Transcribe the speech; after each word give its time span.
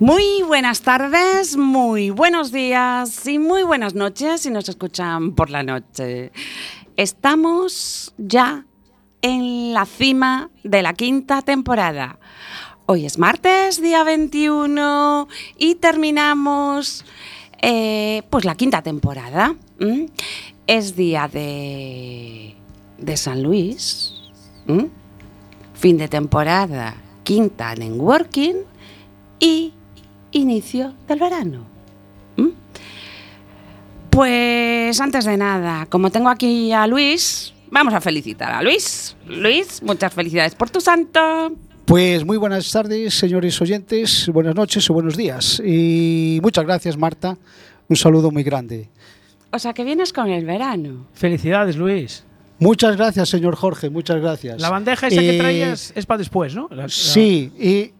Muy 0.00 0.42
buenas 0.44 0.82
tardes, 0.82 1.56
muy 1.56 2.10
buenos 2.10 2.50
días 2.50 3.28
y 3.28 3.38
muy 3.38 3.62
buenas 3.62 3.94
noches 3.94 4.40
si 4.40 4.50
nos 4.50 4.68
escuchan 4.68 5.36
por 5.36 5.50
la 5.50 5.62
noche. 5.62 6.32
Estamos 6.96 8.12
ya 8.18 8.66
en 9.22 9.72
la 9.72 9.86
cima 9.86 10.50
de 10.64 10.82
la 10.82 10.94
quinta 10.94 11.42
temporada. 11.42 12.18
Hoy 12.86 13.06
es 13.06 13.18
martes, 13.18 13.80
día 13.80 14.02
21, 14.02 15.28
y 15.58 15.76
terminamos 15.76 17.04
eh, 17.62 18.24
pues 18.30 18.44
la 18.44 18.56
quinta 18.56 18.82
temporada. 18.82 19.54
Es 20.66 20.96
día 20.96 21.28
de, 21.28 22.56
de 22.98 23.16
San 23.16 23.44
Luis, 23.44 24.12
fin 25.74 25.98
de 25.98 26.08
temporada, 26.08 26.96
quinta 27.22 27.74
en 27.74 28.00
Working 28.00 28.56
y 29.38 29.72
inicio 30.34 30.94
del 31.08 31.18
verano. 31.18 31.66
¿m? 32.36 32.50
Pues 34.10 35.00
antes 35.00 35.24
de 35.24 35.36
nada, 35.36 35.86
como 35.86 36.10
tengo 36.10 36.28
aquí 36.28 36.70
a 36.72 36.86
Luis, 36.86 37.52
vamos 37.70 37.94
a 37.94 38.00
felicitar 38.00 38.52
a 38.52 38.62
Luis. 38.62 39.16
Luis, 39.26 39.82
muchas 39.82 40.12
felicidades 40.14 40.54
por 40.54 40.70
tu 40.70 40.80
santo. 40.80 41.52
Pues 41.84 42.24
muy 42.24 42.36
buenas 42.36 42.70
tardes, 42.70 43.12
señores 43.14 43.60
oyentes, 43.60 44.28
buenas 44.32 44.54
noches 44.54 44.88
o 44.88 44.94
buenos 44.94 45.16
días. 45.16 45.60
Y 45.64 46.38
muchas 46.42 46.64
gracias, 46.64 46.96
Marta. 46.96 47.36
Un 47.88 47.96
saludo 47.96 48.30
muy 48.30 48.42
grande. 48.42 48.88
O 49.52 49.58
sea 49.58 49.72
que 49.74 49.84
vienes 49.84 50.12
con 50.12 50.28
el 50.30 50.44
verano. 50.46 51.06
Felicidades, 51.12 51.76
Luis. 51.76 52.24
Muchas 52.60 52.96
gracias, 52.96 53.28
señor 53.28 53.56
Jorge, 53.56 53.90
muchas 53.90 54.20
gracias. 54.20 54.60
La 54.60 54.70
bandeja 54.70 55.08
esa 55.08 55.20
que 55.20 55.34
Eh, 55.36 55.38
traías 55.38 55.92
es 55.96 56.06
para 56.06 56.18
después, 56.18 56.54
¿no? 56.54 56.68
La- 56.70 56.84
la- 56.84 56.88
Sí, 56.88 57.52
y 57.58 57.90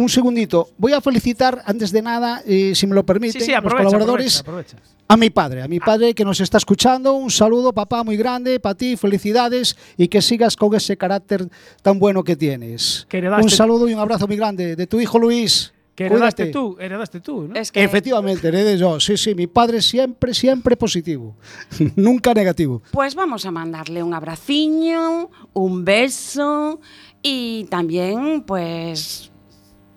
un 0.00 0.08
segundito. 0.08 0.68
Voy 0.78 0.92
a 0.92 1.00
felicitar, 1.00 1.62
antes 1.66 1.92
de 1.92 2.02
nada, 2.02 2.42
eh, 2.46 2.72
si 2.74 2.86
me 2.86 2.94
lo 2.94 3.04
permiten, 3.04 3.40
Sí, 3.40 3.46
sí, 3.46 3.52
los 3.52 3.72
colaboradores, 3.72 4.40
aprovecha, 4.40 4.76
aprovecha. 4.76 4.96
a 5.08 5.16
mi 5.16 5.30
padre, 5.30 5.62
a 5.62 5.68
mi 5.68 5.80
padre 5.80 6.14
que 6.14 6.24
nos 6.24 6.40
está 6.40 6.58
escuchando. 6.58 7.14
Un 7.14 7.30
saludo, 7.30 7.72
papá, 7.72 8.02
muy 8.04 8.16
grande 8.16 8.58
para 8.60 8.74
ti, 8.74 8.96
felicidades 8.96 9.76
y 9.96 10.08
que 10.08 10.22
sigas 10.22 10.56
con 10.56 10.74
ese 10.74 10.96
carácter 10.96 11.48
tan 11.82 11.98
bueno 11.98 12.22
que 12.24 12.36
tienes. 12.36 13.06
Que 13.08 13.18
Un 13.28 13.50
saludo 13.50 13.88
y 13.88 13.94
un 13.94 14.00
abrazo 14.00 14.26
muy 14.26 14.36
grande 14.36 14.76
de 14.76 14.86
tu 14.86 15.00
hijo 15.00 15.18
Luis. 15.18 15.72
Que 15.94 16.06
heredaste 16.06 16.44
Cuídate. 16.44 16.52
tú, 16.52 16.76
heredaste 16.80 17.20
tú, 17.20 17.42
¿no? 17.48 17.54
Es 17.56 17.70
que 17.70 17.82
Efectivamente, 17.84 18.48
heredé 18.48 18.78
yo. 18.78 18.98
Sí, 19.00 19.18
sí, 19.18 19.34
mi 19.34 19.46
padre 19.46 19.82
siempre, 19.82 20.32
siempre 20.32 20.74
positivo. 20.74 21.36
Nunca 21.96 22.32
negativo. 22.32 22.80
Pues 22.90 23.14
vamos 23.14 23.44
a 23.44 23.50
mandarle 23.50 24.02
un 24.02 24.14
abraciño, 24.14 25.28
un 25.52 25.84
beso 25.84 26.80
y 27.22 27.64
también, 27.64 28.42
pues, 28.46 29.29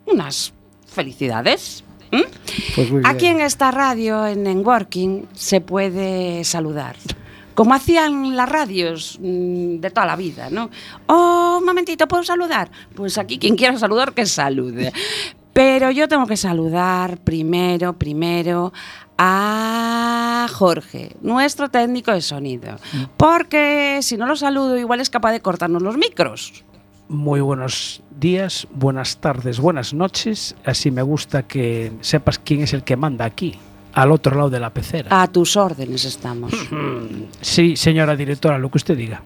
unas 0.05 0.53
felicidades. 0.87 1.83
Pues 2.75 2.89
Aquí 3.05 3.25
en 3.25 3.41
esta 3.41 3.71
radio, 3.71 4.27
en 4.27 4.65
Working, 4.65 5.27
se 5.33 5.61
puede 5.61 6.43
saludar. 6.43 6.95
Como 7.55 7.73
hacían 7.73 8.35
las 8.35 8.49
radios 8.49 9.17
mm, 9.19 9.79
de 9.79 9.89
toda 9.91 10.07
la 10.07 10.15
vida, 10.15 10.49
¿no? 10.49 10.69
Oh, 11.07 11.57
un 11.59 11.65
momentito, 11.65 12.07
¿puedo 12.07 12.23
saludar? 12.23 12.71
Pues 12.95 13.17
aquí 13.17 13.37
quien 13.37 13.55
quiera 13.55 13.77
saludar, 13.77 14.13
que 14.13 14.25
salude. 14.25 14.91
Pero 15.53 15.91
yo 15.91 16.07
tengo 16.07 16.25
que 16.25 16.37
saludar 16.37 17.19
primero, 17.19 17.93
primero 17.93 18.73
a 19.19 20.47
Jorge, 20.51 21.15
nuestro 21.21 21.69
técnico 21.69 22.11
de 22.11 22.21
sonido. 22.21 22.77
Porque 23.17 23.99
si 24.01 24.17
no 24.17 24.25
lo 24.25 24.35
saludo, 24.35 24.77
igual 24.77 24.99
es 24.99 25.11
capaz 25.11 25.31
de 25.31 25.41
cortarnos 25.41 25.83
los 25.83 25.95
micros. 25.95 26.63
Muy 27.13 27.41
buenos 27.41 28.01
días, 28.19 28.67
buenas 28.73 29.17
tardes, 29.17 29.59
buenas 29.59 29.93
noches. 29.93 30.55
Así 30.65 30.89
me 30.89 31.03
gusta 31.03 31.43
que 31.43 31.91
sepas 32.01 32.39
quién 32.39 32.61
es 32.61 32.73
el 32.73 32.83
que 32.83 32.97
manda 32.97 33.23
aquí, 33.23 33.53
al 33.93 34.11
otro 34.11 34.35
lado 34.35 34.49
de 34.49 34.59
la 34.59 34.71
pecera. 34.71 35.21
A 35.21 35.27
tus 35.27 35.55
órdenes 35.55 36.05
estamos. 36.05 36.51
Sí, 37.41 37.75
señora 37.75 38.15
directora, 38.15 38.57
lo 38.57 38.71
que 38.71 38.79
usted 38.79 38.97
diga. 38.97 39.21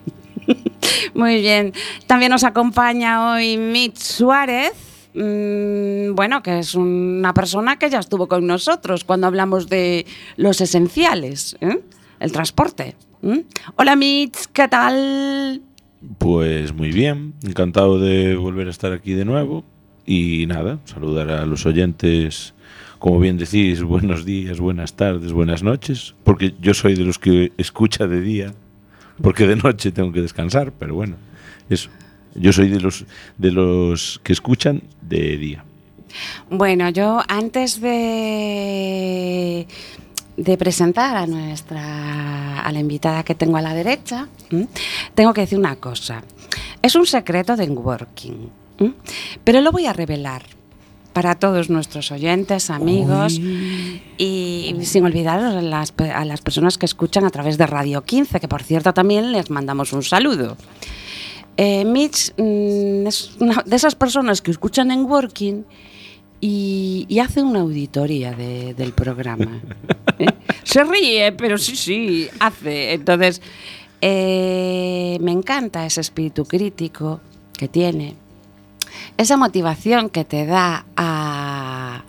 Muy 1.14 1.40
bien. 1.40 1.72
También 2.08 2.30
nos 2.32 2.44
acompaña 2.44 3.32
hoy 3.32 3.58
Mitch 3.58 3.98
Suárez. 4.00 4.74
mm, 5.14 6.14
Bueno, 6.14 6.44
que 6.44 6.60
es 6.60 6.76
una 6.76 7.34
persona 7.34 7.80
que 7.80 7.90
ya 7.90 8.00
estuvo 8.00 8.28
con 8.28 8.46
nosotros 8.46 9.06
cuando 9.06 9.28
hablamos 9.28 9.70
de 9.70 10.06
los 10.36 10.60
esenciales, 10.60 11.56
¿eh? 11.62 11.80
el 12.20 12.32
transporte. 12.34 12.98
¿m? 13.24 13.46
Hola 13.78 13.96
Mitch, 13.96 14.48
¿qué 14.52 14.68
tal? 14.68 15.62
Pues 16.20 16.74
muy 16.74 16.92
bien, 16.92 17.34
encantado 17.44 18.00
de 18.00 18.36
volver 18.36 18.68
a 18.68 18.70
estar 18.72 18.94
aquí 18.94 19.14
de 19.14 19.26
nuevo 19.26 19.66
y 20.06 20.46
nada, 20.46 20.80
saludar 20.86 21.32
a 21.32 21.46
los 21.46 21.66
oyentes, 21.66 22.54
como 23.00 23.20
bien 23.20 23.38
decís, 23.38 23.82
buenos 23.84 24.24
días, 24.24 24.60
buenas 24.60 24.94
tardes, 24.94 25.34
buenas 25.34 25.64
noches, 25.64 26.14
porque 26.24 26.54
yo 26.62 26.76
soy 26.76 26.94
de 26.94 27.04
los 27.04 27.18
que 27.18 27.52
escucha 27.58 28.06
de 28.06 28.22
día, 28.22 28.54
porque 29.22 29.48
de 29.48 29.56
noche 29.56 29.92
tengo 29.92 30.12
que 30.12 30.22
descansar, 30.22 30.72
pero 30.72 30.94
bueno, 30.94 31.16
eso. 31.70 31.90
Yo 32.36 32.54
soy 32.54 32.70
de 32.70 32.80
los 32.80 33.06
de 33.40 33.52
los 33.52 34.22
que 34.24 34.34
escuchan 34.34 34.84
de 35.02 35.38
día. 35.38 35.66
Bueno, 36.50 36.90
yo 36.90 37.22
antes 37.28 37.82
de, 37.82 39.66
de 40.38 40.58
presentar 40.58 41.18
a 41.18 41.26
nuestra 41.26 42.62
a 42.62 42.72
la 42.72 42.80
invitada 42.80 43.24
que 43.24 43.36
tengo 43.36 43.58
a 43.58 43.62
la 43.62 43.74
derecha, 43.74 44.28
¿m? 44.52 44.68
tengo 45.16 45.34
que 45.34 45.42
decir 45.42 45.58
una 45.58 45.76
cosa. 45.78 46.24
Es 46.82 46.96
un 46.96 47.06
secreto 47.06 47.56
de 47.56 47.68
Working, 47.68 48.50
¿m? 48.80 48.94
pero 49.44 49.62
lo 49.62 49.72
voy 49.72 49.88
a 49.88 49.94
revelar 49.94 50.44
para 51.14 51.34
todos 51.34 51.72
nuestros 51.72 52.12
oyentes, 52.12 52.70
amigos 52.70 53.40
y 53.40 54.76
sin 54.84 55.04
olvidar 55.04 55.40
a 55.40 55.62
las, 55.64 55.92
a 56.14 56.26
las 56.26 56.42
personas 56.42 56.78
que 56.78 56.86
escuchan 56.86 57.26
a 57.26 57.32
través 57.32 57.58
de 57.58 57.66
Radio 57.66 58.04
15, 58.04 58.40
que 58.40 58.48
por 58.48 58.62
cierto 58.62 58.94
también 58.94 59.32
les 59.32 59.50
mandamos 59.50 59.94
un 59.94 60.04
saludo. 60.04 60.56
Eh, 61.58 61.86
Mitch 61.86 62.34
mm, 62.38 63.08
es 63.08 63.32
una 63.40 63.64
de 63.66 63.76
esas 63.76 63.96
personas 63.96 64.44
que 64.44 64.52
escuchan 64.52 64.92
en 64.92 65.06
Working 65.06 65.66
y, 66.40 67.06
y 67.10 67.20
hace 67.20 67.42
una 67.42 67.62
auditoría 67.62 68.32
de- 68.34 68.74
del 68.74 68.94
programa. 68.94 69.62
¿Eh? 70.20 70.28
Se 70.64 70.84
ríe, 70.84 71.32
pero 71.32 71.58
sí, 71.58 71.76
sí, 71.76 72.28
hace. 72.40 72.94
Entonces, 72.94 73.42
eh, 74.02 75.18
me 75.22 75.32
encanta 75.32 75.86
ese 75.86 76.02
espíritu 76.02 76.46
crítico 76.46 77.20
que 77.58 77.68
tiene, 77.68 78.16
esa 79.18 79.36
motivación 79.38 80.10
que 80.10 80.24
te 80.26 80.46
da 80.46 80.86
a, 80.96 82.04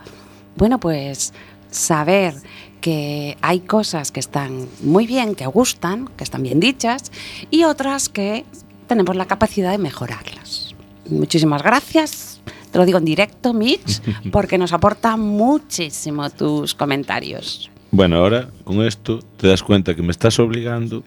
bueno, 0.55 0.79
pues 0.79 1.33
saber 1.71 2.35
que 2.81 3.37
hay 3.41 3.61
cosas 3.61 4.11
que 4.11 4.19
están 4.19 4.67
muy 4.83 5.07
bien, 5.07 5.33
que 5.35 5.47
gustan, 5.47 6.07
que 6.15 6.23
están 6.23 6.43
bien 6.43 6.59
dichas, 6.59 7.11
y 7.49 7.63
otras 7.63 8.09
que 8.09 8.45
tenemos 8.87 9.15
la 9.15 9.25
capacidad 9.25 9.71
de 9.71 9.77
mejorarlas. 9.79 10.75
Muchísimas 11.09 11.63
gracias. 11.63 12.28
Te 12.71 12.77
lo 12.77 12.85
digo 12.85 12.97
en 12.99 13.05
directo, 13.05 13.53
Mitch, 13.53 14.01
porque 14.31 14.57
nos 14.57 14.73
aporta 14.73 15.17
muchísimo 15.17 16.29
tus 16.29 16.73
comentarios. 16.75 17.69
Bueno, 17.91 18.17
ahora 18.17 18.49
con 18.63 18.81
esto 18.85 19.19
te 19.37 19.47
das 19.47 19.63
cuenta 19.63 19.95
que 19.95 20.01
me 20.03 20.11
estás 20.11 20.37
obligando 20.39 21.03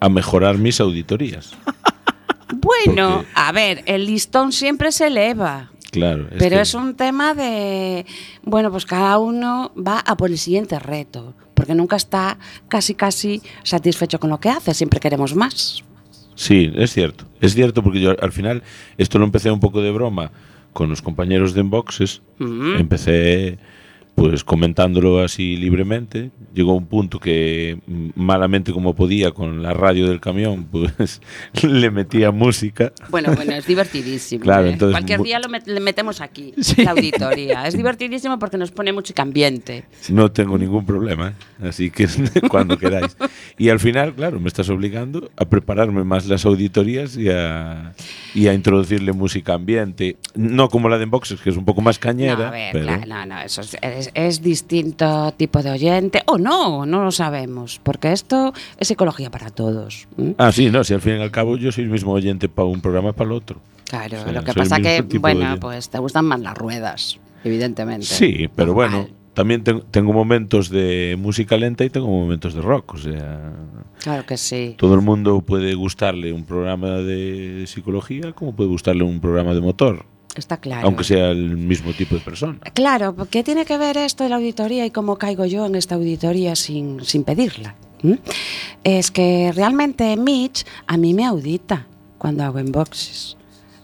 a 0.00 0.08
mejorar 0.08 0.58
mis 0.58 0.80
auditorías. 0.80 1.52
Bueno, 2.50 3.16
Porque- 3.18 3.28
a 3.34 3.52
ver, 3.52 3.82
el 3.86 4.06
listón 4.06 4.52
siempre 4.52 4.90
se 4.90 5.08
eleva. 5.08 5.70
Claro, 5.90 6.28
Pero 6.38 6.56
que- 6.56 6.62
es 6.62 6.74
un 6.74 6.94
tema 6.94 7.34
de, 7.34 8.06
bueno, 8.42 8.70
pues 8.70 8.86
cada 8.86 9.18
uno 9.18 9.72
va 9.76 10.00
a 10.00 10.16
por 10.16 10.30
el 10.30 10.38
siguiente 10.38 10.78
reto, 10.78 11.34
porque 11.54 11.74
nunca 11.74 11.96
está 11.96 12.38
casi, 12.68 12.94
casi 12.94 13.42
satisfecho 13.64 14.18
con 14.18 14.30
lo 14.30 14.40
que 14.40 14.48
hace, 14.48 14.72
siempre 14.74 15.00
queremos 15.00 15.34
más. 15.34 15.82
Sí, 16.34 16.70
es 16.74 16.92
cierto. 16.92 17.26
Es 17.40 17.54
cierto 17.54 17.82
porque 17.82 18.00
yo 18.00 18.14
al 18.20 18.32
final 18.32 18.62
esto 18.96 19.18
lo 19.18 19.24
empecé 19.26 19.50
un 19.50 19.60
poco 19.60 19.82
de 19.82 19.90
broma 19.90 20.30
con 20.72 20.90
los 20.90 21.02
compañeros 21.02 21.54
de 21.54 21.60
Enboxes. 21.60 22.22
Mm. 22.38 22.76
Empecé 22.78 23.58
pues 24.18 24.42
comentándolo 24.44 25.20
así 25.20 25.56
libremente, 25.56 26.30
llegó 26.52 26.74
un 26.74 26.86
punto 26.86 27.20
que 27.20 27.78
mm, 27.86 28.08
malamente 28.16 28.72
como 28.72 28.94
podía 28.94 29.30
con 29.30 29.62
la 29.62 29.72
radio 29.74 30.08
del 30.08 30.20
camión, 30.20 30.64
pues 30.70 31.20
le 31.62 31.90
metía 31.90 32.30
música. 32.32 32.92
Bueno, 33.10 33.32
bueno, 33.34 33.52
es 33.52 33.66
divertidísimo. 33.66 34.42
Claro, 34.42 34.66
¿eh? 34.66 34.72
entonces, 34.72 34.92
Cualquier 34.94 35.22
día 35.22 35.38
lo 35.38 35.48
met- 35.48 35.66
le 35.66 35.80
metemos 35.80 36.20
aquí, 36.20 36.52
Sí. 36.60 36.82
la 36.84 36.90
auditoría. 36.92 37.66
Es 37.66 37.76
divertidísimo 37.76 38.38
porque 38.38 38.58
nos 38.58 38.70
pone 38.72 38.92
música 38.92 39.22
ambiente. 39.22 39.84
No 40.10 40.30
tengo 40.32 40.58
ningún 40.58 40.84
problema, 40.84 41.28
¿eh? 41.62 41.68
así 41.68 41.90
que 41.90 42.06
cuando 42.50 42.76
queráis. 42.78 43.16
Y 43.56 43.68
al 43.68 43.78
final, 43.80 44.14
claro, 44.14 44.40
me 44.40 44.48
estás 44.48 44.68
obligando 44.68 45.30
a 45.36 45.44
prepararme 45.44 46.02
más 46.04 46.26
las 46.26 46.44
auditorías 46.44 47.16
y 47.16 47.28
a, 47.30 47.92
y 48.34 48.48
a 48.48 48.54
introducirle 48.54 49.12
música 49.12 49.54
ambiente. 49.54 50.16
No 50.34 50.68
como 50.68 50.88
la 50.88 50.98
de 50.98 51.04
Boxes, 51.06 51.40
que 51.40 51.50
es 51.50 51.56
un 51.56 51.64
poco 51.64 51.80
más 51.82 51.98
cañera. 51.98 52.36
no, 52.36 52.44
a 52.46 52.50
ver, 52.50 52.72
pero- 52.72 52.84
claro, 52.86 53.06
no, 53.06 53.26
no, 53.26 53.40
eso 53.42 53.60
es, 53.60 53.76
es- 53.80 54.07
es 54.14 54.42
distinto 54.42 55.32
tipo 55.36 55.62
de 55.62 55.70
oyente. 55.70 56.22
O 56.26 56.38
no, 56.38 56.86
no 56.86 57.04
lo 57.04 57.10
sabemos, 57.12 57.80
porque 57.82 58.12
esto 58.12 58.52
es 58.78 58.88
psicología 58.88 59.30
para 59.30 59.50
todos. 59.50 60.06
¿m? 60.16 60.34
Ah, 60.38 60.52
sí, 60.52 60.70
no, 60.70 60.84
si 60.84 60.94
al 60.94 61.00
fin 61.00 61.18
y 61.18 61.22
al 61.22 61.30
cabo 61.30 61.56
yo 61.56 61.72
soy 61.72 61.84
el 61.84 61.90
mismo 61.90 62.12
oyente 62.12 62.48
para 62.48 62.66
un 62.68 62.80
programa 62.80 63.12
para 63.12 63.30
el 63.30 63.36
otro. 63.36 63.60
Claro, 63.88 64.18
O 64.20 64.24
sea, 64.24 64.32
lo 64.32 64.44
que 64.44 64.52
pasa 64.52 64.80
que, 64.80 65.00
bueno, 65.18 65.56
pues 65.60 65.88
te 65.88 65.98
gustan 65.98 66.26
más 66.26 66.40
las 66.40 66.56
ruedas, 66.56 67.18
evidentemente. 67.42 68.04
Sí, 68.06 68.48
pero 68.54 68.74
bueno, 68.74 69.08
también 69.32 69.64
ten- 69.64 69.82
tengo 69.90 70.12
momentos 70.12 70.68
de 70.68 71.16
música 71.18 71.56
lenta 71.56 71.84
y 71.84 71.90
tengo 71.90 72.06
momentos 72.06 72.52
de 72.54 72.60
rock. 72.60 72.94
O 72.94 72.98
sea, 72.98 73.52
Claro 74.02 74.26
que 74.26 74.36
sí. 74.36 74.74
todo 74.76 74.94
el 74.94 75.00
mundo 75.00 75.40
puede 75.40 75.74
gustarle 75.74 76.32
un 76.34 76.44
programa 76.44 76.98
de 76.98 77.64
psicología 77.66 78.32
como 78.32 78.54
puede 78.54 78.68
gustarle 78.68 79.04
un 79.04 79.20
programa 79.20 79.54
de 79.54 79.60
motor, 79.62 80.04
Está 80.34 80.56
claro. 80.58 80.86
aunque 80.86 81.02
sea 81.04 81.30
el 81.30 81.56
mismo 81.56 81.92
tipo 81.92 82.14
de 82.14 82.20
persona. 82.20 82.58
Claro, 82.74 83.16
¿qué 83.30 83.42
tiene 83.42 83.64
que 83.64 83.76
ver 83.76 83.96
esto 83.96 84.22
de 84.24 84.30
la 84.30 84.36
auditoría 84.36 84.86
y 84.86 84.90
cómo 84.90 85.16
caigo 85.16 85.44
yo 85.46 85.66
en 85.66 85.74
esta 85.74 85.96
auditoría 85.96 86.54
sin, 86.54 87.04
sin 87.04 87.24
pedirla? 87.24 87.74
¿m? 88.04 88.18
Es 88.84 89.10
que 89.10 89.52
realmente 89.54 90.16
Mitch 90.16 90.64
a 90.86 90.96
mí 90.96 91.12
me 91.14 91.24
audita 91.26 91.86
cuando 92.18 92.44
hago 92.44 92.60
inboxes. 92.60 93.36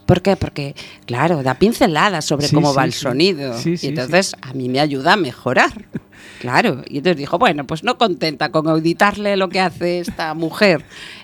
¿Por 0.05 0.21
qué? 0.21 0.35
Porque, 0.35 0.75
claro, 1.07 1.41
da 1.43 1.55
pinceladas 1.55 2.23
sobre 2.25 2.47
Sí, 2.47 2.53
cómo 2.55 2.69
sí, 2.71 2.77
va 2.77 2.85
el 2.85 2.93
sí. 2.93 2.99
sonido. 2.99 3.57
Sí, 3.57 3.75
sí, 3.75 3.87
y 3.87 3.89
entonces 3.89 4.35
a 4.41 4.53
mí 4.53 4.69
me 4.69 4.79
ayuda 4.79 5.13
a 5.13 5.17
mejorar. 5.17 5.71
Claro. 6.39 6.83
Y 6.87 6.97
entonces 6.97 7.17
dijo, 7.17 7.39
bueno, 7.39 7.65
pues 7.65 7.83
no 7.83 7.97
contenta 7.97 8.49
con 8.49 8.67
auditarle 8.67 9.35
lo 9.37 9.47
que 9.49 9.59
hace 9.61 9.99
esta 9.99 10.33
mujer 10.33 10.83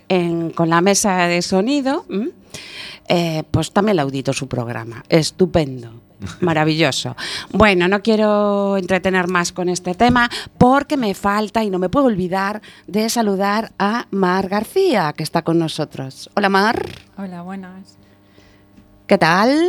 en- 0.09 0.49
con 0.51 0.69
la 0.69 0.81
mesa 0.81 1.27
de 1.27 1.41
sonido. 1.43 2.05
Eh, 3.13 3.43
pues 3.51 3.73
también 3.73 3.97
le 3.97 4.03
audito 4.03 4.31
su 4.31 4.47
programa. 4.47 5.03
Estupendo. 5.09 5.91
Maravilloso. 6.39 7.17
Bueno, 7.51 7.89
no 7.89 8.01
quiero 8.01 8.77
entretener 8.77 9.27
más 9.27 9.51
con 9.51 9.67
este 9.67 9.95
tema 9.95 10.29
porque 10.57 10.95
me 10.95 11.13
falta 11.13 11.61
y 11.61 11.69
no 11.69 11.77
me 11.77 11.89
puedo 11.89 12.05
olvidar 12.05 12.61
de 12.87 13.09
saludar 13.09 13.73
a 13.77 14.07
Mar 14.11 14.47
García, 14.47 15.11
que 15.11 15.23
está 15.23 15.41
con 15.41 15.59
nosotros. 15.59 16.29
Hola 16.35 16.47
Mar, 16.47 16.85
Hola, 17.17 17.41
buenas. 17.41 17.97
¿qué 19.07 19.17
tal? 19.17 19.67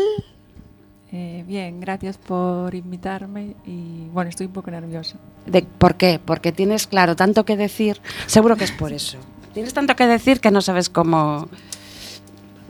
Eh, 1.10 1.42
bien, 1.48 1.80
gracias 1.80 2.18
por 2.18 2.74
invitarme 2.76 3.56
y 3.66 4.06
bueno, 4.12 4.30
estoy 4.30 4.46
un 4.46 4.52
poco 4.52 4.70
nerviosa. 4.70 5.16
De, 5.46 5.62
¿Por 5.62 5.96
qué? 5.96 6.20
Porque 6.24 6.52
tienes, 6.52 6.86
claro, 6.86 7.16
tanto 7.16 7.44
que 7.44 7.56
decir. 7.56 8.00
Seguro 8.26 8.56
que 8.56 8.64
es 8.64 8.72
por 8.72 8.92
eso. 8.92 9.18
Tienes 9.52 9.74
tanto 9.74 9.96
que 9.96 10.06
decir 10.06 10.40
que 10.40 10.50
no 10.50 10.62
sabes 10.62 10.88
cómo, 10.88 11.48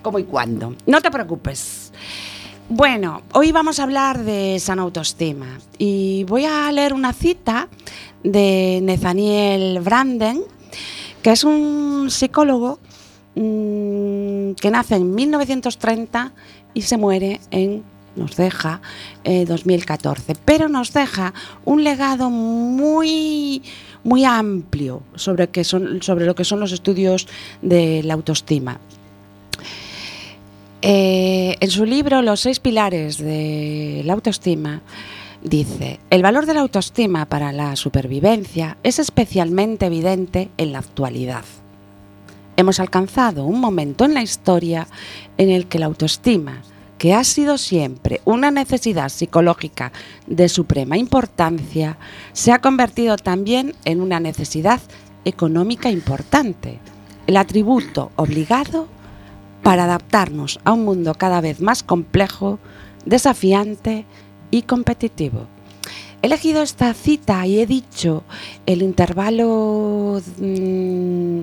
cómo 0.03 0.19
y 0.19 0.25
cuándo. 0.25 0.75
No 0.87 1.01
te 1.01 1.11
preocupes. 1.11 1.93
Bueno, 2.69 3.23
hoy 3.35 3.53
vamos 3.53 3.79
a 3.79 3.83
hablar 3.83 4.25
de 4.25 4.59
sana 4.59 4.83
autoestima 4.83 5.59
y 5.79 6.25
voy 6.25 6.45
a 6.45 6.71
leer 6.73 6.95
una 6.95 7.13
cita 7.13 7.69
de 8.23 8.81
Nathaniel 8.83 9.81
Branden, 9.81 10.43
que 11.23 11.33
es 11.33 11.45
un 11.45 12.09
psicólogo 12.11 12.79
mm, 13.35 14.53
que 14.53 14.71
nace 14.71 14.97
en 14.97 15.15
1930 15.15 16.33
y 16.75 16.83
se 16.83 16.97
muere 16.97 17.41
en 17.51 17.83
nos 18.17 18.37
deja 18.37 18.81
eh, 19.25 19.47
2014, 19.47 20.35
pero 20.45 20.69
nos 20.69 20.93
deja 20.93 21.33
un 21.65 21.83
legado 21.83 22.31
muy 22.31 23.63
muy 24.05 24.25
amplio 24.25 25.03
sobre 25.15 25.49
son 25.65 26.03
sobre 26.03 26.27
lo 26.27 26.35
que 26.35 26.45
son 26.45 26.61
los 26.61 26.73
estudios 26.73 27.29
de 27.61 28.03
la 28.03 28.15
autoestima. 28.15 28.81
Eh, 30.85 31.57
en 31.61 31.71
su 31.71 31.85
libro 31.85 32.23
Los 32.23 32.41
seis 32.41 32.59
pilares 32.59 33.19
de 33.19 34.03
la 34.05 34.15
autoestima 34.15 34.83
dice, 35.41 36.01
el 36.11 36.23
valor 36.23 36.45
de 36.45 36.55
la 36.55 36.61
autoestima 36.61 37.27
para 37.27 37.53
la 37.53 37.77
supervivencia 37.77 38.77
es 38.83 38.99
especialmente 38.99 39.87
evidente 39.87 40.51
en 40.57 40.73
la 40.73 40.81
actualidad. 40.81 41.45
Hemos 42.57 42.81
alcanzado 42.81 43.45
un 43.45 43.61
momento 43.61 44.05
en 44.05 44.15
la 44.15 44.23
historia 44.23 44.89
en 45.39 45.51
el 45.51 45.69
que 45.69 45.79
la 45.79 45.87
autoestima, 45.87 46.63
que 46.99 47.15
ha 47.15 47.23
sido 47.23 47.59
siempre 47.59 48.21
una 48.25 48.51
necesidad 48.51 49.09
psicológica 49.09 49.93
de 50.27 50.49
suprema 50.49 50.99
importancia, 50.99 51.97
se 52.33 52.51
ha 52.51 52.59
convertido 52.59 53.17
también 53.19 53.77
en 53.85 54.01
una 54.01 54.19
necesidad 54.19 54.81
económica 55.25 55.91
importante, 55.91 56.81
el 57.29 57.37
atributo 57.37 58.11
obligado 58.17 58.89
para 59.63 59.85
adaptarnos 59.85 60.61
a 60.65 60.73
un 60.73 60.85
mundo 60.85 61.15
cada 61.15 61.41
vez 61.41 61.61
más 61.61 61.83
complejo, 61.83 62.59
desafiante 63.05 64.05
y 64.51 64.63
competitivo. 64.63 65.47
He 66.21 66.27
elegido 66.27 66.63
esta 66.63 66.95
cita 66.95 67.45
y 67.47 67.59
he 67.59 67.67
dicho 67.67 68.23
el 68.67 68.83
intervalo, 68.83 70.21
mm, 70.39 71.41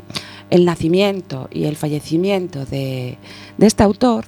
el 0.50 0.66
nacimiento 0.66 1.50
y 1.52 1.66
el 1.66 1.76
fallecimiento 1.76 2.66
de, 2.66 3.18
este 3.60 3.84
autor, 3.84 4.26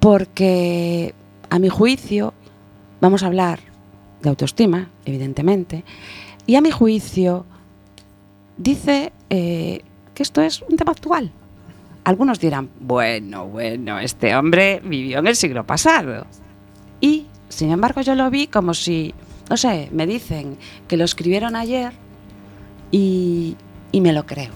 porque 0.00 1.14
a 1.50 1.58
mi 1.58 1.68
juicio 1.68 2.32
vamos 3.00 3.22
a 3.22 3.26
hablar 3.26 3.60
de 4.22 4.30
autoestima, 4.30 4.88
evidentemente, 5.04 5.84
y 6.46 6.54
a 6.54 6.62
mi 6.62 6.70
juicio 6.70 7.44
dice 8.56 9.12
eh, 9.28 9.82
que 10.14 10.22
esto 10.22 10.40
es 10.40 10.62
un 10.62 10.76
tema 10.76 10.92
actual. 10.92 11.32
Algunos 12.06 12.38
dirán, 12.38 12.70
bueno, 12.78 13.48
bueno, 13.48 13.98
este 13.98 14.36
hombre 14.36 14.80
vivió 14.84 15.18
en 15.18 15.26
el 15.26 15.34
siglo 15.34 15.66
pasado. 15.66 16.24
Y, 17.00 17.26
sin 17.48 17.72
embargo, 17.72 18.00
yo 18.00 18.14
lo 18.14 18.30
vi 18.30 18.46
como 18.46 18.74
si, 18.74 19.12
no 19.50 19.56
sé, 19.56 19.88
me 19.90 20.06
dicen 20.06 20.56
que 20.86 20.96
lo 20.96 21.04
escribieron 21.04 21.56
ayer 21.56 21.92
y, 22.92 23.56
y 23.90 24.00
me 24.00 24.12
lo 24.12 24.24
creo. 24.24 24.52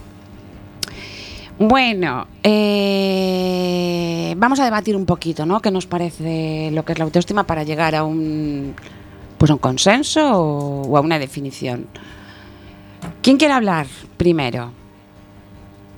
Bueno, 1.59 2.29
eh, 2.45 4.33
vamos 4.37 4.61
a 4.61 4.65
debatir 4.65 4.95
un 4.95 5.05
poquito, 5.05 5.45
¿no? 5.45 5.61
¿Qué 5.61 5.73
nos 5.73 5.87
parece 5.87 6.71
lo 6.71 6.85
que 6.85 6.93
es 6.93 7.01
la 7.01 7.05
autoestima 7.05 7.49
para 7.49 7.65
llegar 7.65 7.97
a 7.97 8.05
un, 8.05 8.77
pues 9.39 9.51
un 9.51 9.59
consenso 9.59 10.41
o, 10.41 10.83
o 10.83 10.97
a 10.97 11.01
una 11.01 11.19
definición? 11.19 11.89
¿Quién 13.23 13.39
quiere 13.39 13.55
hablar 13.55 13.89
primero? 14.17 14.71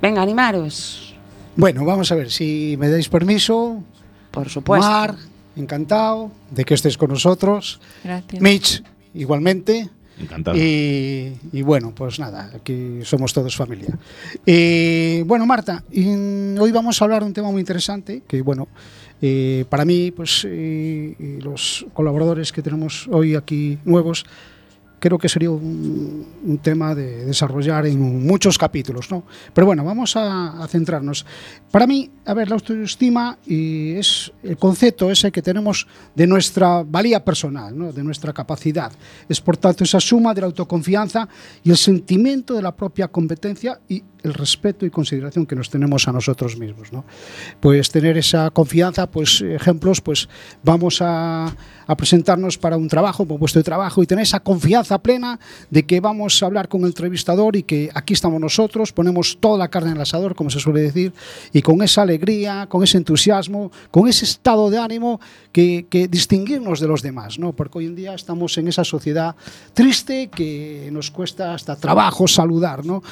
Venga, 0.00 0.22
animaros, 0.22 1.11
Bueno, 1.56 1.84
vamos 1.84 2.10
a 2.10 2.14
ver 2.14 2.30
si 2.30 2.76
me 2.78 2.88
dais 2.88 3.08
permiso. 3.08 3.82
por 4.30 4.48
supuesto. 4.48 4.88
Mar, 4.88 5.14
encantado 5.56 6.30
de 6.50 6.64
que 6.64 6.74
estés 6.74 6.96
con 6.96 7.10
nosotros. 7.10 7.80
Gracias. 8.02 8.42
Mitch, 8.42 8.82
igualmente. 9.14 9.90
Encantado. 10.18 10.56
Y, 10.56 11.36
y 11.52 11.62
bueno, 11.62 11.92
pues 11.94 12.18
nada, 12.18 12.50
aquí 12.54 13.00
somos 13.04 13.32
todos 13.32 13.54
familia. 13.56 13.98
Eh, 14.46 15.24
bueno, 15.26 15.46
Marta, 15.46 15.84
y 15.90 16.06
hoy 16.58 16.72
vamos 16.72 17.00
a 17.00 17.04
hablar 17.04 17.22
de 17.22 17.26
un 17.28 17.32
tema 17.34 17.50
muy 17.50 17.60
interesante 17.60 18.22
que, 18.26 18.40
bueno, 18.40 18.68
eh, 19.20 19.64
para 19.68 19.84
mí, 19.84 20.10
pues 20.10 20.46
eh, 20.48 21.14
y 21.18 21.40
los 21.40 21.86
colaboradores 21.92 22.50
que 22.52 22.62
tenemos 22.62 23.08
hoy 23.10 23.34
aquí 23.34 23.78
nuevos, 23.84 24.24
creo 25.02 25.18
que 25.18 25.28
sería 25.28 25.50
un, 25.50 26.24
un 26.44 26.58
tema 26.58 26.94
de 26.94 27.26
desarrollar 27.26 27.86
en 27.86 28.24
muchos 28.24 28.56
capítulos, 28.56 29.10
¿no? 29.10 29.24
Pero 29.52 29.66
bueno, 29.66 29.84
vamos 29.84 30.14
a, 30.14 30.62
a 30.62 30.68
centrarnos. 30.68 31.26
Para 31.72 31.88
mí, 31.88 32.08
a 32.24 32.34
ver, 32.34 32.48
la 32.48 32.54
autoestima 32.54 33.36
y 33.44 33.94
es 33.94 34.30
el 34.44 34.56
concepto 34.56 35.10
ese 35.10 35.32
que 35.32 35.42
tenemos 35.42 35.88
de 36.14 36.26
nuestra 36.28 36.84
valía 36.84 37.24
personal, 37.24 37.76
¿no? 37.76 37.92
de 37.92 38.04
nuestra 38.04 38.32
capacidad. 38.32 38.92
Es 39.28 39.40
por 39.40 39.56
tanto 39.56 39.82
esa 39.82 39.98
suma 39.98 40.34
de 40.34 40.42
la 40.42 40.46
autoconfianza 40.46 41.28
y 41.64 41.70
el 41.70 41.76
sentimiento 41.76 42.54
de 42.54 42.62
la 42.62 42.76
propia 42.76 43.08
competencia 43.08 43.80
y 43.88 44.04
el 44.22 44.34
respeto 44.34 44.86
y 44.86 44.90
consideración 44.90 45.46
que 45.46 45.56
nos 45.56 45.68
tenemos 45.68 46.06
a 46.06 46.12
nosotros 46.12 46.56
mismos, 46.56 46.92
¿no? 46.92 47.04
Pues 47.58 47.90
tener 47.90 48.16
esa 48.16 48.50
confianza, 48.50 49.10
pues 49.10 49.40
ejemplos, 49.40 50.00
pues 50.00 50.28
vamos 50.62 51.02
a, 51.02 51.46
a 51.46 51.96
presentarnos 51.96 52.56
para 52.56 52.76
un 52.76 52.86
trabajo, 52.86 53.24
un 53.24 53.38
puesto 53.38 53.58
de 53.58 53.64
trabajo 53.64 54.00
y 54.00 54.06
tener 54.06 54.22
esa 54.22 54.38
confianza 54.38 54.91
plena 54.98 55.38
de 55.70 55.84
que 55.84 56.00
vamos 56.00 56.42
a 56.42 56.46
hablar 56.46 56.68
con 56.68 56.82
el 56.82 56.88
entrevistador 56.88 57.56
y 57.56 57.62
que 57.62 57.90
aquí 57.94 58.14
estamos 58.14 58.40
nosotros, 58.40 58.92
ponemos 58.92 59.38
toda 59.40 59.58
la 59.58 59.68
carne 59.68 59.90
en 59.90 59.96
el 59.96 60.02
asador, 60.02 60.34
como 60.34 60.50
se 60.50 60.60
suele 60.60 60.80
decir, 60.80 61.12
y 61.52 61.62
con 61.62 61.82
esa 61.82 62.02
alegría, 62.02 62.66
con 62.68 62.82
ese 62.82 62.98
entusiasmo, 62.98 63.70
con 63.90 64.08
ese 64.08 64.24
estado 64.24 64.70
de 64.70 64.78
ánimo 64.78 65.20
que, 65.52 65.86
que 65.88 66.08
distinguirnos 66.08 66.80
de 66.80 66.88
los 66.88 67.02
demás, 67.02 67.38
¿no? 67.38 67.52
Porque 67.52 67.78
hoy 67.78 67.86
en 67.86 67.96
día 67.96 68.14
estamos 68.14 68.56
en 68.58 68.68
esa 68.68 68.84
sociedad 68.84 69.34
triste 69.74 70.28
que 70.28 70.88
nos 70.92 71.10
cuesta 71.10 71.54
hasta 71.54 71.76
trabajo 71.76 72.28
saludar, 72.28 72.84
¿no? 72.84 73.02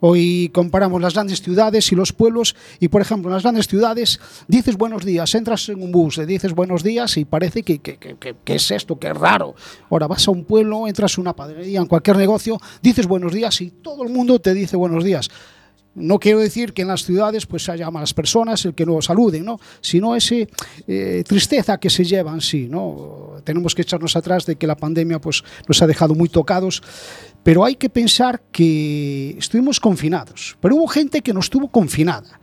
Hoy 0.00 0.50
comparamos 0.54 1.00
las 1.02 1.12
grandes 1.12 1.42
ciudades 1.42 1.92
y 1.92 1.94
los 1.94 2.12
pueblos 2.14 2.56
y, 2.78 2.88
por 2.88 3.02
ejemplo, 3.02 3.28
en 3.28 3.34
las 3.34 3.42
grandes 3.42 3.68
ciudades 3.68 4.18
dices 4.48 4.76
buenos 4.76 5.04
días, 5.04 5.34
entras 5.34 5.68
en 5.68 5.82
un 5.82 5.92
bus, 5.92 6.16
le 6.16 6.24
dices 6.24 6.54
buenos 6.54 6.82
días 6.82 7.18
y 7.18 7.26
parece 7.26 7.62
que, 7.62 7.80
que, 7.80 7.98
es 8.46 8.70
esto, 8.70 8.98
que 8.98 9.08
es 9.08 9.16
raro. 9.16 9.54
Ahora 9.90 10.06
vas 10.06 10.26
a 10.26 10.30
un 10.30 10.44
pueblo, 10.44 10.88
entras 10.88 11.18
en 11.18 11.22
una 11.22 11.36
panadería, 11.36 11.80
en 11.80 11.86
cualquier 11.86 12.16
negocio, 12.16 12.58
dices 12.80 13.06
buenos 13.06 13.32
días 13.32 13.60
y 13.60 13.70
todo 13.70 14.02
el 14.02 14.08
mundo 14.08 14.40
te 14.40 14.54
dice 14.54 14.76
buenos 14.76 15.04
días. 15.04 15.28
No 15.94 16.20
quiero 16.20 16.38
decir 16.38 16.72
que 16.72 16.82
en 16.82 16.88
las 16.88 17.04
ciudades 17.04 17.46
pues 17.46 17.68
haya 17.68 17.90
malas 17.90 18.14
personas, 18.14 18.64
el 18.64 18.74
que 18.74 18.86
no 18.86 19.02
saluden, 19.02 19.44
¿no? 19.44 19.58
Sino 19.80 20.14
ese 20.14 20.48
eh, 20.86 21.24
tristeza 21.26 21.78
que 21.78 21.90
se 21.90 22.04
llevan, 22.04 22.40
sí, 22.40 22.68
¿no? 22.70 23.34
Tenemos 23.42 23.74
que 23.74 23.82
echarnos 23.82 24.14
atrás 24.14 24.46
de 24.46 24.54
que 24.54 24.68
la 24.68 24.76
pandemia 24.76 25.20
pues 25.20 25.42
nos 25.66 25.82
ha 25.82 25.88
dejado 25.88 26.14
muy 26.14 26.28
tocados, 26.28 26.80
pero 27.42 27.64
hay 27.64 27.76
que 27.76 27.88
pensar 27.88 28.42
que 28.52 29.36
estuvimos 29.38 29.80
confinados, 29.80 30.56
pero 30.60 30.76
hubo 30.76 30.86
gente 30.86 31.22
que 31.22 31.32
no 31.32 31.40
estuvo 31.40 31.68
confinada. 31.68 32.40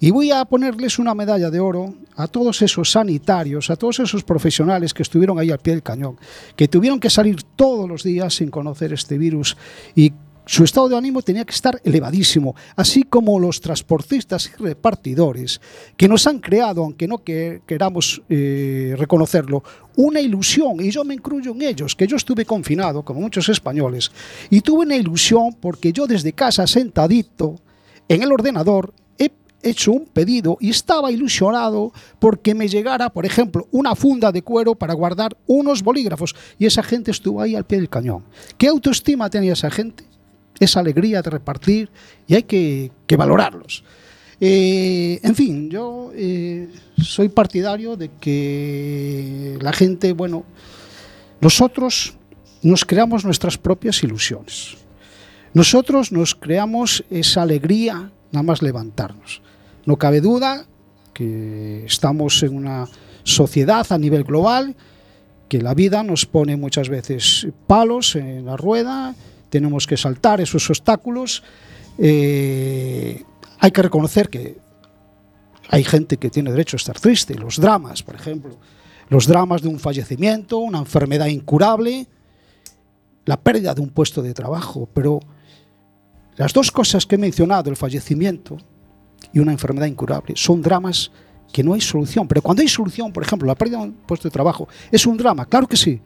Y 0.00 0.12
voy 0.12 0.30
a 0.30 0.44
ponerles 0.44 1.00
una 1.00 1.12
medalla 1.12 1.50
de 1.50 1.58
oro 1.58 1.92
a 2.14 2.28
todos 2.28 2.62
esos 2.62 2.92
sanitarios, 2.92 3.68
a 3.68 3.74
todos 3.74 3.98
esos 3.98 4.22
profesionales 4.22 4.94
que 4.94 5.02
estuvieron 5.02 5.40
ahí 5.40 5.50
al 5.50 5.58
pie 5.58 5.72
del 5.72 5.82
cañón, 5.82 6.16
que 6.54 6.68
tuvieron 6.68 7.00
que 7.00 7.10
salir 7.10 7.42
todos 7.56 7.88
los 7.88 8.04
días 8.04 8.34
sin 8.34 8.48
conocer 8.48 8.92
este 8.92 9.18
virus 9.18 9.56
y 9.96 10.12
su 10.50 10.64
estado 10.64 10.88
de 10.88 10.96
ánimo 10.96 11.20
tenía 11.20 11.44
que 11.44 11.52
estar 11.54 11.78
elevadísimo, 11.84 12.56
así 12.74 13.02
como 13.02 13.38
los 13.38 13.60
transportistas 13.60 14.50
y 14.58 14.62
repartidores 14.62 15.60
que 15.94 16.08
nos 16.08 16.26
han 16.26 16.38
creado, 16.38 16.82
aunque 16.84 17.06
no 17.06 17.18
que- 17.18 17.60
queramos 17.66 18.22
eh, 18.30 18.94
reconocerlo, 18.96 19.62
una 19.96 20.20
ilusión, 20.22 20.80
y 20.80 20.90
yo 20.90 21.04
me 21.04 21.12
incluyo 21.12 21.52
en 21.52 21.60
ellos, 21.60 21.94
que 21.94 22.06
yo 22.06 22.16
estuve 22.16 22.46
confinado, 22.46 23.04
como 23.04 23.20
muchos 23.20 23.46
españoles, 23.50 24.10
y 24.48 24.62
tuve 24.62 24.86
una 24.86 24.96
ilusión 24.96 25.52
porque 25.60 25.92
yo 25.92 26.06
desde 26.06 26.32
casa 26.32 26.66
sentadito 26.66 27.56
en 28.08 28.22
el 28.22 28.32
ordenador 28.32 28.94
he 29.18 29.30
hecho 29.62 29.92
un 29.92 30.06
pedido 30.06 30.56
y 30.60 30.70
estaba 30.70 31.12
ilusionado 31.12 31.92
porque 32.18 32.54
me 32.54 32.68
llegara, 32.68 33.10
por 33.10 33.26
ejemplo, 33.26 33.68
una 33.70 33.94
funda 33.94 34.32
de 34.32 34.40
cuero 34.40 34.74
para 34.76 34.94
guardar 34.94 35.36
unos 35.46 35.82
bolígrafos 35.82 36.34
y 36.58 36.64
esa 36.64 36.82
gente 36.82 37.10
estuvo 37.10 37.42
ahí 37.42 37.54
al 37.54 37.66
pie 37.66 37.78
del 37.78 37.90
cañón. 37.90 38.24
¿Qué 38.56 38.66
autoestima 38.68 39.28
tenía 39.28 39.52
esa 39.52 39.70
gente? 39.70 40.04
Esa 40.60 40.80
alegría 40.80 41.22
de 41.22 41.30
repartir 41.30 41.90
y 42.26 42.34
hay 42.34 42.42
que, 42.42 42.90
valorarlos. 43.16 43.84
Eh, 44.40 45.20
en 45.22 45.34
fin, 45.34 45.68
yo 45.70 46.10
eh, 46.14 46.68
soy 46.96 47.28
partidario 47.28 47.96
de 47.96 48.10
que 48.20 49.58
la 49.60 49.72
gente, 49.72 50.12
bueno, 50.12 50.44
nosotros 51.40 52.14
nos 52.62 52.84
creamos 52.84 53.24
nuestras 53.24 53.58
propias 53.58 54.02
ilusiones. 54.02 54.76
Nosotros 55.54 56.12
nos 56.12 56.34
creamos 56.34 57.04
esa 57.10 57.42
alegría 57.42 58.12
nada 58.32 58.42
más 58.42 58.62
levantarnos. 58.62 59.42
No 59.86 59.96
cabe 59.96 60.20
duda 60.20 60.66
que 61.14 61.84
estamos 61.86 62.42
en 62.42 62.54
una 62.54 62.86
sociedad 63.24 63.86
a 63.90 63.98
nivel 63.98 64.24
global 64.24 64.76
que 65.48 65.62
la 65.62 65.74
vida 65.74 66.02
nos 66.02 66.26
pone 66.26 66.56
muchas 66.56 66.88
veces 66.88 67.48
palos 67.66 68.16
en 68.16 68.44
la 68.44 68.56
rueda, 68.56 69.14
tenemos 69.50 69.86
que 69.86 69.96
saltar 69.96 70.40
esos 70.40 70.68
obstáculos. 70.70 71.42
eh, 71.98 73.24
hay 73.60 73.70
que 73.72 73.82
reconocer 73.82 74.28
que 74.28 74.58
hay 75.68 75.84
gente 75.84 76.16
que 76.16 76.30
tiene 76.30 76.50
derecho 76.50 76.76
a 76.76 76.78
estar 76.78 76.98
triste, 76.98 77.34
los 77.34 77.60
dramas, 77.60 78.02
por 78.02 78.14
ejemplo, 78.14 78.56
los 79.08 79.26
dramas 79.26 79.62
de 79.62 79.68
un 79.68 79.78
fallecimiento, 79.78 80.58
una 80.58 80.78
enfermedad 80.78 81.26
incurable, 81.26 82.06
la 83.24 83.38
pérdida 83.38 83.74
de 83.74 83.80
un 83.80 83.90
puesto 83.90 84.22
de 84.22 84.32
trabajo, 84.32 84.88
pero 84.94 85.20
las 86.36 86.52
dos 86.52 86.70
cosas 86.70 87.04
que 87.04 87.16
he 87.16 87.18
mencionado, 87.18 87.68
el 87.68 87.76
fallecimiento 87.76 88.56
y 89.32 89.40
una 89.40 89.52
enfermedad 89.52 89.86
incurable, 89.86 90.34
son 90.36 90.62
dramas 90.62 91.10
que 91.52 91.62
no 91.62 91.74
hay 91.74 91.80
solución. 91.80 92.28
Pero 92.28 92.42
cuando 92.42 92.62
hay 92.62 92.68
solución, 92.68 93.12
por 93.12 93.22
ejemplo, 93.22 93.46
la 93.46 93.54
pérdida 93.54 93.78
de 93.78 93.84
un 93.84 93.92
puesto 93.92 94.28
de 94.28 94.32
trabajo, 94.32 94.68
es 94.90 95.04
un 95.04 95.16
drama, 95.16 95.46
claro 95.46 95.66
que 95.66 95.76
sí, 95.76 96.00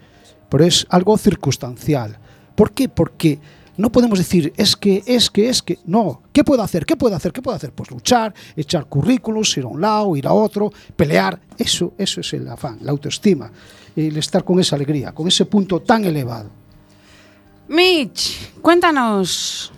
pero 0.48 0.64
es 0.64 0.86
algo 0.88 1.16
circunstancial. 1.18 2.18
¿Por 2.54 2.72
qué? 2.72 2.88
Porque 2.88 3.38
no 3.76 3.90
podemos 3.90 4.18
decir, 4.18 4.52
es 4.56 4.76
que, 4.76 5.02
es 5.06 5.30
que, 5.30 5.48
es 5.48 5.62
que. 5.62 5.78
No. 5.86 6.22
¿Qué 6.32 6.44
puedo 6.44 6.62
hacer? 6.62 6.84
¿Qué 6.84 6.96
puedo 6.96 7.16
hacer? 7.16 7.32
¿Qué 7.32 7.40
puedo 7.40 7.56
hacer? 7.56 7.72
Pues 7.72 7.90
luchar, 7.90 8.34
echar 8.56 8.86
currículos, 8.86 9.56
ir 9.56 9.64
a 9.64 9.68
un 9.68 9.80
lado, 9.80 10.14
ir 10.16 10.26
a 10.26 10.32
otro, 10.32 10.72
pelear. 10.94 11.40
Eso, 11.56 11.94
eso 11.96 12.20
es 12.20 12.32
el 12.34 12.48
afán, 12.48 12.78
la 12.82 12.90
autoestima, 12.90 13.50
el 13.96 14.16
estar 14.16 14.44
con 14.44 14.60
esa 14.60 14.76
alegría, 14.76 15.12
con 15.12 15.28
ese 15.28 15.46
punto 15.46 15.80
tan 15.80 16.04
elevado. 16.04 16.50
Mitch, 17.68 18.52
cuéntanos. 18.60 19.72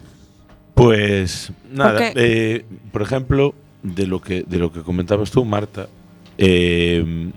Pues 0.74 1.52
nada, 1.70 2.12
eh, 2.16 2.64
por 2.90 3.02
ejemplo, 3.02 3.54
de 3.82 4.06
lo 4.06 4.20
que 4.20 4.42
de 4.42 4.58
lo 4.58 4.72
que 4.72 4.82
comentabas 4.82 5.30
tú, 5.30 5.44
Marta, 5.44 5.88
eh, 6.36 7.30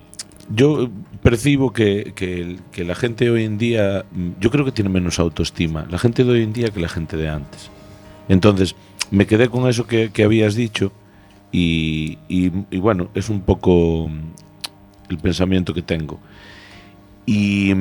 yo 0.50 0.90
percibo 1.30 1.74
que, 1.74 2.14
que 2.72 2.84
la 2.86 2.96
gente 2.96 3.30
hoy 3.30 3.44
en 3.44 3.58
día, 3.58 4.06
mm, 4.12 4.30
yo 4.40 4.50
creo 4.50 4.64
que 4.64 4.72
tiene 4.72 4.90
menos 4.90 5.20
autoestima, 5.20 5.86
la 5.90 5.98
gente 6.00 6.24
de 6.24 6.32
hoy 6.32 6.44
en 6.44 6.54
día 6.54 6.70
que 6.70 6.80
la 6.80 6.88
gente 6.90 7.18
de 7.18 7.28
antes. 7.28 7.70
Entonces, 8.30 8.76
me 9.12 9.26
quedé 9.26 9.50
con 9.50 9.68
eso 9.68 9.86
que, 9.88 10.10
que 10.12 10.24
habías 10.24 10.56
dicho 10.56 10.92
y, 11.52 12.18
y- 12.30 12.52
y 12.72 12.78
bueno, 12.78 13.10
es 13.14 13.28
un 13.30 13.42
poco 13.42 14.08
mm, 14.10 15.12
el 15.12 15.18
pensamiento 15.18 15.74
que 15.74 15.82
tengo. 15.82 16.20
Y, 17.26 17.74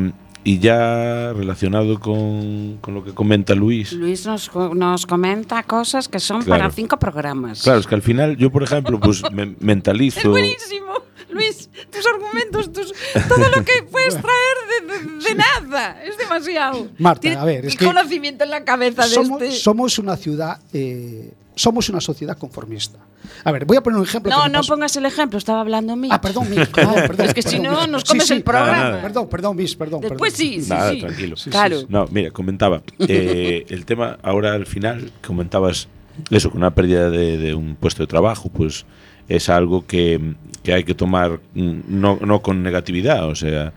y 0.45 0.59
ya 0.59 1.33
relacionado 1.33 2.00
con, 2.00 2.79
con 2.81 2.95
lo 2.95 3.05
que 3.05 3.12
comenta 3.12 3.55
Luis. 3.55 3.93
Luis 3.93 4.26
nos, 4.26 4.50
nos 4.75 5.07
comenta 5.07 5.62
cosas 5.62 6.09
que 6.09 6.19
son 6.21 6.43
Claro. 6.43 6.62
para 6.62 6.73
cinco 6.75 6.99
programas. 6.99 7.62
Claro, 7.62 7.79
es 7.81 7.87
que 7.87 7.95
al 7.95 8.03
final 8.03 8.37
yo, 8.37 8.50
por 8.50 8.62
ejemplo, 8.65 8.99
pues 8.99 9.23
me 9.33 9.55
mentalizo. 9.61 10.31
Buenísimo, 10.31 10.93
Luis, 11.37 11.71
tus 11.93 12.05
argumentos, 12.07 12.73
tus, 12.73 12.93
todo 13.28 13.49
lo 13.55 13.64
que 13.64 13.83
puedes 13.90 14.14
traer 14.14 14.57
de, 14.88 15.09
de- 15.09 15.25
de 15.28 15.35
nada, 15.35 16.02
es 16.05 16.16
demasiado. 16.19 16.88
Marta, 16.99 17.40
a 17.40 17.45
ver, 17.45 17.66
es 17.66 17.73
el 17.75 17.78
que 17.78 17.85
conocimiento 17.87 18.45
en 18.45 18.50
la 18.50 18.64
cabeza 18.64 19.02
de 19.07 19.14
somos, 19.14 19.43
este. 19.43 19.57
somos 19.57 19.99
una 19.99 20.16
ciudad, 20.16 20.59
eh, 20.73 21.33
somos 21.55 21.88
una 21.88 22.00
sociedad 22.00 22.37
conformista. 22.37 22.99
A 23.45 23.50
ver, 23.50 23.64
voy 23.64 23.76
a 23.76 23.83
poner 23.83 23.99
un 23.99 24.05
ejemplo. 24.07 24.31
No, 24.31 24.47
no 24.49 24.61
pasó. 24.61 24.75
pongas 24.75 24.95
el 24.97 25.05
ejemplo, 25.07 25.37
estaba 25.38 25.61
hablando 25.61 25.97
Mitch. 25.97 26.12
Ah, 26.12 26.21
perdón, 26.21 26.49
Miss, 26.49 26.69
perdón, 26.69 26.95
perdón, 27.07 27.26
Es 27.26 27.35
que 27.35 27.43
si 27.43 27.59
perdón, 27.59 27.73
no, 27.75 27.87
nos 27.88 28.05
comes 28.05 28.26
sí, 28.26 28.35
el 28.35 28.43
programa. 28.43 28.73
nada. 28.73 29.02
Perdón, 29.02 29.28
perdón, 29.28 29.57
Miss, 29.57 29.75
perdón. 29.75 30.00
Después 30.00 30.33
perdón. 30.35 30.52
sí, 30.52 30.62
sí, 30.62 30.71
Nada, 30.71 30.93
sí. 30.93 31.00
tranquilo. 31.00 31.37
claro. 31.50 31.81
No, 31.88 32.07
mira, 32.11 32.31
comentaba. 32.31 32.83
eh, 33.00 33.64
el 33.69 33.85
tema, 33.85 34.19
ahora 34.23 34.52
al 34.52 34.66
final, 34.66 35.11
comentabas 35.26 35.88
eso, 36.31 36.50
con 36.50 36.59
una 36.61 36.75
pérdida 36.75 37.11
de, 37.11 37.37
de 37.37 37.55
un 37.55 37.75
puesto 37.75 38.02
de 38.02 38.07
trabajo, 38.07 38.49
pues 38.49 38.87
es 39.28 39.49
algo 39.49 39.87
que, 39.87 40.35
que 40.62 40.73
hay 40.73 40.85
que 40.85 40.95
tomar 40.95 41.40
mm, 41.54 41.78
no, 41.88 42.18
no 42.25 42.42
con 42.42 42.62
negatividad. 42.62 43.28
O 43.28 43.35
sea, 43.35 43.73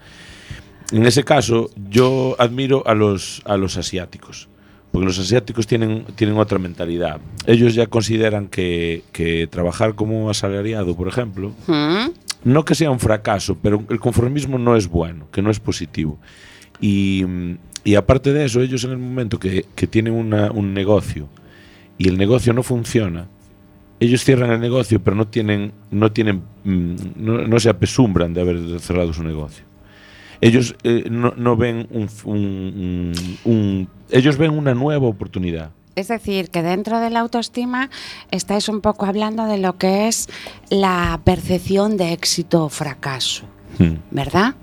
en 0.91 1.05
ese 1.05 1.23
caso, 1.23 1.69
yo 1.89 2.35
admiro 2.39 2.83
a 2.87 2.93
los, 2.93 3.41
a 3.45 3.57
los 3.57 3.77
asiáticos. 3.77 4.47
Porque 4.91 5.05
los 5.05 5.19
asiáticos 5.19 5.67
tienen, 5.67 6.03
tienen 6.15 6.35
otra 6.37 6.57
mentalidad. 6.57 7.19
Ellos 7.45 7.75
ya 7.75 7.85
consideran 7.85 8.47
que, 8.47 9.03
que 9.11 9.45
trabajar 9.45 9.93
como 9.93 10.31
asalariado, 10.31 10.95
por 10.95 11.07
ejemplo, 11.07 11.53
¿Mm? 11.67 12.09
no 12.43 12.65
que 12.65 12.73
sea 12.73 12.89
un 12.89 12.99
fracaso, 12.99 13.55
pero 13.61 13.83
el 13.89 13.99
conformismo 13.99 14.57
no 14.57 14.75
es 14.75 14.87
bueno, 14.87 15.27
que 15.31 15.43
no 15.43 15.51
es 15.51 15.59
positivo. 15.59 16.17
Y, 16.81 17.23
y 17.83 17.95
aparte 17.95 18.33
de 18.33 18.45
eso, 18.45 18.61
ellos 18.61 18.83
en 18.83 18.89
el 18.91 18.97
momento 18.97 19.37
que, 19.37 19.65
que 19.75 19.85
tienen 19.85 20.13
una- 20.13 20.49
un 20.51 20.73
negocio 20.73 21.29
y 21.99 22.07
el 22.07 22.17
negocio 22.17 22.51
no 22.53 22.63
funciona, 22.63 23.27
ellos 23.99 24.23
cierran 24.23 24.51
el 24.51 24.59
negocio, 24.61 25.01
pero 25.01 25.15
no 25.15 25.27
tienen, 25.27 25.73
no 25.91 26.11
tienen, 26.11 26.43
mm, 26.63 26.95
no, 27.15 27.39
no 27.47 27.59
se 27.59 27.69
apesumbran 27.69 28.33
de 28.33 28.41
haber 28.41 28.79
cerrado 28.79 29.13
su 29.13 29.23
negocio. 29.23 29.65
Ellos 30.41 30.75
eh, 30.83 31.05
no, 31.09 31.33
no 31.35 31.57
ven 31.57 31.87
un, 32.23 33.87
ellos 34.09 34.37
ven 34.37 34.51
una 34.51 34.73
nueva 34.73 35.07
oportunidad. 35.07 35.71
Es 35.95 36.07
decir, 36.07 36.49
que 36.49 36.61
dentro 36.61 36.99
de 36.99 37.09
la 37.09 37.19
autoestima 37.19 37.89
estáis 38.31 38.69
un 38.69 38.79
poco 38.79 39.05
hablando 39.05 39.45
de 39.45 39.57
lo 39.57 39.77
que 39.77 40.07
es 40.07 40.29
la 40.69 41.19
percepción 41.25 41.97
de 41.97 42.13
éxito 42.13 42.65
o 42.65 42.69
fracaso, 42.69 43.45
Hmm. 43.77 43.95
¿verdad? 44.11 44.55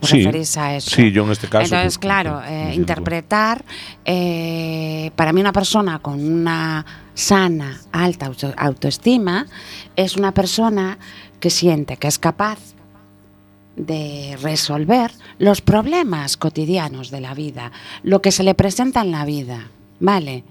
¿Os 0.00 0.08
Sí, 0.10 0.18
referís 0.24 0.56
a 0.56 0.76
eso? 0.76 0.90
sí, 0.90 1.10
yo 1.12 1.24
en 1.24 1.30
este 1.32 1.48
caso, 1.48 1.64
Entonces, 1.64 1.84
pues, 1.84 1.98
claro, 1.98 2.40
eh, 2.44 2.72
interpretar, 2.74 3.64
eh, 4.04 5.10
para 5.16 5.32
mí 5.32 5.40
una 5.40 5.52
persona 5.52 6.00
con 6.00 6.20
una 6.22 6.84
sana, 7.14 7.80
alta 7.92 8.26
auto- 8.26 8.54
autoestima 8.56 9.46
es 9.96 10.16
una 10.16 10.32
persona 10.32 10.98
que 11.40 11.50
siente 11.50 11.96
que 11.96 12.08
es 12.08 12.18
capaz 12.18 12.58
de 13.76 14.36
resolver 14.42 15.12
los 15.38 15.60
problemas 15.62 16.36
cotidianos 16.36 17.10
de 17.10 17.20
la 17.20 17.34
vida, 17.34 17.72
lo 18.02 18.20
que 18.20 18.30
se 18.32 18.42
le 18.42 18.54
presenta 18.54 19.00
en 19.00 19.10
la 19.12 19.24
vida, 19.24 19.68
¿vale? 19.98 20.44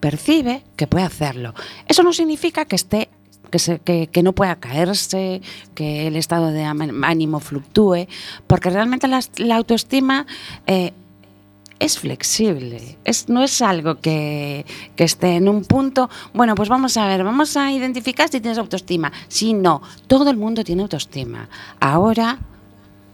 Percibe 0.00 0.62
que 0.76 0.86
puede 0.86 1.04
hacerlo. 1.04 1.54
Eso 1.86 2.02
no 2.02 2.12
significa 2.12 2.64
que 2.64 2.76
esté 2.76 3.08
que, 3.50 3.58
se- 3.60 3.78
que- 3.78 4.08
que 4.08 4.22
no 4.24 4.32
pueda 4.32 4.56
caerse, 4.56 5.40
que 5.74 6.08
el 6.08 6.16
estado 6.16 6.50
de 6.50 6.64
ánimo 6.64 7.38
fluctúe, 7.40 8.08
porque 8.48 8.70
realmente 8.70 9.06
la, 9.06 9.20
la 9.36 9.56
autoestima 9.56 10.26
eh, 10.66 10.92
es 11.78 11.98
flexible, 11.98 12.98
es, 13.04 13.28
no 13.28 13.42
es 13.42 13.60
algo 13.60 14.00
que, 14.00 14.64
que 14.96 15.04
esté 15.04 15.36
en 15.36 15.48
un 15.48 15.64
punto, 15.64 16.08
bueno, 16.32 16.54
pues 16.54 16.68
vamos 16.68 16.96
a 16.96 17.06
ver, 17.06 17.22
vamos 17.22 17.56
a 17.56 17.70
identificar 17.70 18.28
si 18.28 18.40
tienes 18.40 18.58
autoestima. 18.58 19.12
Si 19.28 19.52
no, 19.52 19.82
todo 20.06 20.30
el 20.30 20.36
mundo 20.36 20.64
tiene 20.64 20.82
autoestima. 20.82 21.48
Ahora, 21.80 22.38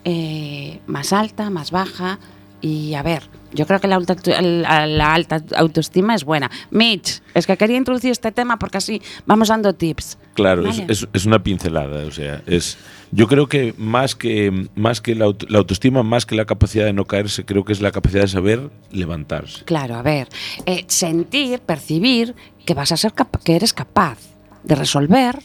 eh, 0.05 0.81
más 0.87 1.13
alta, 1.13 1.51
más 1.51 1.71
baja, 1.71 2.19
y 2.63 2.95
a 2.95 3.03
ver, 3.03 3.23
yo 3.53 3.67
creo 3.67 3.81
que 3.81 3.89
la 3.89 3.97
alta, 3.97 4.15
la- 4.41 5.13
alta 5.15 5.43
autoestima 5.57 6.15
es 6.15 6.25
buena. 6.25 6.51
Mitch, 6.71 7.21
es 7.35 7.47
que 7.47 7.57
quería 7.57 7.77
introducir 7.77 8.11
este 8.13 8.33
tema 8.33 8.59
porque 8.59 8.79
así 8.79 9.03
vamos 9.27 9.49
dando 9.49 9.75
tips. 9.75 10.17
Claro, 10.35 10.67
es, 10.67 10.79
Vale. 10.79 10.93
es- 10.93 11.07
es 11.13 11.27
una 11.27 11.43
pincelada, 11.43 12.07
o 12.07 12.11
sea, 12.11 12.43
es 12.47 12.79
yo 13.11 13.29
creo 13.29 13.47
que 13.49 13.75
más 13.77 14.15
que 14.15 14.69
más 14.75 15.01
que 15.03 15.15
la, 15.15 15.27
auto- 15.27 15.47
la 15.51 15.59
autoestima, 15.59 16.03
más 16.03 16.25
que 16.25 16.35
la 16.35 16.47
capacidad 16.47 16.87
de 16.87 16.93
no 16.95 17.05
caerse, 17.05 17.45
creo 17.45 17.65
que 17.65 17.73
es 17.75 17.83
la 17.83 17.91
capacidad 17.93 18.23
de 18.23 18.29
saber 18.29 18.71
levantarse. 18.91 19.65
Claro, 19.65 19.97
a 19.97 20.03
ver, 20.03 20.29
eh, 20.65 20.85
sentir, 20.89 21.61
percibir 21.61 22.35
que 22.65 22.73
vas 22.75 22.93
a 22.93 22.97
ser 22.97 23.13
que 23.45 23.57
eres 23.57 23.73
capaz 23.75 24.19
de 24.65 24.75
resolver 24.77 25.41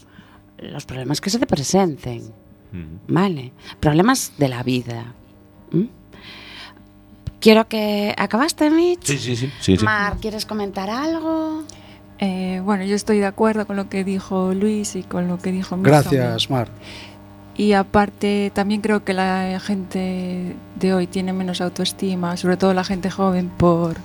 los 0.59 0.85
problemas 0.85 1.19
que 1.19 1.29
se 1.29 1.39
te 1.39 1.47
presenten. 1.47 2.31
¿vale? 3.07 3.53
Problemas 3.79 4.33
de 4.37 4.49
la 4.49 4.61
vida. 4.61 5.13
¿m? 5.73 5.89
Quiero 7.39 7.67
que 7.67 8.15
acabaste, 8.17 8.69
Mitch. 8.69 9.05
Sí, 9.05 9.17
sí, 9.17 9.35
sí, 9.35 9.51
sí, 9.59 9.77
sí. 9.77 9.85
Mar, 9.85 10.17
¿quieres 10.19 10.45
comentar 10.45 10.89
algo? 10.89 11.63
Eh, 12.19 12.61
bueno, 12.63 12.83
yo 12.83 12.95
estoy 12.95 13.19
de 13.19 13.27
acuerdo 13.27 13.67
con 13.67 13.75
lo 13.75 13.89
que 13.89 14.03
dijo 14.03 14.53
Luis 14.53 14.95
y 14.95 15.03
con 15.03 15.27
lo 15.27 15.37
que 15.37 15.51
dijo 15.51 15.77
Mitch 15.77 15.87
Gracias, 15.87 16.49
Mar. 16.49 16.67
Y 17.55 17.73
aparte, 17.73 18.51
también 18.53 18.81
creo 18.81 19.03
que 19.03 19.13
la 19.13 19.59
gente 19.59 20.55
de 20.79 20.93
hoy 20.93 21.07
tiene 21.07 21.33
menos 21.33 21.61
autoestima, 21.61 22.37
sobre 22.37 22.57
todo 22.57 22.73
la 22.73 22.83
gente 22.83 23.09
joven, 23.09 23.49
por 23.49 23.97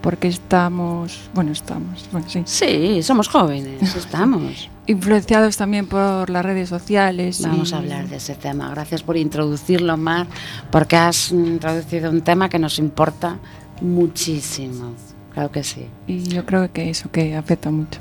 porque 0.00 0.28
estamos, 0.28 1.28
bueno, 1.34 1.52
estamos, 1.52 2.08
bueno, 2.10 2.26
sí, 2.28 2.42
Sí, 2.46 3.02
somos 3.02 3.28
jóvenes, 3.28 3.94
estamos. 3.96 4.70
Influenciados 4.90 5.56
también 5.56 5.86
por 5.86 6.28
las 6.30 6.44
redes 6.44 6.68
sociales. 6.68 7.40
Vamos 7.42 7.70
y- 7.70 7.74
a 7.74 7.78
hablar 7.78 8.08
de 8.08 8.16
ese 8.16 8.34
tema. 8.34 8.70
Gracias 8.70 9.02
por 9.02 9.16
introducirlo, 9.16 9.96
Mar, 9.96 10.26
porque 10.70 10.96
has 10.96 11.32
mm, 11.32 11.46
introducido 11.46 12.10
un 12.10 12.22
tema 12.22 12.48
que 12.48 12.58
nos 12.58 12.78
importa 12.78 13.38
muchísimo. 13.80 14.94
Claro 15.32 15.50
que 15.50 15.62
sí. 15.62 15.86
Y 16.06 16.24
yo 16.24 16.44
creo 16.44 16.72
que 16.72 16.90
eso 16.90 17.10
que 17.10 17.36
afecta 17.36 17.70
mucho. 17.70 18.00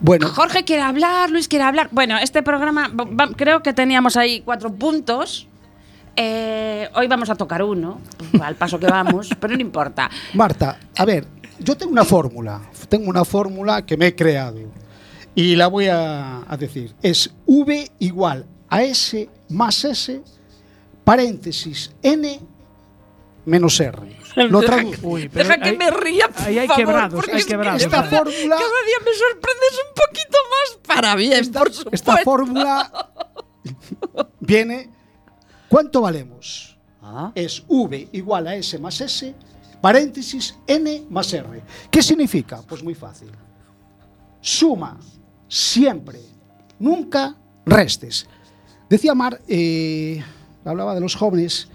Bueno, 0.00 0.28
Jorge 0.28 0.64
quiere 0.64 0.82
hablar, 0.82 1.30
Luis 1.30 1.46
quiere 1.46 1.64
hablar. 1.64 1.88
Bueno, 1.92 2.18
este 2.18 2.42
programa 2.42 2.90
creo 3.36 3.62
que 3.62 3.72
teníamos 3.72 4.16
ahí 4.16 4.40
cuatro 4.40 4.72
puntos. 4.72 5.46
Eh, 6.16 6.88
hoy 6.94 7.06
vamos 7.06 7.30
a 7.30 7.36
tocar 7.36 7.62
uno, 7.62 8.00
al 8.42 8.54
paso 8.56 8.78
que 8.78 8.86
vamos, 8.86 9.30
pero 9.40 9.54
no 9.54 9.60
importa. 9.60 10.10
Marta, 10.34 10.76
a 10.96 11.04
ver, 11.04 11.26
yo 11.58 11.76
tengo 11.76 11.92
una 11.92 12.04
fórmula, 12.04 12.60
tengo 12.88 13.08
una 13.08 13.24
fórmula 13.24 13.86
que 13.86 13.96
me 13.96 14.08
he 14.08 14.14
creado 14.14 14.58
y 15.34 15.56
la 15.56 15.66
voy 15.68 15.86
a, 15.86 16.42
a 16.50 16.56
decir. 16.56 16.94
Es 17.02 17.30
V 17.46 17.90
igual 17.98 18.46
a 18.68 18.82
S 18.82 19.28
más 19.50 19.84
S, 19.84 20.22
paréntesis 21.04 21.92
N 22.02 22.40
menos 23.44 23.80
R. 23.80 24.22
Lo 24.36 24.60
traduzco. 24.62 25.08
Uy, 25.08 25.28
pero 25.28 25.48
Deja 25.48 25.60
que 25.60 25.72
me 25.76 25.90
ría, 25.90 26.28
por 26.28 26.42
ahí 26.46 26.58
hay 26.58 26.66
favor, 26.68 26.84
quebrados, 26.84 27.14
porque 27.14 27.32
hay 27.36 27.44
quebrados. 27.44 27.82
Esta 27.82 27.96
cada- 28.02 28.08
fórmula, 28.10 28.56
Cada 28.56 28.82
día 28.86 28.96
me 29.04 29.12
sorprendes 29.12 29.72
un 29.88 29.94
poquito 29.94 30.38
más 30.50 30.78
para 30.96 31.14
bien, 31.16 31.32
esta, 31.34 31.58
por 31.58 31.72
supuesto. 31.72 31.94
esta 32.12 32.16
fórmula 32.24 33.10
viene, 34.40 34.90
¿cuánto 35.68 36.00
valemos? 36.02 36.78
Ah, 37.02 37.32
es 37.34 37.62
V 37.68 38.08
igual 38.12 38.46
a 38.46 38.54
S 38.56 38.78
más 38.78 39.00
S, 39.00 39.34
paréntesis 39.80 40.56
N 40.66 41.04
más 41.10 41.32
R. 41.32 41.62
¿Qué 41.90 42.02
significa? 42.02 42.62
Pues 42.62 42.82
muy 42.82 42.94
fácil. 42.94 43.30
Suma 44.40 44.98
siempre, 45.52 46.18
nunca 46.78 47.36
restes. 47.66 48.26
Decía 48.88 49.14
Mar, 49.14 49.38
eh, 49.46 50.22
hablaba 50.64 50.94
de 50.94 51.00
los 51.00 51.14
jóvenes, 51.14 51.68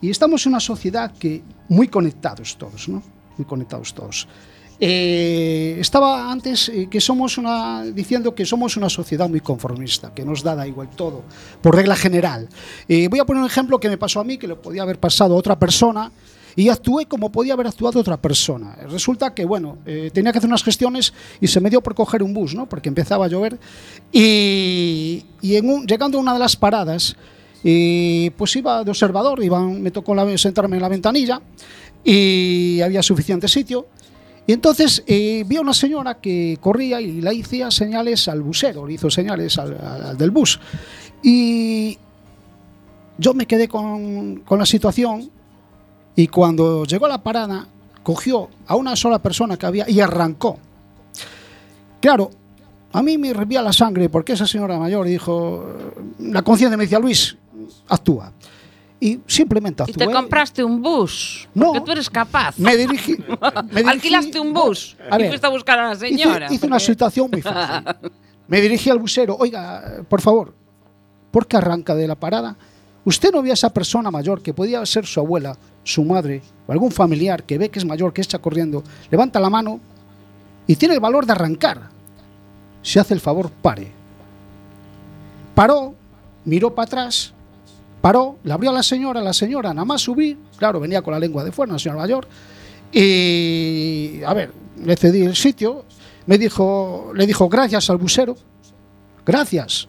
y 0.00 0.10
estamos 0.10 0.46
en 0.46 0.52
una 0.52 0.60
sociedad 0.60 1.12
que 1.18 1.42
muy 1.68 1.88
conectados 1.88 2.56
todos, 2.56 2.88
¿no? 2.88 3.02
Muy 3.36 3.44
conectados 3.44 3.92
todos. 3.92 4.28
Eh, 4.78 5.76
estaba 5.80 6.30
antes 6.30 6.68
eh, 6.68 6.86
que 6.88 7.00
somos 7.00 7.38
una 7.38 7.82
diciendo 7.82 8.34
que 8.34 8.44
somos 8.44 8.76
una 8.76 8.90
sociedad 8.90 9.28
muy 9.28 9.40
conformista, 9.40 10.14
que 10.14 10.24
nos 10.24 10.44
da, 10.44 10.54
da 10.54 10.66
igual 10.66 10.90
todo, 10.90 11.24
por 11.60 11.74
regla 11.74 11.96
general. 11.96 12.48
Eh, 12.86 13.08
voy 13.08 13.18
a 13.18 13.24
poner 13.24 13.42
un 13.42 13.48
ejemplo 13.48 13.80
que 13.80 13.88
me 13.88 13.98
pasó 13.98 14.20
a 14.20 14.24
mí, 14.24 14.38
que 14.38 14.46
le 14.46 14.54
podía 14.54 14.82
haber 14.82 15.00
pasado 15.00 15.34
a 15.34 15.38
otra 15.38 15.58
persona, 15.58 16.12
y 16.56 16.70
actué 16.70 17.04
como 17.04 17.30
podía 17.30 17.52
haber 17.52 17.66
actuado 17.66 18.00
otra 18.00 18.16
persona. 18.16 18.74
Resulta 18.90 19.34
que, 19.34 19.44
bueno, 19.44 19.76
eh, 19.84 20.10
tenía 20.12 20.32
que 20.32 20.38
hacer 20.38 20.48
unas 20.48 20.64
gestiones 20.64 21.12
y 21.38 21.46
se 21.48 21.60
me 21.60 21.68
dio 21.68 21.82
por 21.82 21.94
coger 21.94 22.22
un 22.22 22.32
bus, 22.32 22.54
¿no? 22.54 22.66
Porque 22.66 22.88
empezaba 22.88 23.26
a 23.26 23.28
llover. 23.28 23.58
Y, 24.10 25.22
llegando 25.42 26.16
a 26.16 26.20
una 26.20 26.32
de 26.32 26.38
las 26.38 26.56
paradas, 26.56 27.14
eh, 27.62 28.30
pues 28.38 28.56
iba 28.56 28.82
de 28.82 28.90
observador, 28.90 29.44
iban, 29.44 29.82
me 29.82 29.90
tocó 29.90 30.14
sentarme 30.38 30.76
en 30.76 30.82
la 30.82 30.88
ventanilla 30.88 31.42
y 32.02 32.80
había 32.80 33.02
suficiente 33.02 33.48
sitio. 33.48 33.86
Y 34.46 34.52
entonces 34.52 35.02
eh, 35.06 35.44
vi 35.46 35.56
a 35.56 35.60
una 35.60 35.74
señora 35.74 36.20
que 36.20 36.56
corría 36.60 37.00
y 37.00 37.20
le 37.20 37.40
hacía 37.40 37.70
señales 37.70 38.28
al 38.28 38.40
busero, 38.40 38.86
le 38.86 38.94
hizo 38.94 39.10
señales 39.10 39.58
al, 39.58 39.74
al- 39.78 40.02
al 40.06 40.16
del 40.16 40.30
bus. 40.30 40.58
Y 41.22 41.98
yo 43.18 43.34
me 43.34 43.46
quedé 43.46 43.66
con, 43.68 44.36
con 44.46 44.58
la 44.58 44.66
situación 44.66 45.30
y 46.16 46.26
cuando 46.28 46.84
llegó 46.84 47.06
a 47.06 47.10
la 47.10 47.22
parada, 47.22 47.66
cogió 48.02 48.48
a 48.66 48.74
una 48.76 48.96
sola 48.96 49.20
persona 49.20 49.56
que 49.56 49.66
había 49.66 49.88
y 49.88 50.00
arrancó. 50.00 50.58
Claro, 52.00 52.30
a 52.92 53.02
mí 53.02 53.18
me 53.18 53.28
hervía 53.30 53.62
la 53.62 53.72
sangre 53.72 54.08
porque 54.08 54.32
esa 54.32 54.46
señora 54.46 54.78
mayor 54.78 55.06
dijo, 55.06 55.66
la 56.18 56.42
conciencia 56.42 56.76
me 56.76 56.84
decía, 56.84 56.98
Luis, 56.98 57.36
actúa. 57.88 58.32
Y 58.98 59.20
simplemente 59.26 59.82
y 59.86 59.90
actué. 59.90 60.06
te 60.06 60.12
compraste 60.12 60.64
un 60.64 60.80
bus, 60.80 61.46
No. 61.52 61.66
porque 61.66 61.80
tú 61.82 61.92
eres 61.92 62.08
capaz. 62.08 62.58
Me 62.58 62.76
dirigí. 62.76 63.16
me 63.18 63.26
dirigí- 63.82 63.88
Alquilaste 63.90 64.40
un 64.40 64.54
bus 64.54 64.96
A 65.10 65.20
y 65.20 65.28
fuiste 65.28 65.46
a 65.46 65.50
buscar 65.50 65.78
a 65.78 65.88
la 65.88 65.94
hice- 65.94 66.08
señora. 66.08 66.46
Hice, 66.50 66.66
una 66.66 66.76
porque- 66.76 66.86
situación 66.92 67.28
muy 67.30 67.42
fácil. 67.42 67.84
Me 68.48 68.60
dirigí 68.60 68.88
al 68.90 69.00
busero, 69.00 69.36
oiga, 69.36 70.04
por 70.08 70.20
favor, 70.20 70.54
¿por 71.32 71.48
qué 71.48 71.56
arranca 71.56 71.96
de 71.96 72.06
la 72.06 72.14
parada? 72.14 72.56
¿Usted 73.06 73.30
no 73.30 73.40
ve 73.40 73.50
a 73.50 73.54
esa 73.54 73.70
persona 73.70 74.10
mayor 74.10 74.42
que 74.42 74.52
podía 74.52 74.84
ser 74.84 75.06
su 75.06 75.20
abuela, 75.20 75.56
su 75.84 76.04
madre 76.04 76.42
o 76.66 76.72
algún 76.72 76.90
familiar 76.90 77.44
que 77.44 77.56
ve 77.56 77.68
que 77.68 77.78
es 77.78 77.84
mayor, 77.84 78.12
que 78.12 78.20
está 78.20 78.40
corriendo, 78.40 78.82
levanta 79.12 79.38
la 79.38 79.48
mano 79.48 79.78
y 80.66 80.74
tiene 80.74 80.94
el 80.94 81.00
valor 81.00 81.24
de 81.24 81.30
arrancar? 81.30 81.88
Si 82.82 82.98
hace 82.98 83.14
el 83.14 83.20
favor, 83.20 83.48
pare. 83.62 83.92
Paró, 85.54 85.94
miró 86.44 86.74
para 86.74 86.86
atrás, 86.86 87.32
paró, 88.00 88.38
le 88.42 88.52
abrió 88.52 88.70
a 88.70 88.74
la 88.74 88.82
señora, 88.82 89.20
la 89.20 89.32
señora 89.32 89.72
nada 89.72 89.84
más 89.84 90.00
subí, 90.02 90.36
claro, 90.56 90.80
venía 90.80 91.00
con 91.00 91.12
la 91.12 91.20
lengua 91.20 91.44
de 91.44 91.52
fuera, 91.52 91.70
una 91.70 91.78
señora 91.78 92.00
mayor, 92.00 92.26
y 92.90 94.20
a 94.26 94.34
ver, 94.34 94.52
le 94.84 94.96
cedí 94.96 95.22
el 95.22 95.36
sitio, 95.36 95.84
me 96.26 96.38
dijo, 96.38 97.12
le 97.14 97.24
dijo 97.24 97.48
gracias 97.48 97.88
al 97.88 97.98
busero, 97.98 98.36
gracias. 99.24 99.88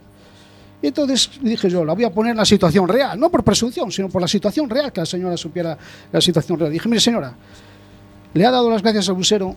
Y 0.82 0.88
entonces 0.88 1.32
dije 1.42 1.70
yo, 1.70 1.84
la 1.84 1.94
voy 1.94 2.04
a 2.04 2.12
poner 2.12 2.32
en 2.32 2.38
la 2.38 2.46
situación 2.46 2.88
real, 2.88 3.20
no 3.20 3.30
por 3.30 3.44
presunción, 3.44 3.92
sino 3.92 4.10
por 4.10 4.22
la 4.22 4.28
situación 4.28 4.70
real, 4.70 4.92
que 4.92 5.02
la 5.02 5.06
señora 5.06 5.36
supiera 5.36 5.78
la 6.12 6.22
situación 6.22 6.60
real. 6.60 6.72
Dije, 6.72 6.88
mire 6.88 7.02
señora, 7.02 7.34
le 8.34 8.46
ha 8.46 8.52
dado 8.52 8.70
las 8.70 8.82
gracias 8.84 9.10
al 9.10 9.16
busero, 9.16 9.56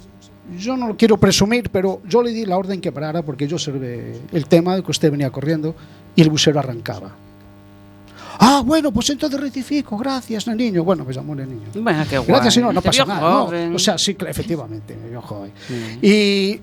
yo 0.58 0.76
no 0.76 0.88
lo 0.88 0.96
quiero 0.96 1.18
presumir, 1.18 1.70
pero 1.70 2.00
yo 2.08 2.22
le 2.22 2.30
di 2.30 2.46
la 2.46 2.56
orden 2.56 2.80
que 2.80 2.90
parara 2.90 3.22
porque 3.22 3.46
yo 3.46 3.56
observé 3.56 4.18
el 4.32 4.46
tema 4.46 4.76
de 4.76 4.82
que 4.82 4.90
usted 4.90 5.10
venía 5.10 5.30
corriendo 5.30 5.74
y 6.16 6.22
el 6.22 6.30
busero 6.30 6.58
arrancaba. 6.58 7.14
Ah, 8.42 8.62
bueno, 8.64 8.90
pues 8.90 9.10
entonces 9.10 9.38
rectifico, 9.38 9.98
gracias, 9.98 10.46
niño. 10.46 10.82
Bueno, 10.82 11.04
me 11.04 11.12
llamó 11.12 11.34
el 11.34 11.46
niño. 11.46 11.66
Bueno, 11.74 12.04
qué 12.08 12.16
guay. 12.16 12.28
Gracias, 12.28 12.54
señor, 12.54 12.72
no 12.72 12.80
pasa 12.80 13.04
nada. 13.04 13.20
no. 13.20 13.74
O 13.74 13.78
sea, 13.78 13.98
sí, 13.98 14.16
efectivamente, 14.26 14.96
me 14.96 15.10
vio 15.10 15.20
joven. 15.20 15.52
Sí. 15.68 15.98
Y 16.00 16.60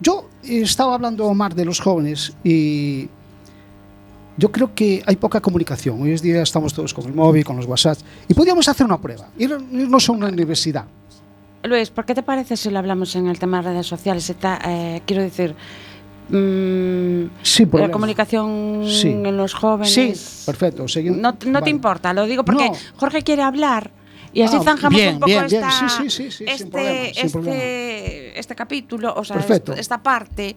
yo 0.00 0.30
estaba 0.42 0.94
hablando 0.94 1.32
más 1.34 1.54
de 1.54 1.66
los 1.66 1.78
jóvenes 1.78 2.32
y 2.42 3.06
yo 4.40 4.50
creo 4.50 4.74
que 4.74 5.02
hay 5.06 5.16
poca 5.16 5.40
comunicación. 5.40 6.00
Hoy 6.00 6.12
en 6.12 6.16
día 6.16 6.42
estamos 6.42 6.72
todos 6.72 6.94
con 6.94 7.04
el 7.04 7.12
móvil, 7.12 7.44
con 7.44 7.56
los 7.56 7.66
WhatsApp. 7.66 7.98
Y 8.26 8.32
podríamos 8.34 8.66
hacer 8.68 8.86
una 8.86 8.98
prueba, 8.98 9.28
ir- 9.38 9.60
irnos 9.70 10.08
a 10.08 10.12
una 10.12 10.28
universidad. 10.28 10.86
Luis, 11.62 11.90
¿por 11.90 12.06
qué 12.06 12.14
te 12.14 12.22
parece 12.22 12.56
si 12.56 12.70
lo 12.70 12.78
hablamos 12.78 13.14
en 13.16 13.26
el 13.26 13.38
tema 13.38 13.58
de 13.58 13.68
redes 13.70 13.86
sociales? 13.86 14.28
Está, 14.30 14.58
eh, 14.66 15.02
quiero 15.04 15.22
decir, 15.22 15.54
mm, 16.30 17.28
Sin 17.42 17.66
la 17.66 17.70
problema. 17.70 17.92
comunicación 17.92 18.84
Sí. 18.88 19.08
en 19.08 19.36
los 19.36 19.52
jóvenes. 19.52 19.92
Sí, 19.92 20.14
perfecto. 20.46 20.88
seguimos. 20.88 21.18
No, 21.18 21.32
no 21.32 21.52
Vale. 21.52 21.64
te 21.64 21.70
importa, 21.70 22.14
lo 22.14 22.24
digo 22.26 22.42
porque 22.44 22.70
No. 22.70 22.76
Jorge 22.96 23.22
quiere 23.22 23.42
hablar 23.42 23.90
y 24.32 24.40
así 24.40 24.56
Ah, 24.58 24.62
zanjamos 24.64 24.98
bien, 24.98 25.14
un 25.14 25.20
poco 25.20 25.26
bien, 25.26 25.46
bien. 25.48 25.64
esta, 25.64 25.88
Sí, 25.88 26.08
sí, 26.08 26.10
sí, 26.10 26.30
sí, 26.30 26.44
este, 26.48 26.66
problema, 26.70 27.52
este, 27.54 28.38
este 28.40 28.54
capítulo, 28.54 29.12
o 29.14 29.22
sea, 29.24 29.36
Perfecto. 29.36 29.74
esta 29.74 30.02
parte. 30.02 30.56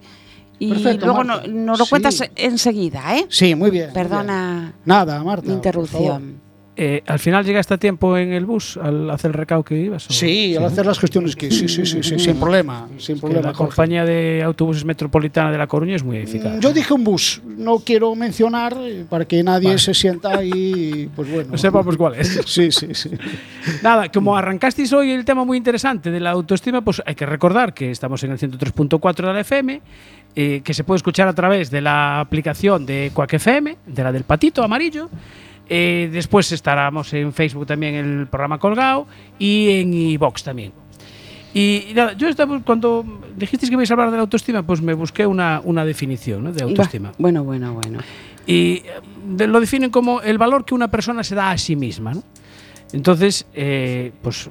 Y 0.66 0.70
Perfecto, 0.70 1.06
luego 1.06 1.24
no- 1.24 1.42
nos 1.46 1.78
lo 1.78 1.84
Sí. 1.84 1.90
cuentas 1.90 2.22
enseguida, 2.36 3.16
¿eh? 3.16 3.26
Sí, 3.28 3.54
muy 3.54 3.70
bien. 3.70 3.86
muy 3.86 3.94
Perdona 3.94 4.60
bien. 4.60 4.72
Nada, 4.84 5.22
Marta. 5.22 5.50
interrupción. 5.52 6.44
Eh, 6.76 7.04
¿Al 7.06 7.20
final 7.20 7.44
llegaste 7.44 7.72
a 7.74 7.78
tiempo 7.78 8.16
en 8.18 8.32
el 8.32 8.46
bus 8.46 8.76
al 8.78 9.08
hacer 9.08 9.28
el 9.30 9.34
recao 9.34 9.62
que 9.62 9.76
ibas? 9.80 10.10
o- 10.10 10.12
Sí, 10.12 10.56
al 10.56 10.64
hacer 10.64 10.84
las 10.84 10.98
gestiones 10.98 11.36
que 11.36 11.48
sí, 11.48 11.68
sí, 11.68 11.86
sí, 11.86 12.02
sí, 12.02 12.18
sin 12.18 12.34
problema, 12.40 12.88
sin 12.98 13.20
problema. 13.20 13.42
la 13.42 13.54
Jorge. 13.54 13.68
compañía 13.76 14.04
de 14.04 14.42
autobuses 14.42 14.84
metropolitana 14.84 15.52
de 15.52 15.58
La 15.58 15.68
Coruña 15.68 15.94
es 15.94 16.02
muy 16.02 16.16
eficaz. 16.16 16.56
Mm, 16.56 16.58
Yo 16.58 16.72
dije 16.72 16.92
un 16.92 17.04
bus, 17.04 17.40
no 17.44 17.78
quiero 17.78 18.12
mencionar 18.16 18.76
eh, 18.80 19.04
para 19.08 19.24
que 19.24 19.40
nadie 19.44 19.68
Vale. 19.68 19.78
se 19.78 19.94
sienta 19.94 20.36
ahí, 20.36 21.08
pues 21.14 21.30
bueno. 21.30 21.52
No 21.52 21.58
sepamos 21.58 21.96
cuál 21.96 22.16
es. 22.16 22.40
Sí, 22.44 22.72
sí, 22.72 22.88
sí. 22.92 23.10
Nada, 23.80 24.08
como 24.10 24.36
arrancasteis 24.36 24.92
hoy 24.92 25.12
el 25.12 25.24
tema 25.24 25.44
muy 25.44 25.56
interesante 25.58 26.10
de 26.10 26.18
la 26.18 26.30
autoestima, 26.30 26.82
pues 26.82 27.00
hay 27.06 27.14
que 27.14 27.24
recordar 27.24 27.72
que 27.72 27.92
estamos 27.92 28.24
en 28.24 28.32
el 28.32 28.38
103.4 28.38 29.28
de 29.28 29.32
la 29.32 29.40
FM, 29.42 29.80
eh, 30.36 30.60
que 30.64 30.74
se 30.74 30.84
puede 30.84 30.96
escuchar 30.96 31.28
a 31.28 31.32
través 31.32 31.70
de 31.70 31.80
la 31.80 32.20
aplicación 32.20 32.86
de 32.86 33.10
Quack 33.14 33.34
FM, 33.34 33.76
de 33.86 34.02
la 34.04 34.12
del 34.12 34.24
patito 34.24 34.62
amarillo. 34.62 35.08
Eh, 35.68 36.10
después 36.12 36.50
estaremos 36.52 37.12
en 37.14 37.32
Facebook 37.32 37.66
también 37.66 37.94
el 37.94 38.26
programa 38.26 38.58
colgado 38.58 39.06
y 39.38 39.70
en 39.80 39.94
iVox 39.94 40.42
también. 40.44 40.72
Y 41.54 41.92
nada, 41.94 42.14
yo 42.14 42.28
estaba, 42.28 42.60
cuando 42.60 43.04
dijisteis 43.36 43.70
que 43.70 43.76
vais 43.76 43.88
a 43.90 43.94
hablar 43.94 44.10
de 44.10 44.16
la 44.16 44.22
autoestima, 44.22 44.64
pues 44.64 44.82
me 44.82 44.92
busqué 44.92 45.24
una, 45.24 45.60
una 45.64 45.84
definición 45.84 46.42
¿no? 46.44 46.52
de 46.52 46.64
autoestima. 46.64 47.10
Va, 47.10 47.14
Bueno, 47.18 47.44
bueno, 47.44 47.72
bueno. 47.74 48.00
Y 48.46 48.82
eh, 48.84 48.84
de- 49.24 49.46
lo 49.46 49.60
definen 49.60 49.90
como 49.90 50.20
el 50.20 50.36
valor 50.36 50.64
que 50.64 50.74
una 50.74 50.88
persona 50.88 51.22
se 51.22 51.34
da 51.36 51.52
a 51.52 51.56
sí 51.58 51.76
misma. 51.76 52.12
¿no? 52.14 52.22
Entonces, 52.92 53.46
eh, 53.54 54.12
pues 54.20 54.50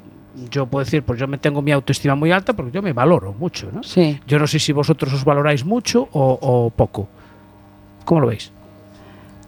yo 0.50 0.66
puedo 0.66 0.84
decir, 0.84 1.04
pues 1.04 1.20
yo 1.20 1.28
me 1.28 1.38
tengo 1.38 1.62
mi 1.62 1.72
autoestima 1.72 2.16
muy 2.16 2.32
alta 2.32 2.54
porque 2.54 2.72
yo 2.72 2.82
me 2.82 2.94
valoro 2.94 3.34
mucho. 3.34 3.70
¿no? 3.72 3.84
Sí. 3.84 4.20
Yo 4.28 4.40
no 4.40 4.48
sé 4.48 4.60
si 4.60 4.72
vosotros 4.74 5.14
os 5.14 5.24
valoráis 5.26 5.64
mucho 5.66 6.08
o, 6.12 6.38
o 6.42 6.70
poco. 6.70 7.08
¿Cómo 8.06 8.22
lo 8.22 8.28
veis? 8.28 8.52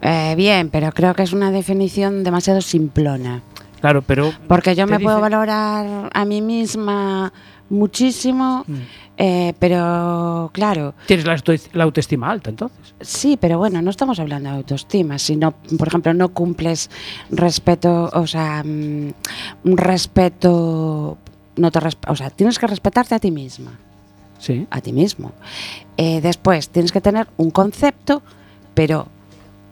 Eh, 0.02 0.34
bien, 0.36 0.68
pero 0.70 0.92
creo 0.92 1.14
que 1.14 1.22
es 1.22 1.32
una 1.32 1.50
definición 1.50 2.22
demasiado 2.22 2.60
simplona. 2.60 3.42
Claro, 3.80 4.02
pero 4.02 4.32
Porque 4.48 4.74
yo 4.74 4.86
me 4.86 4.98
puedo 5.00 5.20
valorar 5.20 6.10
a 6.12 6.24
mí 6.24 6.40
misma 6.42 7.32
muchísimo, 7.68 8.64
Mm. 8.66 8.74
Eh, 9.18 9.54
pero 9.58 10.50
claro, 10.52 10.94
tienes 11.06 11.24
la, 11.26 11.32
auto- 11.34 11.52
la 11.72 11.84
autoestima 11.84 12.30
alta 12.30 12.50
entonces. 12.50 12.94
sí, 13.00 13.38
pero 13.40 13.58
bueno, 13.58 13.80
no 13.82 13.90
estamos 13.90 14.18
hablando 14.20 14.50
de 14.50 14.56
autoestima. 14.56 15.18
Si 15.18 15.36
no, 15.36 15.52
por 15.78 15.88
ejemplo, 15.88 16.12
no 16.14 16.28
cumples 16.30 16.90
respeto, 17.30 18.10
o 18.12 18.26
sea, 18.26 18.62
mm, 18.64 19.12
un 19.64 19.76
respeto, 19.76 21.16
no 21.56 21.70
te 21.70 21.80
resp- 21.80 22.10
o 22.10 22.16
sea, 22.16 22.30
tienes 22.30 22.58
que 22.58 22.66
respetarte 22.66 23.14
a 23.14 23.18
ti 23.18 23.30
misma, 23.30 23.72
Sí. 24.38 24.66
a 24.70 24.80
ti 24.80 24.92
mismo. 24.92 25.32
Eh, 25.96 26.20
después 26.20 26.68
tienes 26.68 26.92
que 26.92 27.00
tener 27.00 27.26
un 27.38 27.50
concepto, 27.50 28.22
pero 28.74 29.08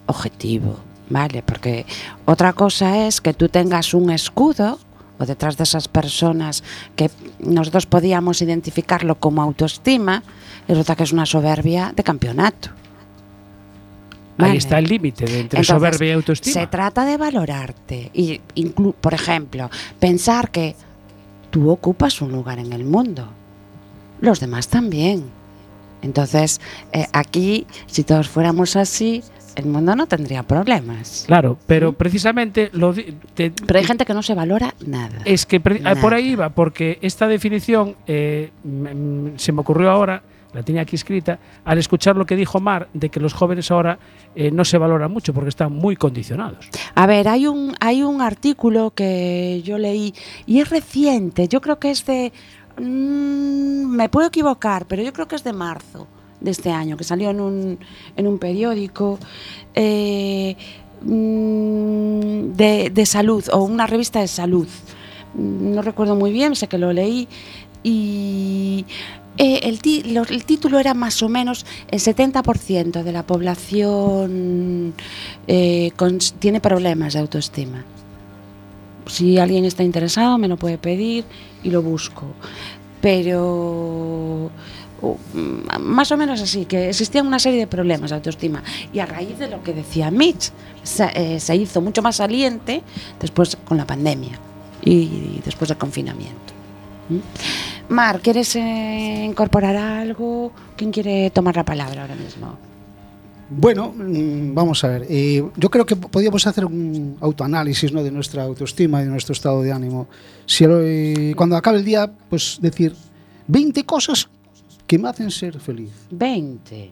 objetivo, 0.07 0.77
¿vale? 1.11 1.43
Porque 1.43 1.85
otra 2.25 2.53
cosa 2.55 3.07
es 3.07 3.21
que 3.21 3.35
tú 3.35 3.49
tengas 3.49 3.93
un 3.95 4.11
escudo 4.11 4.79
o 5.25 5.27
detrás 5.27 5.57
de 5.57 5.65
esas 5.65 5.89
personas 5.89 6.63
que 6.97 7.11
nosotros 7.41 7.87
podíamos 7.87 8.41
identificarlo 8.43 9.17
como 9.17 9.43
autoestima, 9.43 10.23
resulta 10.69 10.95
que 10.95 11.03
es 11.05 11.13
una 11.13 11.27
soberbia 11.27 11.93
de 11.97 12.03
campeonato. 12.05 12.71
Ahí 14.39 14.57
está 14.57 14.79
el 14.79 14.87
límite 14.87 15.25
entre 15.25 15.41
Entonces, 15.61 15.67
soberbia 15.69 16.09
y 16.09 16.13
autoestima. 16.13 16.55
Se 16.55 16.67
trata 16.67 17.05
de 17.05 17.17
valorarte 17.17 18.11
y, 18.13 18.41
inclu- 18.57 18.95
por 18.95 19.15
ejemplo, 19.15 19.71
pensar 20.01 20.51
que 20.51 20.75
tú 21.51 21.71
ocupas 21.71 22.21
un 22.21 22.33
lugar 22.33 22.59
en 22.59 22.73
el 22.73 22.85
mundo, 22.85 23.29
los 24.21 24.41
demás 24.41 24.67
también. 24.69 25.25
Entonces, 26.03 26.61
eh, 26.93 27.07
aquí, 27.13 27.67
si 27.87 28.03
todos 28.03 28.29
fuéramos 28.29 28.75
así, 28.77 29.23
el 29.57 29.67
mundo 29.67 29.95
no 29.97 30.07
tendría 30.07 30.43
problemas. 30.43 31.25
Claro, 31.27 31.59
pero 31.67 31.93
precisamente 31.93 32.71
lo 32.73 32.95
Pero 33.35 33.79
hay 33.79 33.85
gente 33.85 34.05
que 34.05 34.15
no 34.15 34.23
se 34.23 34.35
valora 34.35 34.75
nada. 34.87 35.23
Es 35.25 35.47
que 35.47 35.61
pre- 35.61 35.81
ah, 35.85 35.95
por 36.01 36.13
ahí 36.15 36.25
Nada. 36.25 36.33
iba, 36.33 36.49
porque 36.51 36.99
esta 37.03 37.27
definición 37.29 37.97
eh, 38.07 38.51
se 39.37 39.53
me 39.53 39.61
ocurrió 39.61 39.91
ahora, 39.91 40.23
la 40.53 40.63
tenía 40.63 40.83
aquí 40.83 40.95
escrita, 40.97 41.39
al 41.65 41.79
escuchar 41.79 42.15
lo 42.17 42.27
que 42.27 42.37
dijo 42.37 42.61
Mar, 42.61 42.89
de 42.95 43.09
que 43.09 43.19
los 43.21 43.33
jóvenes 43.33 43.71
ahora 43.71 43.99
eh, 44.37 44.51
no 44.53 44.65
se 44.65 44.79
valoran 44.79 45.11
mucho 45.11 45.33
porque 45.35 45.49
están 45.49 45.73
muy 45.73 45.97
condicionados. 45.97 46.69
A 46.95 47.07
ver, 47.07 47.27
hay 47.29 47.47
un, 47.49 47.75
hay 47.81 48.03
un 48.05 48.21
artículo 48.23 48.93
que 48.93 49.63
yo 49.65 49.79
leí 49.79 50.15
y 50.47 50.61
es 50.61 50.71
reciente, 50.71 51.49
yo 51.49 51.61
creo 51.61 51.79
que 51.81 51.91
es 51.91 52.05
de... 52.07 52.33
mm, 52.81 53.87
me 53.97 54.09
puedo 54.09 54.29
equivocar, 54.29 54.87
pero 54.87 55.03
yo 55.03 55.13
creo 55.13 55.27
que 55.29 55.37
es 55.37 55.45
de 55.45 55.53
marzo 55.53 56.07
de 56.45 56.51
este 56.53 56.71
año, 56.71 56.97
que 56.97 57.05
salió 57.05 57.31
en 57.31 57.41
un, 57.41 57.79
en 58.17 58.27
un 58.27 58.39
periódico 58.39 59.19
eh, 59.75 60.55
mm, 61.03 62.53
de, 62.57 62.91
de 62.91 63.07
salud 63.07 63.45
o 63.53 63.63
una 63.65 63.87
revista 63.87 64.21
de 64.21 64.29
salud. 64.29 64.69
Mm, 65.35 65.75
No 65.75 65.83
recuerdo 65.83 66.15
muy 66.17 66.33
bien, 66.33 66.55
sé 66.55 66.67
que 66.69 66.79
lo 66.79 66.93
leí 66.93 67.27
y 67.83 68.85
eh, 69.37 69.61
el, 69.65 70.15
lo- 70.15 70.23
el 70.23 70.45
título 70.45 70.79
era 70.79 70.95
más 70.95 71.23
o 71.23 71.29
menos 71.29 71.67
el 71.91 71.99
70% 72.01 73.03
de 73.03 73.13
la 73.13 73.25
población 73.25 74.95
eh, 75.47 75.91
tiene 76.39 76.61
problemas 76.61 77.15
de 77.15 77.19
autoestima. 77.21 77.85
Si 79.07 79.37
alguien 79.39 79.65
está 79.65 79.83
interesado 79.83 80.39
me 80.39 80.49
lo 80.49 80.57
puede 80.57 80.79
pedir 80.79 81.25
y 81.63 81.71
lo 81.71 81.83
busco. 81.83 82.25
Pero 83.03 84.51
mm, 85.13 85.81
más 85.81 86.11
o 86.13 86.17
menos 86.17 86.41
así, 86.41 86.65
que 86.65 86.89
existían 86.89 87.27
una 87.27 87.39
serie 87.39 87.61
de 87.61 87.67
problemas 87.67 88.11
de 88.11 88.17
autoestima. 88.17 88.63
Y 88.93 88.99
a 88.99 89.07
raíz 89.07 89.39
de 89.39 89.49
lo 89.49 89.63
que 89.63 89.73
decía 89.73 90.11
Mitch, 90.11 90.51
se, 90.83 91.05
eh, 91.15 91.57
hizo 91.57 91.81
mucho 91.81 92.03
más 92.03 92.17
saliente 92.17 92.83
después 93.21 93.57
con 93.65 93.77
la 93.77 93.87
pandemia 93.87 94.39
y 94.83 95.41
después 95.45 95.69
del 95.69 95.79
confinamiento. 95.79 96.53
¿Mm? 97.09 97.93
Mar, 97.93 98.21
¿quieres 98.21 98.57
eh, 98.57 99.25
incorporar 99.25 99.77
algo? 99.77 100.53
¿Quién 100.77 100.91
quiere 100.91 101.31
tomar 101.31 101.57
la 101.57 101.65
palabra 101.65 102.03
ahora 102.03 102.15
mismo? 102.15 102.57
Bueno, 103.51 103.93
mm, 103.95 104.55
vamos 104.55 104.83
a 104.85 104.89
ver. 104.89 105.07
eh, 105.09 105.45
yo 105.57 105.71
creo 105.71 105.85
que 105.85 105.97
podíamos 105.97 106.47
hacer 106.47 106.65
un 106.65 107.17
autoanálisis 107.21 107.93
¿no? 107.93 108.03
de 108.03 108.11
nuestra 108.11 108.43
autoestima 108.43 109.03
y 109.03 109.05
de 109.05 109.11
nuestro 109.11 109.33
estado 109.33 109.63
de 109.63 109.71
ánimo. 109.71 110.09
Si 110.47 110.65
cuando 111.37 111.57
acabe 111.57 111.79
el 111.79 111.85
día, 111.85 112.11
pues 112.31 112.59
decir 112.61 112.95
20 113.47 113.85
cosas 113.85 114.29
que 114.97 115.03
me 115.03 115.09
hacen 115.09 115.31
ser 115.31 115.59
feliz, 115.59 115.91
20. 116.13 116.91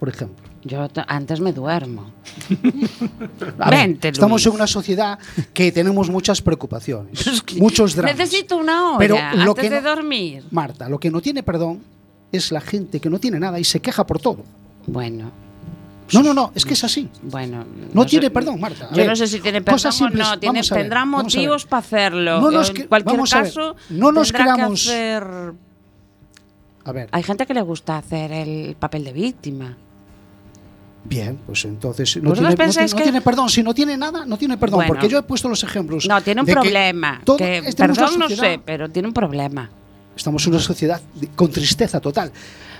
por 0.00 0.08
ejemplo. 0.08 0.44
Yo 0.64 0.84
antes 1.06 1.40
me 1.40 1.52
duermo. 1.52 2.10
A 3.60 3.70
ver, 3.70 3.78
20, 3.80 4.08
estamos 4.08 4.42
Luis. 4.42 4.46
en 4.46 4.52
una 4.60 4.66
sociedad 4.66 5.18
que 5.54 5.70
tenemos 5.70 6.10
muchas 6.10 6.42
preocupaciones, 6.42 7.24
muchos 7.58 7.94
dramas. 7.94 8.16
Necesito 8.18 8.56
una 8.56 8.88
olla 8.90 8.98
Pero 8.98 9.14
lo 9.34 9.50
antes 9.52 9.62
que 9.64 9.70
de 9.70 9.80
no- 9.80 9.88
dormir. 9.88 10.44
Marta, 10.50 10.88
lo 10.88 10.98
que 10.98 11.10
no 11.10 11.20
tiene 11.20 11.42
perdón 11.44 11.80
es 12.32 12.50
la 12.50 12.60
gente 12.60 12.98
que 13.00 13.08
no 13.08 13.20
tiene 13.20 13.38
nada 13.38 13.60
y 13.60 13.64
se 13.64 13.78
queja 13.80 14.04
por 14.06 14.18
todo. 14.18 14.42
Bueno, 14.88 15.30
No, 16.12 16.22
no, 16.22 16.34
no, 16.34 16.52
es 16.54 16.64
que 16.64 16.74
es 16.74 16.82
así. 16.84 17.08
bueno. 17.22 17.64
No 17.94 18.02
sé- 18.02 18.08
tiene 18.10 18.30
perdón, 18.30 18.60
Marta. 18.60 18.86
A 18.86 18.90
Yo 18.90 18.96
ver, 18.96 19.06
no 19.08 19.16
sé 19.16 19.26
si 19.28 19.38
tiene 19.40 19.60
perdón 19.62 19.92
o 20.02 20.10
no. 20.10 20.38
Tiene, 20.40 20.60
ver, 20.62 20.68
tendrá 20.68 21.04
motivos 21.04 21.64
para 21.64 21.78
hacerlo. 21.80 22.40
No 22.40 22.50
nos 22.50 22.68
en 22.70 22.74
que- 22.74 22.86
cualquier 22.88 23.14
vamos 23.16 23.32
a 23.32 23.42
ver, 23.42 23.46
caso, 23.52 23.76
no 23.90 24.10
nos 24.12 24.32
creamos- 24.32 24.84
que 24.84 25.14
hacer... 25.14 25.52
A 26.86 26.92
ver, 26.92 27.08
Hay 27.10 27.22
gente 27.24 27.46
que 27.46 27.52
le 27.54 27.62
gusta 27.62 27.98
hacer 27.98 28.30
el 28.32 28.76
papel 28.78 29.04
de 29.04 29.12
víctima. 29.12 29.76
bien, 31.04 31.38
pues 31.46 31.64
entonces 31.64 32.16
no 32.16 32.30
¿Vosotros 32.30 32.54
tiene, 32.56 32.74
no 32.76 32.82
no 32.90 32.96
que- 32.96 33.02
tiene 33.02 33.20
perdón. 33.20 33.48
Si 33.48 33.62
no 33.62 33.74
tiene 33.74 33.96
nada, 33.96 34.24
no 34.24 34.36
tiene 34.38 34.56
perdón. 34.56 34.78
Bueno. 34.78 34.94
porque 34.94 35.08
yo 35.08 35.18
he 35.18 35.22
puesto 35.22 35.48
los 35.48 35.62
ejemplos. 35.64 36.06
No, 36.08 36.20
tiene 36.22 36.40
un 36.42 36.46
que 36.46 36.52
problema. 36.52 37.20
que, 37.24 37.58
esta 37.58 37.84
es 37.84 37.88
nuestra 37.88 38.06
perdón, 38.08 38.18
no 38.20 38.28
sé, 38.28 38.60
pero 38.64 38.88
tiene 38.88 39.08
un 39.08 39.14
problema. 39.14 39.68
Estamos 40.16 40.46
en 40.46 40.52
una 40.54 40.62
sociedad 40.62 41.00
con 41.34 41.50
tristeza 41.50 42.00
total. 42.00 42.32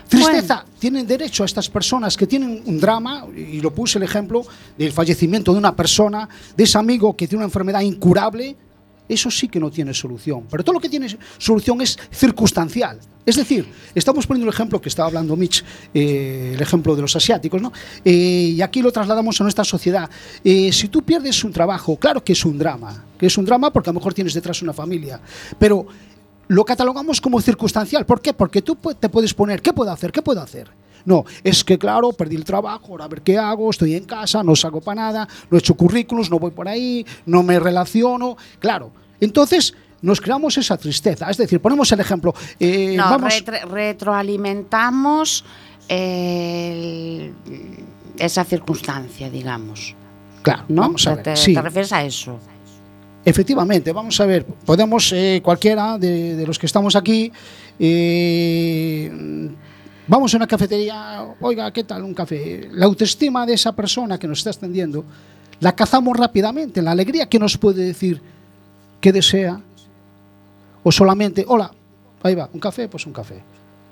Tristeza, 0.08 0.64
tienen 0.78 1.04
derecho 1.06 1.42
a 1.42 1.46
estas 1.46 1.68
personas 1.68 2.16
que 2.16 2.26
tienen 2.28 2.62
un 2.64 2.78
drama, 2.80 3.24
y 3.36 3.60
lo 3.60 3.74
puse 3.74 3.98
el 3.98 4.04
ejemplo 4.04 4.44
del 4.78 4.92
fallecimiento 4.92 5.52
de 5.52 5.58
una 5.58 5.74
persona, 5.74 6.28
de 6.56 6.62
ese 6.64 6.78
amigo 6.78 7.16
que 7.16 7.26
tiene 7.26 7.40
una 7.40 7.46
enfermedad 7.46 7.80
incurable, 7.80 8.56
eso 9.08 9.30
sí 9.30 9.48
que 9.48 9.60
no 9.60 9.70
tiene 9.70 9.94
solución. 9.94 10.46
Pero 10.50 10.64
todo 10.64 10.74
lo 10.74 10.80
que 10.80 10.88
tiene 10.88 11.16
solución 11.38 11.80
es 11.80 11.98
circunstancial. 12.10 12.98
Es 13.24 13.34
decir, 13.34 13.68
estamos 13.92 14.24
poniendo 14.24 14.48
el 14.48 14.54
ejemplo 14.54 14.80
que 14.80 14.88
estaba 14.88 15.08
hablando 15.08 15.34
Mitch, 15.34 15.64
eh, 15.92 16.52
el 16.54 16.62
ejemplo 16.62 16.94
de 16.94 17.02
los 17.02 17.16
asiáticos, 17.16 17.60
¿no? 17.60 17.72
Eh, 18.04 18.54
y 18.54 18.62
aquí 18.62 18.80
lo 18.80 18.92
trasladamos 18.92 19.40
a 19.40 19.44
nuestra 19.44 19.64
sociedad. 19.64 20.08
Eh, 20.44 20.72
si 20.72 20.86
tú 20.86 21.02
pierdes 21.02 21.42
un 21.42 21.52
trabajo, 21.52 21.96
claro 21.96 22.22
que 22.22 22.34
es 22.34 22.44
un 22.44 22.56
drama, 22.56 23.04
que 23.18 23.26
es 23.26 23.36
un 23.36 23.44
drama 23.44 23.72
porque 23.72 23.90
a 23.90 23.92
lo 23.92 23.98
mejor 23.98 24.14
tienes 24.14 24.32
detrás 24.32 24.62
una 24.62 24.72
familia, 24.72 25.20
pero 25.58 25.86
lo 26.46 26.64
catalogamos 26.64 27.20
como 27.20 27.40
circunstancial. 27.40 28.06
¿Por 28.06 28.20
qué? 28.20 28.32
Porque 28.32 28.62
tú 28.62 28.78
te 28.98 29.08
puedes 29.08 29.34
poner, 29.34 29.60
¿qué 29.60 29.72
puedo 29.72 29.90
hacer? 29.90 30.12
¿Qué 30.12 30.22
puedo 30.22 30.40
hacer? 30.40 30.70
No, 31.06 31.24
es 31.42 31.64
que 31.64 31.78
claro, 31.78 32.12
perdí 32.12 32.36
el 32.36 32.44
trabajo, 32.44 32.88
ahora 32.90 33.04
a 33.06 33.08
ver 33.08 33.22
qué 33.22 33.38
hago, 33.38 33.70
estoy 33.70 33.94
en 33.94 34.04
casa, 34.04 34.42
no 34.42 34.54
salgo 34.54 34.80
para 34.82 35.00
nada, 35.02 35.28
no 35.50 35.56
he 35.56 35.60
hecho 35.60 35.74
currículos, 35.74 36.28
no 36.30 36.38
voy 36.38 36.50
por 36.50 36.68
ahí, 36.68 37.06
no 37.24 37.42
me 37.42 37.58
relaciono. 37.58 38.36
Claro, 38.58 38.90
entonces 39.20 39.72
nos 40.02 40.20
creamos 40.20 40.58
esa 40.58 40.76
tristeza. 40.76 41.30
Es 41.30 41.36
decir, 41.38 41.60
ponemos 41.60 41.90
el 41.92 42.00
ejemplo. 42.00 42.34
eh, 42.60 42.94
No, 42.96 43.04
vamos, 43.04 43.32
retroalimentamos 43.70 45.44
el- 45.88 47.32
esa 48.18 48.44
circunstancia, 48.44 49.30
digamos. 49.30 49.94
claro, 50.42 50.64
¿No? 50.68 50.82
vamos 50.82 51.06
a 51.06 51.14
ver. 51.14 51.22
te- 51.24 51.36
sí. 51.36 51.54
te 51.54 51.62
refieres 51.62 51.92
a 51.92 52.04
eso. 52.04 52.38
Efectivamente, 53.24 53.92
vamos 53.92 54.20
a 54.20 54.26
ver, 54.26 54.44
podemos, 54.46 55.12
eh, 55.12 55.40
cualquiera 55.42 55.98
de, 55.98 56.36
de 56.36 56.46
los 56.46 56.58
que 56.58 56.66
estamos 56.66 56.94
aquí, 56.94 57.32
eh, 57.78 59.10
vamos 60.06 60.32
a 60.32 60.36
una 60.36 60.46
cafetería, 60.46 61.26
oiga, 61.40 61.72
¿qué 61.72 61.84
tal 61.84 62.02
un 62.02 62.14
café? 62.14 62.68
La 62.72 62.86
autoestima 62.86 63.46
de 63.46 63.54
esa 63.54 63.72
persona 63.74 64.18
que 64.18 64.28
nos 64.28 64.38
está 64.38 64.50
extendiendo, 64.50 65.04
la 65.60 65.74
cazamos 65.74 66.16
rápidamente, 66.16 66.82
la 66.82 66.92
alegría 66.92 67.28
que 67.28 67.38
nos 67.38 67.56
puede 67.56 67.84
decir 67.84 68.20
que 69.00 69.12
desea, 69.12 69.60
o 70.82 70.92
solamente, 70.92 71.44
hola, 71.48 71.70
ahí 72.22 72.34
va, 72.34 72.48
un 72.52 72.60
café, 72.60 72.88
pues 72.88 73.06
un 73.06 73.12
café. 73.12 73.42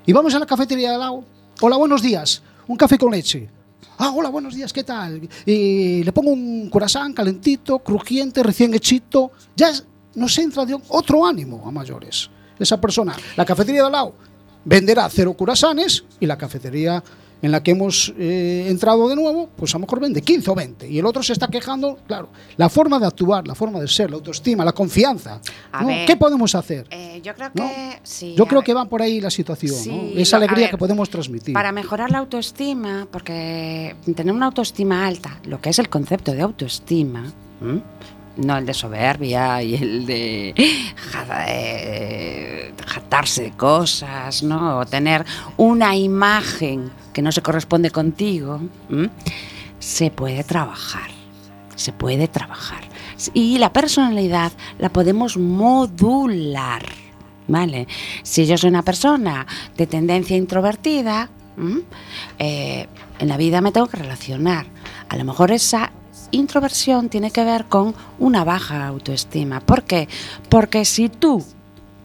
Y 0.05 0.13
vamos 0.13 0.33
a 0.35 0.39
la 0.39 0.45
cafetería 0.45 0.91
de 0.91 0.97
lado, 0.97 1.23
hola, 1.61 1.77
buenos 1.77 2.01
días, 2.01 2.41
un 2.67 2.77
café 2.77 2.97
con 2.97 3.11
leche. 3.11 3.49
Ah, 3.97 4.11
hola, 4.13 4.29
buenos 4.29 4.53
días, 4.53 4.73
¿qué 4.73 4.83
tal? 4.83 5.21
Y 5.45 6.03
le 6.03 6.11
pongo 6.11 6.31
un 6.31 6.69
corazón 6.69 7.13
calentito, 7.13 7.79
crujiente, 7.79 8.43
recién 8.43 8.73
hechito. 8.73 9.31
Ya 9.55 9.71
nos 10.15 10.37
entra 10.37 10.65
de 10.65 10.77
otro 10.89 11.25
ánimo 11.25 11.63
a 11.65 11.71
mayores. 11.71 12.29
Esa 12.59 12.79
persona, 12.79 13.15
la 13.37 13.45
cafetería 13.45 13.81
de 13.81 13.85
al 13.87 13.91
lado, 13.93 14.15
venderá 14.65 15.07
cero 15.09 15.33
curasanes 15.33 16.03
y 16.19 16.25
la 16.25 16.37
cafetería 16.37 17.03
en 17.41 17.51
la 17.51 17.61
que 17.61 17.71
hemos 17.71 18.11
eh, 18.17 18.65
entrado 18.69 19.07
de 19.07 19.15
nuevo, 19.15 19.49
pues 19.55 19.75
a 19.75 19.77
lo 19.77 19.81
mejor 19.81 19.99
vende 19.99 20.21
15 20.21 20.49
o 20.49 20.55
20. 20.55 20.89
Y 20.89 20.97
el 20.97 21.05
otro 21.05 21.21
se 21.21 21.33
está 21.33 21.47
quejando, 21.47 21.99
claro, 22.07 22.29
la 22.57 22.69
forma 22.69 22.97
de 22.97 23.05
actuar, 23.05 23.45
la 23.47 23.53
forma 23.53 23.79
de 23.79 23.87
ser, 23.87 24.09
la 24.09 24.15
autoestima, 24.15 24.65
la 24.65 24.71
confianza. 24.71 25.41
A 25.71 25.81
¿no? 25.81 25.87
ver. 25.87 26.07
¿Qué 26.07 26.15
podemos 26.15 26.55
hacer? 26.55 26.87
Eh, 26.89 27.21
yo 27.23 27.35
creo 27.35 27.51
¿No? 27.53 27.63
que 27.67 27.99
sí. 28.01 28.33
Yo 28.35 28.47
creo 28.47 28.61
ver. 28.61 28.65
que 28.65 28.73
va 28.73 28.85
por 28.85 29.01
ahí 29.03 29.21
la 29.21 29.29
situación, 29.29 29.75
Sí, 29.75 30.11
¿no? 30.15 30.19
esa 30.19 30.37
alegría 30.37 30.61
ver, 30.61 30.69
que 30.71 30.77
podemos 30.77 31.07
transmitir. 31.09 31.53
Para 31.53 31.71
mejorar 31.71 32.09
la 32.09 32.19
autoestima, 32.19 33.07
porque 33.11 33.95
tener 34.15 34.33
una 34.33 34.47
autoestima 34.47 35.05
alta, 35.05 35.39
lo 35.45 35.61
que 35.61 35.69
es 35.69 35.77
el 35.77 35.89
concepto 35.89 36.31
de 36.31 36.41
autoestima. 36.41 37.31
No 38.37 38.57
el 38.57 38.65
de 38.65 38.73
soberbia 38.73 39.61
y 39.63 39.75
el 39.75 40.05
de 40.05 40.53
ja- 41.11 41.45
eh, 41.47 42.73
jactarse 42.85 43.43
de 43.43 43.51
cosas, 43.51 44.43
¿no? 44.43 44.79
O 44.79 44.85
tener 44.85 45.25
una 45.57 45.95
imagen 45.95 46.91
que 47.13 47.21
no 47.21 47.31
se 47.31 47.41
corresponde 47.41 47.91
contigo, 47.91 48.61
se 49.79 50.11
puede 50.11 50.43
trabajar. 50.43 51.09
Se 51.75 51.91
puede 51.91 52.27
trabajar. 52.29 52.83
Y 53.33 53.57
la 53.57 53.71
personalidad 53.73 54.51
la 54.79 54.89
podemos 54.89 55.37
modular. 55.37 56.83
¿Vale? 57.47 57.87
Si 58.23 58.47
yo 58.47 58.57
soy 58.57 58.69
una 58.71 58.81
persona 58.81 59.45
de 59.77 59.85
tendencia 59.85 60.35
introvertida, 60.35 61.29
eh, 62.39 62.87
en 63.19 63.27
la 63.27 63.37
vida 63.37 63.61
me 63.61 63.71
tengo 63.71 63.85
que 63.87 63.97
relacionar. 63.97 64.65
A 65.09 65.15
lo 65.15 65.23
mejor 65.25 65.51
esa 65.51 65.91
introversión 66.31 67.09
tiene 67.09 67.31
que 67.31 67.43
ver 67.43 67.65
con 67.65 67.93
una 68.19 68.43
baja 68.43 68.87
autoestima. 68.87 69.59
¿Por 69.59 69.83
qué? 69.83 70.07
Porque 70.49 70.85
si 70.85 71.09
tú, 71.09 71.43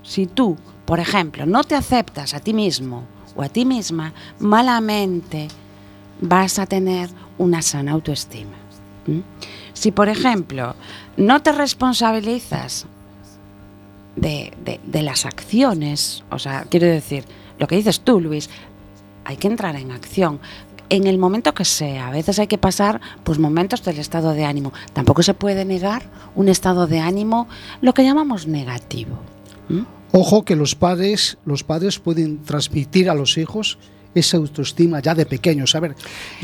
si 0.03 0.27
tú, 0.27 0.57
por 0.85 1.01
ejemplo, 1.01 1.47
no 1.47 1.65
te 1.65 1.75
aceptas 1.75 2.35
a 2.35 2.41
ti 2.41 2.53
mismo 2.55 3.05
o 3.37 3.43
a 3.43 3.49
ti 3.49 3.65
misma, 3.65 4.13
malamente 4.39 5.49
vas 6.21 6.59
a 6.59 6.67
tener 6.67 7.09
una 7.39 7.63
sana 7.63 7.93
autoestima. 7.93 8.57
Si, 9.73 9.91
por 9.93 10.09
ejemplo, 10.09 10.75
no 11.17 11.41
te 11.43 11.53
responsabilizas 11.53 12.87
de, 14.17 14.53
de- 14.65 14.81
de 14.85 15.03
las 15.03 15.25
acciones, 15.27 16.23
o 16.31 16.39
sea, 16.39 16.65
quiero 16.69 16.87
decir, 16.87 17.25
lo 17.59 17.67
que 17.67 17.77
dices 17.77 18.01
tú, 18.01 18.21
Luis, 18.21 18.51
hay 19.25 19.37
que 19.37 19.49
entrar 19.49 19.77
en 19.77 19.91
acción. 19.93 20.41
En 20.91 21.07
el 21.07 21.19
momento 21.19 21.55
que 21.55 21.65
sea, 21.65 22.09
a 22.09 22.11
veces 22.11 22.41
hay 22.41 22.49
que 22.49 22.59
pasar 22.59 23.01
pues 23.23 23.39
momentos 23.39 23.85
del 23.85 23.99
estado 23.99 24.33
de 24.33 24.45
ánimo. 24.45 24.73
Tampoco 24.93 25.23
se 25.23 25.35
puede 25.35 25.65
negar 25.65 26.03
un 26.35 26.49
estado 26.49 26.89
de 26.89 26.99
ánimo, 26.99 27.49
lo 27.81 27.95
que 27.95 28.03
llamamos 28.03 28.49
negativo. 28.49 29.21
Ojo 30.11 30.45
que 30.45 30.57
los 30.57 30.75
padres, 30.75 31.39
los 31.45 31.63
padres 31.63 32.01
pueden 32.01 32.43
transmitir 32.43 33.09
a 33.09 33.15
los 33.15 33.39
hijos 33.39 33.79
esa 34.17 34.39
autoestima 34.39 35.01
ya 35.01 35.15
de 35.15 35.27
pequeños. 35.27 35.77
A 35.77 35.81
ver, 35.81 35.95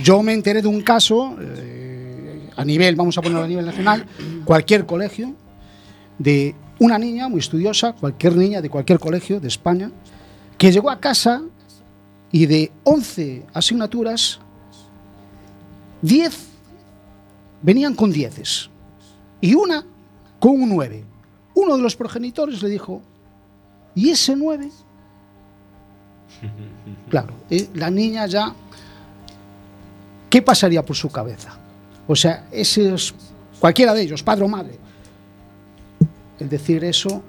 yo 0.01 0.23
me 0.23 0.33
enteré 0.33 0.63
de 0.63 0.69
un 0.69 0.81
caso 0.83 1.37
eh, 1.41 2.49
a 2.55 2.65
nivel, 2.65 2.95
vamos 2.95 3.19
a 3.19 3.23
ponerlo 3.23 3.45
a 3.45 3.49
nivel 3.49 3.67
nacional, 3.67 4.07
cualquier 4.45 4.87
colegio, 4.87 5.35
de 6.19 6.55
una 6.79 6.99
niña 6.99 7.29
muy 7.29 7.41
estudiosa, 7.41 7.95
cualquier 7.95 8.37
niña 8.37 8.63
de 8.63 8.71
cualquier 8.71 9.01
colegio 9.01 9.41
de 9.41 9.49
España, 9.49 9.91
que 10.57 10.71
llegó 10.71 10.91
a 10.91 11.01
casa 11.01 11.43
y 12.33 12.47
de 12.47 12.73
11 12.85 13.47
asignaturas, 13.55 14.41
10 16.03 16.47
venían 17.62 17.95
con 17.95 18.12
dieces 18.12 18.71
y 19.41 19.55
una 19.55 19.85
con 20.39 20.61
un 20.62 20.69
9. 20.69 21.05
Uno 21.55 21.77
de 21.77 21.83
los 21.83 21.97
progenitores 21.97 22.62
le 22.62 22.69
dijo, 22.69 23.03
¿y 23.95 24.11
ese 24.11 24.37
9? 24.37 24.71
Claro, 27.09 27.33
eh, 27.49 27.69
la 27.75 27.89
niña 27.89 28.27
ya, 28.27 28.53
¿qué 30.29 30.43
pasaría 30.43 30.85
por 30.85 30.97
su 30.97 31.09
cabeza? 31.09 31.57
O 32.09 32.17
sea, 32.17 32.49
ese 32.51 32.93
es 32.93 33.15
cualquiera 33.61 33.95
de 33.95 34.03
ellos, 34.03 34.23
padre 34.23 34.45
o 34.45 34.49
madre. 34.49 34.79
El 36.39 36.49
decir 36.49 36.83
eso, 36.85 37.23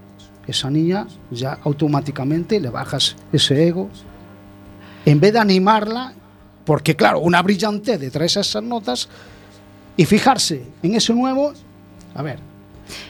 esa 0.47 0.69
niña 0.69 1.07
ya 1.29 1.59
automáticamente 1.63 2.59
le 2.59 2.69
bajas 2.69 3.15
ese 3.31 3.67
ego. 3.67 3.89
En 5.07 5.21
vez 5.21 5.31
de 5.31 5.39
animarla, 5.39 6.11
porque 6.65 6.97
claro, 6.97 7.19
una 7.19 7.41
brillante 7.41 7.97
de 7.97 8.11
traer 8.11 8.25
esas 8.25 8.61
notas 8.61 9.07
y 9.95 10.03
fijarse 10.03 10.61
en 10.83 10.95
ese 10.95 11.13
nuevo, 11.13 11.53
a 12.13 12.21
ver, 12.21 12.41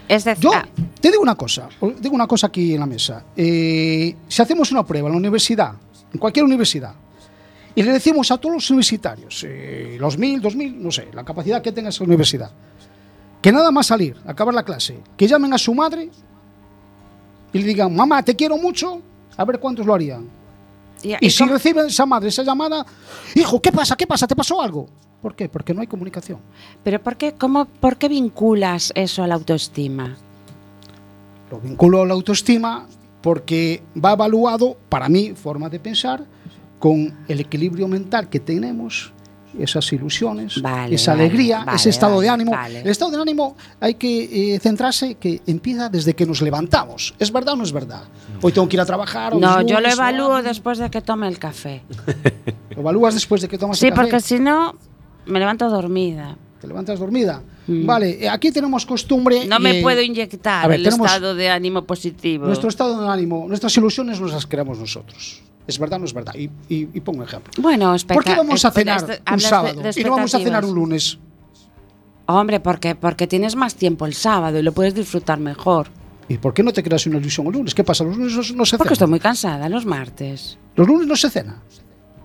Es 0.07 0.23
decir, 0.23 0.43
yo 0.43 0.51
ah, 0.53 0.63
te 1.01 1.09
digo 1.09 1.23
una 1.23 1.33
cosa, 1.33 1.67
os 1.79 1.99
digo 1.99 2.13
una 2.13 2.27
cosa 2.27 2.47
aquí 2.47 2.75
en 2.75 2.81
la 2.81 2.85
mesa. 2.85 3.25
Eh, 3.35 4.15
si 4.27 4.41
hacemos 4.43 4.71
una 4.71 4.85
prueba 4.85 5.07
en 5.07 5.13
la 5.13 5.17
universidad, 5.17 5.73
en 6.13 6.19
cualquier 6.19 6.45
universidad, 6.45 6.93
y 7.73 7.81
le 7.81 7.91
decimos 7.91 8.29
a 8.29 8.37
todos 8.37 8.53
los 8.53 8.69
universitarios, 8.69 9.43
eh, 9.47 9.97
los 9.99 10.19
mil, 10.19 10.39
dos 10.39 10.55
mil, 10.55 10.79
no 10.79 10.91
sé, 10.91 11.07
la 11.15 11.23
capacidad 11.23 11.63
que 11.63 11.71
tenga 11.71 11.89
esa 11.89 12.03
universidad, 12.03 12.51
que 13.41 13.51
nada 13.51 13.71
más 13.71 13.87
salir, 13.87 14.15
acabar 14.27 14.53
la 14.53 14.61
clase, 14.61 14.99
que 15.17 15.27
llamen 15.27 15.51
a 15.51 15.57
su 15.57 15.73
madre 15.73 16.11
y 17.53 17.57
le 17.57 17.65
digan, 17.65 17.95
mamá, 17.95 18.21
te 18.21 18.35
quiero 18.35 18.55
mucho, 18.55 19.01
a 19.35 19.43
ver 19.45 19.59
cuántos 19.59 19.83
lo 19.83 19.95
harían. 19.95 20.36
Y- 21.03 21.13
Y 21.13 21.17
y 21.21 21.29
si 21.29 21.39
cómo- 21.39 21.53
recibe 21.53 21.85
esa 21.87 22.05
madre 22.05 22.29
esa 22.29 22.43
llamada, 22.43 22.85
hijo, 23.35 23.61
¿qué 23.61 23.71
pasa? 23.71 23.95
¿Qué 23.95 24.07
pasa? 24.07 24.27
¿Te 24.27 24.35
pasó 24.35 24.61
algo? 24.61 24.87
¿Por 25.21 25.35
qué? 25.35 25.49
Porque 25.49 25.73
no 25.73 25.81
hay 25.81 25.87
comunicación. 25.87 26.39
pero 26.83 27.01
¿por 27.01 27.17
qué, 27.17 27.33
cómo, 27.33 27.65
¿por 27.65 27.97
qué 27.97 28.07
vinculas 28.07 28.91
eso 28.95 29.23
a 29.23 29.27
la 29.27 29.35
autoestima? 29.35 30.15
Lo 31.51 31.59
vinculo 31.59 32.01
a 32.01 32.05
la 32.05 32.13
autoestima 32.13 32.87
porque 33.21 33.81
va 34.03 34.13
evaluado, 34.13 34.77
para 34.89 35.09
mí, 35.09 35.33
forma 35.33 35.69
de 35.69 35.79
pensar, 35.79 36.23
con 36.79 37.17
el 37.27 37.39
equilibrio 37.39 37.87
mental 37.87 38.29
que 38.29 38.39
tenemos, 38.39 39.11
esas 39.59 39.91
ilusiones, 39.93 40.61
Vale, 40.61 40.95
esa 40.95 41.11
vale, 41.11 41.23
alegría, 41.23 41.63
vale, 41.63 41.75
ese 41.75 41.89
estado 41.89 42.19
de 42.19 42.29
ánimo. 42.29 42.53
El 42.67 42.87
estado 42.87 43.11
de 43.11 43.21
ánimo 43.21 43.55
hay 43.79 43.95
que 43.95 44.55
eh, 44.55 44.59
centrarse 44.59 45.15
que 45.15 45.41
empieza 45.47 45.89
desde 45.89 46.13
que 46.13 46.25
nos 46.25 46.41
levantamos. 46.41 47.13
¿Es 47.19 47.31
verdad 47.31 47.53
o 47.53 47.57
no 47.57 47.63
es 47.63 47.71
verdad? 47.71 48.03
Hoy 48.41 48.51
tengo 48.51 48.67
que 48.67 48.75
ir 48.75 48.81
a 48.81 48.85
trabajar. 48.85 49.35
No, 49.35 49.61
yo 49.61 49.79
lo 49.79 49.89
evalúo 49.89 50.41
después 50.41 50.77
de 50.77 50.89
que 50.89 51.01
tome 51.01 51.27
el 51.27 51.39
café. 51.39 51.83
Lo 52.71 52.81
evalúas 52.81 53.15
después 53.15 53.41
de 53.41 53.47
que 53.47 53.57
tomas 53.57 53.79
Sí, 53.79 53.87
el 53.87 53.93
café. 53.93 54.03
porque 54.03 54.19
si 54.19 54.39
no, 54.39 54.75
me 55.25 55.39
levanto 55.39 55.67
dormida. 55.67 56.37
Te 56.61 56.67
levantas 56.67 56.99
dormida. 56.99 57.41
Mm. 57.67 57.85
Vale, 57.85 58.23
eh, 58.23 58.29
aquí 58.29 58.51
tenemos 58.51 58.85
costumbre. 58.85 59.45
No 59.45 59.59
me 59.59 59.79
eh, 59.79 59.81
puedo 59.81 60.01
inyectar 60.01 60.67
ver, 60.67 60.79
el 60.79 60.85
estado 60.85 61.35
de 61.35 61.49
ánimo 61.49 61.83
positivo. 61.83 62.45
Nuestro 62.45 62.69
estado 62.69 63.01
de 63.01 63.09
ánimo, 63.09 63.45
nuestras 63.47 63.75
ilusiones 63.77 64.19
nos 64.19 64.31
las 64.31 64.45
creamos 64.45 64.79
nosotros. 64.79 65.41
¿Es 65.67 65.77
verdad 65.79 65.97
o 65.97 65.99
no 65.99 66.05
es 66.05 66.13
verdad? 66.13 66.33
Y, 66.35 66.45
y- 66.73 66.89
y 66.93 66.99
pongo 67.01 67.19
un 67.19 67.25
ejemplo. 67.25 67.51
Bueno, 67.61 67.93
espera. 67.93 68.15
¿Por 68.15 68.23
qué 68.23 68.35
vamos 68.35 68.63
a 68.63 68.71
cenar 68.71 69.01
un 69.01 69.07
de- 69.07 69.39
sábado 69.39 69.81
de 69.81 69.91
y 69.95 70.03
no 70.03 70.11
vamos 70.11 70.33
a 70.33 70.39
cenar 70.39 70.63
un 70.65 70.73
lunes? 70.73 71.17
Hombre, 72.25 72.59
porque, 72.59 72.95
porque 72.95 73.27
tienes 73.27 73.55
más 73.55 73.75
tiempo 73.75 74.05
el 74.05 74.13
sábado 74.13 74.59
y 74.59 74.61
lo 74.63 74.71
puedes 74.73 74.93
disfrutar 74.93 75.39
mejor. 75.39 75.87
¿Y 76.29 76.37
por 76.37 76.53
qué 76.53 76.61
no 76.61 76.73
te 76.73 76.83
creas 76.83 77.05
una 77.07 77.17
ilusión 77.19 77.47
el 77.47 77.53
lunes? 77.53 77.73
¿Qué 77.73 77.83
pasa? 77.85 78.03
¿Los 78.03 78.17
lunes 78.17 78.33
no, 78.33 78.37
no 78.57 78.65
se 78.65 78.77
Porque 78.77 78.89
cena? 78.89 78.93
estoy 78.93 79.07
muy 79.07 79.19
cansada 79.19 79.69
los 79.69 79.85
martes. 79.85 80.57
¿Los 80.75 80.87
lunes 80.87 81.07
no 81.07 81.15
se 81.15 81.29
cena? 81.29 81.61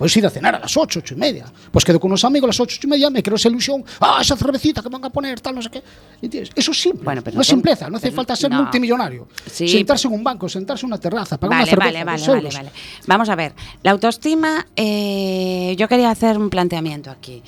Puedes 0.02 0.16
ir 0.16 0.26
a 0.26 0.30
cenar 0.30 0.56
a 0.56 0.58
las 0.58 0.76
8, 0.76 0.98
8 0.98 1.14
y 1.14 1.16
media. 1.16 1.44
Pues 1.70 1.84
quedo 1.84 2.00
con 2.00 2.10
unos 2.10 2.24
amigos 2.24 2.46
a 2.46 2.48
las 2.48 2.58
8, 2.58 2.74
8 2.76 2.86
y 2.88 2.90
media, 2.90 3.08
me 3.08 3.22
creo 3.22 3.36
esa 3.36 3.48
ilusión. 3.48 3.84
Ah, 4.00 4.18
esa 4.20 4.34
cervecita 4.36 4.82
que 4.82 4.88
me 4.88 4.94
van 4.94 5.04
a 5.04 5.10
poner, 5.10 5.40
tal, 5.40 5.54
no 5.54 5.62
sé 5.62 5.70
qué. 5.70 5.80
¿Entiendes? 6.20 6.50
Eso 6.56 6.72
es 6.72 6.80
simple. 6.82 7.04
Bueno, 7.04 7.22
pero 7.22 7.36
no 7.36 7.42
es 7.42 7.46
simpleza, 7.46 7.88
no 7.88 7.98
hace 7.98 8.10
falta 8.10 8.34
ser 8.34 8.50
no. 8.50 8.62
multimillonario. 8.64 9.28
Sí, 9.48 9.68
sentarse 9.68 10.08
en 10.08 10.14
un 10.14 10.24
banco, 10.24 10.48
sentarse 10.48 10.84
en 10.86 10.88
una 10.88 10.98
terraza, 10.98 11.38
pagar 11.38 11.60
Vale, 11.60 11.62
una 11.62 11.70
cerveza. 11.70 12.04
vale, 12.04 12.20
vale, 12.26 12.42
vale, 12.42 12.56
vale. 12.56 12.72
Vamos 13.06 13.28
a 13.28 13.36
ver. 13.36 13.52
La 13.84 13.92
autoestima, 13.92 14.66
eh, 14.74 15.76
yo 15.78 15.86
quería 15.86 16.10
hacer 16.10 16.36
un 16.36 16.50
planteamiento 16.50 17.08
aquí. 17.08 17.40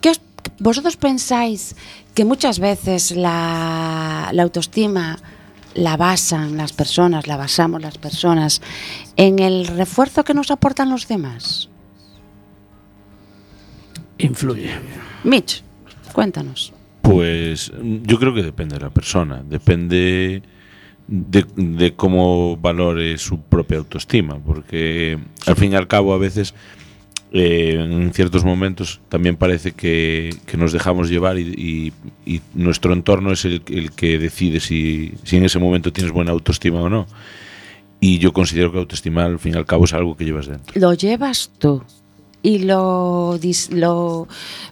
¿Qué 0.00 0.10
os- 0.10 0.20
¿Vosotros 0.60 0.96
pensáis 0.96 1.74
que 2.14 2.24
muchas 2.24 2.60
veces 2.60 3.10
la, 3.10 4.30
la 4.32 4.42
autoestima 4.44 5.18
la 5.74 5.96
basan 5.96 6.56
las 6.56 6.72
personas, 6.72 7.26
la 7.26 7.36
basamos 7.36 7.82
las 7.82 7.98
personas 7.98 8.62
en 9.16 9.40
el 9.40 9.66
refuerzo 9.66 10.22
que 10.22 10.32
nos 10.32 10.52
aportan 10.52 10.90
los 10.90 11.08
demás? 11.08 11.68
Influye. 14.18 14.70
Mitch, 15.24 15.62
cuéntanos. 16.12 16.72
Pues 17.02 17.72
yo 18.02 18.18
creo 18.18 18.34
que 18.34 18.42
depende 18.42 18.74
de 18.76 18.82
la 18.82 18.90
persona, 18.90 19.42
depende 19.48 20.42
de, 21.06 21.46
de 21.56 21.94
cómo 21.94 22.56
valore 22.56 23.16
su 23.18 23.40
propia 23.40 23.78
autoestima, 23.78 24.38
porque 24.38 25.18
al 25.46 25.56
fin 25.56 25.72
y 25.72 25.76
al 25.76 25.86
cabo 25.88 26.12
a 26.12 26.18
veces 26.18 26.54
eh, 27.32 27.76
en 27.78 28.12
ciertos 28.12 28.44
momentos 28.44 29.00
también 29.08 29.36
parece 29.36 29.72
que, 29.72 30.34
que 30.46 30.56
nos 30.56 30.72
dejamos 30.72 31.08
llevar 31.08 31.38
y, 31.38 31.92
y- 32.26 32.32
y 32.34 32.40
nuestro 32.54 32.92
entorno 32.92 33.32
es 33.32 33.44
el, 33.44 33.62
el 33.68 33.92
que 33.92 34.18
decide 34.18 34.60
si, 34.60 35.14
si 35.24 35.36
en 35.36 35.44
ese 35.44 35.58
momento 35.58 35.92
tienes 35.92 36.12
buena 36.12 36.32
autoestima 36.32 36.80
o 36.82 36.88
no. 36.90 37.06
Y 38.00 38.18
yo 38.18 38.32
considero 38.32 38.70
que 38.70 38.78
autoestima 38.78 39.24
al 39.24 39.38
fin 39.38 39.54
y 39.54 39.56
al 39.58 39.66
cabo 39.66 39.84
es 39.84 39.92
algo 39.92 40.16
que 40.16 40.24
llevas 40.24 40.46
dentro. 40.46 40.78
Lo 40.80 40.92
llevas 40.94 41.50
tú 41.58 41.82
y 42.42 42.60
lo, 42.60 43.38
dis- 43.38 43.70
lo, 43.70 44.28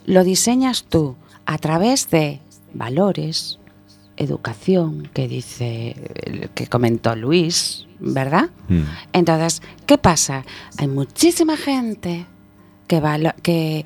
lo 0.07 0.25
diseñas 0.25 0.85
tú 0.89 1.17
a 1.47 1.59
través 1.59 2.11
de 2.11 2.41
valores, 2.75 3.59
educación, 4.17 5.09
que 5.13 5.29
dice, 5.29 6.49
que 6.55 6.67
comentó 6.69 7.15
Luis, 7.17 7.87
¿verdad? 8.01 8.51
Mm. 8.69 8.83
Entonces, 9.13 9.63
¿qué 9.87 9.99
pasa? 9.99 10.45
Hay 10.79 10.89
muchísima 10.89 11.57
gente 11.57 12.27
que, 12.89 13.01
valo- 13.01 13.35
que 13.43 13.85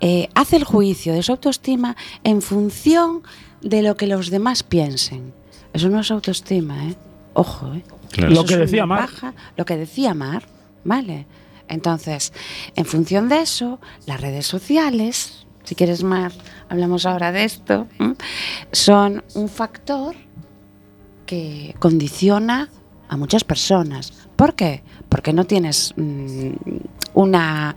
eh, 0.00 0.28
hace 0.34 0.56
el 0.56 0.64
juicio 0.64 1.12
de 1.14 1.22
su 1.22 1.32
autoestima 1.32 1.96
en 2.24 2.42
función 2.42 3.22
de 3.60 3.82
lo 3.82 3.96
que 3.96 4.06
los 4.06 4.30
demás 4.30 4.62
piensen. 4.62 5.32
Eso 5.72 5.88
no 5.88 6.00
es 6.00 6.10
autoestima, 6.10 6.88
¿eh? 6.88 6.94
Ojo, 7.34 7.72
¿eh? 7.74 7.82
Claro. 8.10 8.34
Lo 8.34 8.44
que 8.44 8.56
decía 8.58 8.84
Mar. 8.86 9.00
baja- 9.00 9.34
lo 9.56 9.64
que 9.64 9.76
decía 9.76 10.12
Mar, 10.14 10.44
¿vale? 10.84 11.26
Entonces, 11.72 12.34
en 12.76 12.84
función 12.84 13.30
de 13.30 13.40
eso, 13.40 13.80
las 14.04 14.20
redes 14.20 14.46
sociales, 14.46 15.46
si 15.64 15.74
quieres 15.74 16.02
Mar, 16.04 16.30
hablamos 16.68 17.06
ahora 17.06 17.32
de 17.32 17.44
esto, 17.44 17.86
son 18.72 19.24
un 19.34 19.48
factor 19.48 20.14
que 21.24 21.74
condiciona 21.78 22.68
a 23.08 23.16
muchas 23.16 23.42
personas. 23.42 24.12
¿Por 24.36 24.54
qué? 24.54 24.84
Porque 25.08 25.32
no 25.32 25.44
tienes 25.44 25.94
mm, 25.96 26.50
una, 27.14 27.74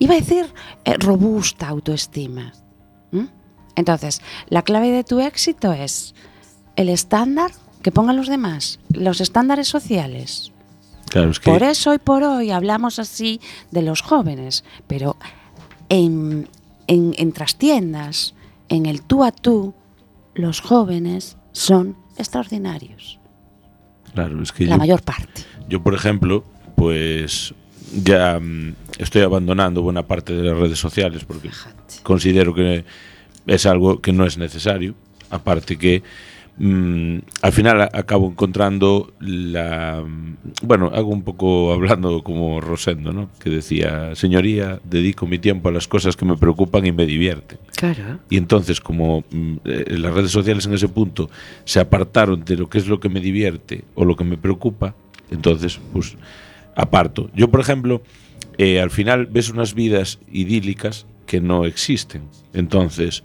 iba 0.00 0.14
a 0.14 0.18
decir, 0.18 0.52
eh, 0.84 0.94
robusta 0.98 1.68
autoestima. 1.68 2.52
Entonces, 3.76 4.22
la 4.48 4.62
clave 4.62 4.90
de 4.90 5.02
tu 5.02 5.20
éxito 5.20 5.72
es 5.72 6.14
el 6.76 6.88
estándar 6.88 7.50
que 7.82 7.90
pongan 7.90 8.16
los 8.16 8.28
demás, 8.28 8.78
los 8.88 9.20
estándares 9.20 9.66
sociales. 9.66 10.53
Claro, 11.14 11.30
es 11.30 11.38
que 11.38 11.48
Por 11.50 11.62
eso 11.62 11.90
hoy 11.90 11.98
por 11.98 12.24
hoy 12.24 12.50
hablamos 12.50 12.98
así 12.98 13.40
de 13.70 13.82
los 13.82 14.02
jóvenes, 14.02 14.64
pero 14.88 15.16
en, 15.88 16.48
en, 16.88 17.14
en 17.16 17.32
trastiendas, 17.32 18.34
en 18.68 18.86
el 18.86 19.00
tú 19.02 19.22
a 19.22 19.30
tú, 19.30 19.74
los 20.34 20.60
jóvenes 20.60 21.36
son 21.52 21.96
extraordinarios, 22.18 23.20
claro, 24.12 24.42
es 24.42 24.50
que 24.50 24.64
la 24.64 24.72
yo- 24.72 24.78
mayor 24.78 25.02
parte. 25.02 25.42
Yo, 25.68 25.80
por 25.82 25.94
ejemplo, 25.94 26.44
pues 26.74 27.54
ya 28.02 28.40
mm, 28.40 28.74
estoy 28.98 29.22
abandonando 29.22 29.82
buena 29.82 30.02
parte 30.02 30.32
de 30.32 30.42
las 30.42 30.58
redes 30.58 30.80
sociales 30.80 31.24
porque 31.24 31.50
considero 32.02 32.52
que 32.54 32.84
es 33.46 33.66
algo 33.66 34.00
que 34.00 34.12
no 34.12 34.26
es 34.26 34.36
necesario. 34.36 34.96
Aparte 35.30 35.76
que 35.78 36.02
mm, 36.58 37.18
al 37.42 37.52
final 37.52 37.82
acabo 37.92 38.28
encontrando 38.28 39.12
la... 39.20 40.02
mm, 40.06 40.36
Bueno, 40.62 40.90
hago 40.94 41.08
un 41.10 41.22
poco 41.22 41.72
hablando 41.72 42.22
como 42.22 42.60
Rosendo, 42.60 43.12
¿no? 43.12 43.30
Que 43.40 43.50
decía, 43.50 44.14
señoría, 44.14 44.80
dedico 44.84 45.26
mi 45.26 45.38
tiempo 45.38 45.68
a 45.68 45.72
las 45.72 45.88
cosas 45.88 46.16
que 46.16 46.24
me 46.24 46.36
preocupan 46.36 46.86
y 46.86 46.92
me 46.92 47.06
divierten. 47.06 47.58
Claro. 47.76 48.20
Y 48.30 48.36
entonces, 48.36 48.80
como 48.80 49.24
mm, 49.30 49.56
eh, 49.64 49.84
las 49.98 50.14
redes 50.14 50.30
sociales 50.30 50.66
en 50.66 50.74
ese 50.74 50.88
punto 50.88 51.30
se 51.64 51.80
apartaron 51.80 52.44
de 52.44 52.56
lo 52.56 52.68
que 52.68 52.78
es 52.78 52.86
lo 52.86 53.00
que 53.00 53.08
me 53.08 53.20
divierte 53.20 53.84
o 53.94 54.04
lo 54.04 54.16
que 54.16 54.24
me 54.24 54.36
preocupa, 54.36 54.94
entonces, 55.30 55.80
pues, 55.92 56.16
aparto. 56.76 57.30
Yo, 57.34 57.50
por 57.50 57.60
ejemplo, 57.60 58.02
eh, 58.58 58.80
al 58.80 58.90
final 58.90 59.26
ves 59.26 59.48
unas 59.50 59.74
vidas 59.74 60.18
idílicas 60.30 61.06
que 61.26 61.40
no 61.40 61.64
existen. 61.64 62.22
Entonces, 62.52 63.24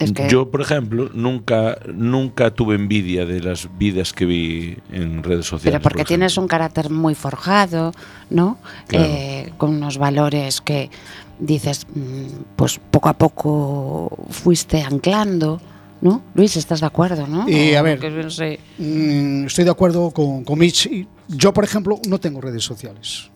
Es 0.00 0.12
que- 0.12 0.28
yo, 0.28 0.50
por 0.50 0.60
ejemplo, 0.60 1.10
nunca, 1.14 1.78
nunca 1.94 2.50
tuve 2.52 2.74
envidia 2.74 3.26
de 3.26 3.40
las 3.40 3.68
vidas 3.78 4.12
que 4.12 4.24
vi 4.26 4.76
en 4.90 5.22
redes 5.22 5.46
sociales. 5.46 5.78
Pero 5.78 5.82
porque 5.82 5.98
por 6.02 6.08
tienes 6.08 6.36
un 6.38 6.48
carácter 6.48 6.90
muy 6.90 7.14
forjado, 7.14 7.92
¿no? 8.30 8.58
Claro. 8.88 9.04
Eh, 9.08 9.52
con 9.58 9.70
unos 9.70 9.98
valores 9.98 10.60
que 10.60 10.90
dices, 11.38 11.86
mm, 11.94 12.54
pues 12.56 12.80
poco 12.90 13.08
a 13.08 13.14
poco 13.14 14.26
fuiste 14.30 14.82
anclando, 14.82 15.60
¿no? 16.00 16.22
Luis, 16.34 16.56
¿estás 16.56 16.80
de 16.80 16.86
acuerdo, 16.86 17.26
no? 17.26 17.46
Eh, 17.48 17.76
a 17.76 17.82
ver. 17.82 17.98
que 17.98 18.10
no 18.10 18.30
sé. 18.30 18.58
Mm, 18.78 19.44
estoy 19.46 19.64
de 19.64 19.70
acuerdo 19.70 20.10
con, 20.12 20.44
con 20.44 20.58
Mitch. 20.58 20.88
Yo, 21.28 21.52
por 21.52 21.64
ejemplo, 21.64 22.00
no 22.08 22.18
tengo 22.18 22.40
redes 22.40 22.64
sociales. 22.64 23.30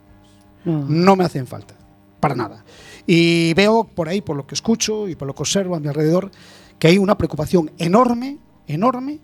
No. 0.65 0.85
No 0.89 1.15
me 1.17 1.25
hacen 1.25 1.47
falta, 1.47 1.75
para 2.21 2.35
nada. 2.35 2.64
Y 3.07 3.55
veo 3.55 3.85
por 3.85 4.09
ahí, 4.09 4.21
por 4.21 4.37
lo 4.37 4.47
que 4.47 4.55
escucho 4.55 5.09
y 5.09 5.15
por 5.15 5.29
lo 5.29 5.35
que 5.35 5.43
observo 5.43 5.77
a 5.77 5.81
mi 5.81 5.89
alrededor, 5.89 6.31
que 6.79 6.89
hay 6.89 6.99
una 6.99 7.17
preocupación 7.17 7.71
enorme, 7.79 8.39
enorme 8.67 9.21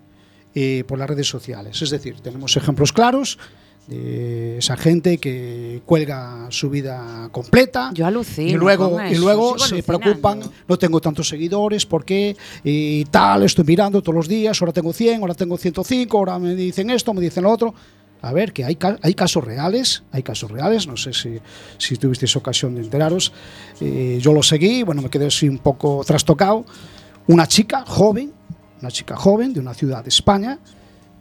eh, 0.55 0.85
por 0.87 0.99
las 0.99 1.09
redes 1.09 1.29
sociales. 1.29 1.81
Es 1.83 1.91
decir, 1.91 2.21
tenemos 2.21 2.57
ejemplos 2.57 2.93
claros 2.93 3.39
de 3.87 4.59
esa 4.59 4.77
gente 4.77 5.19
que 5.19 5.83
cuelga 5.85 6.47
su 6.51 6.71
vida 6.71 7.29
completa. 7.33 7.91
Yo 7.93 8.07
alucino 8.07 8.49
Y 8.49 8.55
luego, 8.55 8.99
y 9.11 9.17
luego 9.17 9.59
se 9.59 9.75
alucinando. 9.75 10.01
preocupan, 10.01 10.43
no 10.69 10.79
tengo 10.79 11.01
tantos 11.01 11.29
seguidores, 11.29 11.87
¿por 11.87 12.05
qué? 12.05 12.37
Y 12.63 13.05
tal, 13.07 13.43
estoy 13.43 13.65
mirando 13.65 14.01
todos 14.01 14.15
los 14.15 14.29
días, 14.29 14.61
ahora 14.61 14.73
tengo 14.73 14.93
100, 14.93 15.21
ahora 15.21 15.35
tengo 15.35 15.57
105, 15.57 16.19
ahora 16.19 16.39
me 16.39 16.55
dicen 16.55 16.91
esto, 16.91 17.13
me 17.13 17.21
dicen 17.21 17.43
lo 17.43 17.51
otro. 17.51 17.75
A 18.23 18.33
ver, 18.33 18.53
que 18.53 18.65
hay, 18.65 18.77
ca- 18.77 18.99
hay 19.03 19.15
casos 19.15 19.43
reales, 19.45 20.03
hay 20.13 20.23
casos 20.23 20.51
reales, 20.51 20.87
no 20.87 20.97
sé 20.97 21.13
si, 21.13 21.39
si 21.79 21.97
tuvisteis 21.97 22.37
ocasión 22.37 22.75
de 22.75 22.83
enteraros. 22.83 23.33
Eh, 23.81 24.19
yo 24.21 24.33
lo 24.33 24.43
seguí, 24.43 24.83
bueno, 24.83 25.01
me 25.03 25.09
quedé 25.11 25.27
así 25.27 25.49
un 25.49 25.59
poco 25.59 26.03
trastocado. 26.07 26.65
Una 27.29 27.47
chica 27.47 27.85
joven, 27.87 28.33
una 28.81 28.91
chica 28.91 29.17
joven 29.17 29.53
de 29.55 29.61
una 29.61 29.73
ciudad 29.75 30.03
de 30.03 30.09
España, 30.09 30.59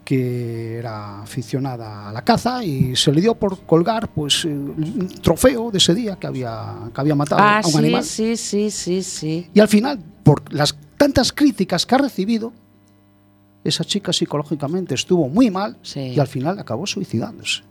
que 0.04 0.78
era 0.78 1.22
aficionada 1.22 2.08
a 2.08 2.12
la 2.12 2.22
caza 2.24 2.64
y 2.64 2.96
se 2.96 3.12
le 3.12 3.20
dio 3.20 3.34
por 3.36 3.60
colgar 3.64 4.08
pues 4.12 4.44
eh, 4.44 4.48
un 4.48 5.08
trofeo 5.22 5.70
de 5.70 5.78
ese 5.78 5.94
día 5.94 6.16
que 6.16 6.26
había, 6.26 6.74
que 6.92 7.00
había 7.00 7.14
matado 7.14 7.42
Ah, 7.42 7.60
a 7.62 7.66
un 7.66 7.72
sí, 7.72 7.78
animal. 7.78 8.04
sí, 8.04 8.36
sí, 8.36 8.70
sí, 8.70 9.02
sí. 9.02 9.48
Y 9.54 9.60
al 9.60 9.68
final, 9.68 9.98
por 10.24 10.52
las 10.52 10.76
tantas 10.96 11.32
críticas 11.32 11.86
que 11.86 11.94
ha 11.94 11.98
recibido, 11.98 12.52
esa 13.64 13.84
chica 13.84 14.12
psicológicamente 14.12 14.94
estuvo 14.94 15.28
muy 15.28 15.50
mal 15.50 15.76
Sí. 15.82 16.00
y 16.00 16.20
al 16.20 16.26
final 16.28 16.58
acabó 16.58 16.86
suicidándose. 16.86 17.62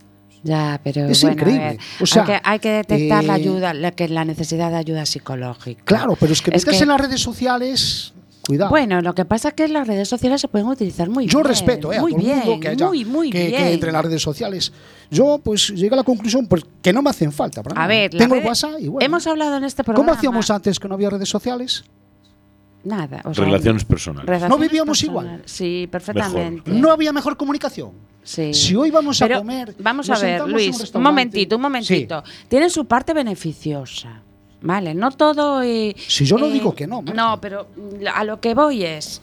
Ya, 0.43 0.79
pero 0.83 1.05
Es 1.07 1.21
bueno, 1.21 1.31
a 1.31 1.39
increíble. 1.41 1.67
ver, 1.67 1.77
O 1.99 2.05
sea, 2.05 2.21
hay, 2.21 2.27
que, 2.27 2.41
hay 2.43 2.59
que 2.59 2.69
detectar 2.71 3.23
la 3.25 3.33
eh, 3.33 3.41
ayuda, 3.41 3.73
la, 3.73 3.91
que 3.91 4.07
la 4.07 4.23
necesidad 4.23 4.71
de 4.71 4.77
ayuda 4.77 5.05
psicológica. 5.05 5.81
Claro, 5.83 6.15
pero 6.17 6.31
es 6.31 6.41
que 6.41 6.51
Es 6.51 6.61
meterse 6.63 6.77
que- 6.79 6.83
en 6.83 6.89
las 6.89 7.01
redes 7.01 7.19
sociales, 7.21 8.13
cuidado. 8.47 8.69
Bueno, 8.69 9.01
lo 9.01 9.13
que 9.13 9.25
pasa 9.25 9.49
es 9.49 9.53
que 9.55 9.67
las 9.67 9.85
redes 9.85 10.07
sociales 10.07 10.39
se 10.39 10.47
pueden 10.47 10.67
utilizar 10.69 11.09
muy 11.09 11.25
Yo 11.27 11.39
bien. 11.39 11.47
respeto 11.49 11.91
eh, 11.91 11.97
a 11.97 12.01
muy 12.01 12.13
todo 12.13 12.21
el 12.21 12.27
mundo 12.27 12.45
bien, 12.45 12.59
que, 12.61 12.67
haya, 12.69 12.87
muy, 12.87 13.03
muy 13.05 13.29
que, 13.31 13.39
que 13.41 13.47
bien. 13.47 13.67
entre 13.67 13.89
en 13.89 13.93
las 13.93 14.05
redes 14.05 14.21
sociales. 14.21 14.71
Yo 15.11 15.41
pues 15.43 15.69
llegué 15.69 15.93
a 15.93 15.97
la 15.97 16.03
conclusión 16.03 16.47
pues, 16.47 16.63
que 16.81 16.93
no 16.93 17.01
me 17.01 17.09
hacen 17.09 17.33
falta. 17.33 17.61
para 17.61 17.83
A 17.83 17.87
ver, 17.87 18.09
tengo 18.11 18.35
el 18.35 18.45
WhatsApp 18.45 18.79
y 18.79 18.87
bueno. 18.87 19.05
Hemos 19.05 19.27
hablado 19.27 19.57
en 19.57 19.65
este 19.65 19.83
programa. 19.83 20.05
¿Cómo 20.07 20.17
hacíamos 20.17 20.49
antes 20.51 20.79
que 20.79 20.87
no 20.87 20.93
había 20.95 21.09
redes 21.09 21.27
sociales? 21.27 21.83
Nada. 22.83 23.21
o 23.25 23.33
sea, 23.33 23.43
Relaciones 23.45 23.83
personales. 23.85 24.25
relaciones 24.25 24.57
¿No 24.57 24.61
vivíamos 24.61 24.99
personales. 24.99 25.29
igual? 25.31 25.41
Sí, 25.45 25.87
perfectamente. 25.91 26.71
No 26.71 26.91
había 26.91 27.11
mejor 27.11 27.35
comunicación. 27.37 27.91
Sí. 28.23 28.53
Si 28.53 28.75
hoy 28.75 28.91
vamos 28.91 29.21
a 29.21 29.27
Pero 29.27 29.39
comer, 29.39 29.75
Vamos 29.79 30.07
nos 30.07 30.21
a 30.21 30.25
ver, 30.25 30.43
un 30.43 30.51
Luis, 30.51 30.75
un, 30.75 30.81
restaurante. 30.81 31.09
momentito, 31.09 31.55
un 31.55 31.61
momentito. 31.61 32.23
Tienen 32.47 32.69
su 32.69 32.85
parte 32.85 33.13
beneficiosa. 33.13 34.21
Vale, 34.61 34.93
no 34.93 35.09
todo. 35.11 35.61
eh, 35.63 35.95
Si 36.07 36.25
yo 36.25 36.37
no 36.37 36.45
eh, 36.47 36.51
digo 36.51 36.75
que 36.75 36.85
no, 36.85 37.01
Marta. 37.01 37.13
No, 37.13 37.41
pero 37.41 37.67
a 38.13 38.23
lo 38.23 38.39
que 38.39 38.53
voy 38.53 38.83
es. 38.83 39.21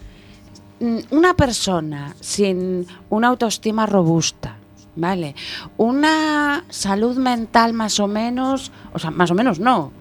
mm, 0.80 0.99
Una 1.11 1.35
persona 1.35 2.14
sin 2.20 2.87
una 3.11 3.28
autoestima 3.28 3.87
robusta, 3.87 4.57
Vale. 4.99 5.35
Una 5.76 6.64
salud 6.70 7.16
mental 7.18 7.74
más 7.74 8.01
o 8.01 8.07
menos, 8.09 8.72
o 8.95 8.99
sea, 8.99 9.11
más 9.11 9.30
o 9.30 9.35
menos 9.35 9.61
no, 9.61 9.93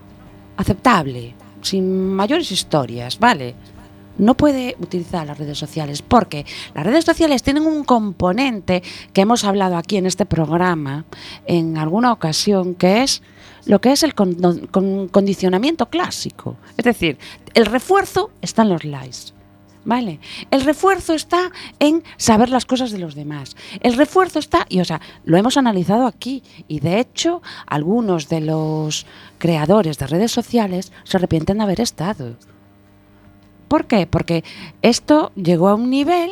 aceptable, 0.56 1.36
sin 1.66 2.14
mayores 2.14 2.52
historias, 2.52 3.20
¿vale? 3.20 3.56
No 4.18 4.36
puede 4.38 4.78
utilizar 4.80 5.28
las 5.28 5.38
redes 5.38 5.58
sociales 5.58 6.02
porque 6.02 6.46
las 6.74 6.86
redes 6.86 7.04
sociales 7.04 7.44
tienen 7.44 7.66
un 7.66 7.84
componente 7.84 8.82
que 9.12 9.22
hemos 9.22 9.44
hablado 9.44 9.76
aquí 9.76 9.98
en 9.98 10.06
este 10.06 10.26
programa 10.26 11.04
en 11.46 11.78
alguna 11.78 12.14
ocasión, 12.14 12.76
que 12.76 13.04
es 13.04 13.22
lo 13.66 13.82
que 13.82 13.92
es 13.92 14.04
el 14.04 14.14
con- 14.16 14.68
con- 14.72 15.10
condicionamiento 15.10 15.88
clásico. 15.88 16.56
Es 16.78 16.86
decir, 16.86 17.18
el 17.56 17.66
refuerzo 17.66 18.30
está 18.42 18.62
en 18.62 18.70
los 18.70 18.86
likes. 18.86 19.35
¿Vale? 19.86 20.20
El 20.50 20.62
refuerzo 20.62 21.14
está 21.14 21.52
en 21.80 22.04
saber 22.18 22.50
las 22.50 22.66
cosas 22.66 22.90
de 22.90 22.98
los 22.98 23.14
demás. 23.14 23.56
El 23.82 23.96
refuerzo 23.96 24.40
está, 24.40 24.66
y 24.68 24.80
o 24.80 24.86
sea, 24.86 25.00
lo 25.26 25.38
hemos 25.38 25.58
analizado 25.58 26.08
aquí, 26.08 26.42
y 26.68 26.80
de 26.80 27.00
hecho, 27.00 27.44
algunos 27.68 28.28
de 28.28 28.42
los 28.42 29.06
creadores 29.38 30.00
de 30.00 30.08
redes 30.08 30.32
sociales 30.32 30.92
se 31.04 31.18
arrepienten 31.18 31.60
de 31.60 31.64
haber 31.64 31.82
estado. 31.82 32.36
¿Por 33.68 33.86
qué? 33.86 34.08
Porque 34.08 34.44
esto 34.82 35.32
llegó 35.36 35.70
a 35.70 35.76
un 35.76 35.92
nivel 35.92 36.32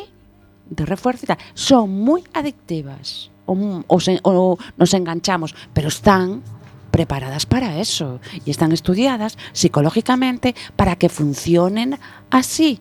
de 0.68 0.84
refuerzo 0.84 1.24
y 1.24 1.28
tal. 1.28 1.38
Son 1.54 1.90
muy 1.90 2.24
adictivas, 2.32 3.30
o, 3.46 3.84
o 3.86 4.58
nos 4.76 4.94
enganchamos, 4.94 5.54
pero 5.72 5.88
están 5.88 6.42
preparadas 6.90 7.44
para 7.46 7.80
eso 7.80 8.20
y 8.44 8.50
están 8.50 8.72
estudiadas 8.72 9.36
psicológicamente 9.52 10.54
para 10.76 10.96
que 10.96 11.08
funcionen 11.08 11.98
así. 12.30 12.80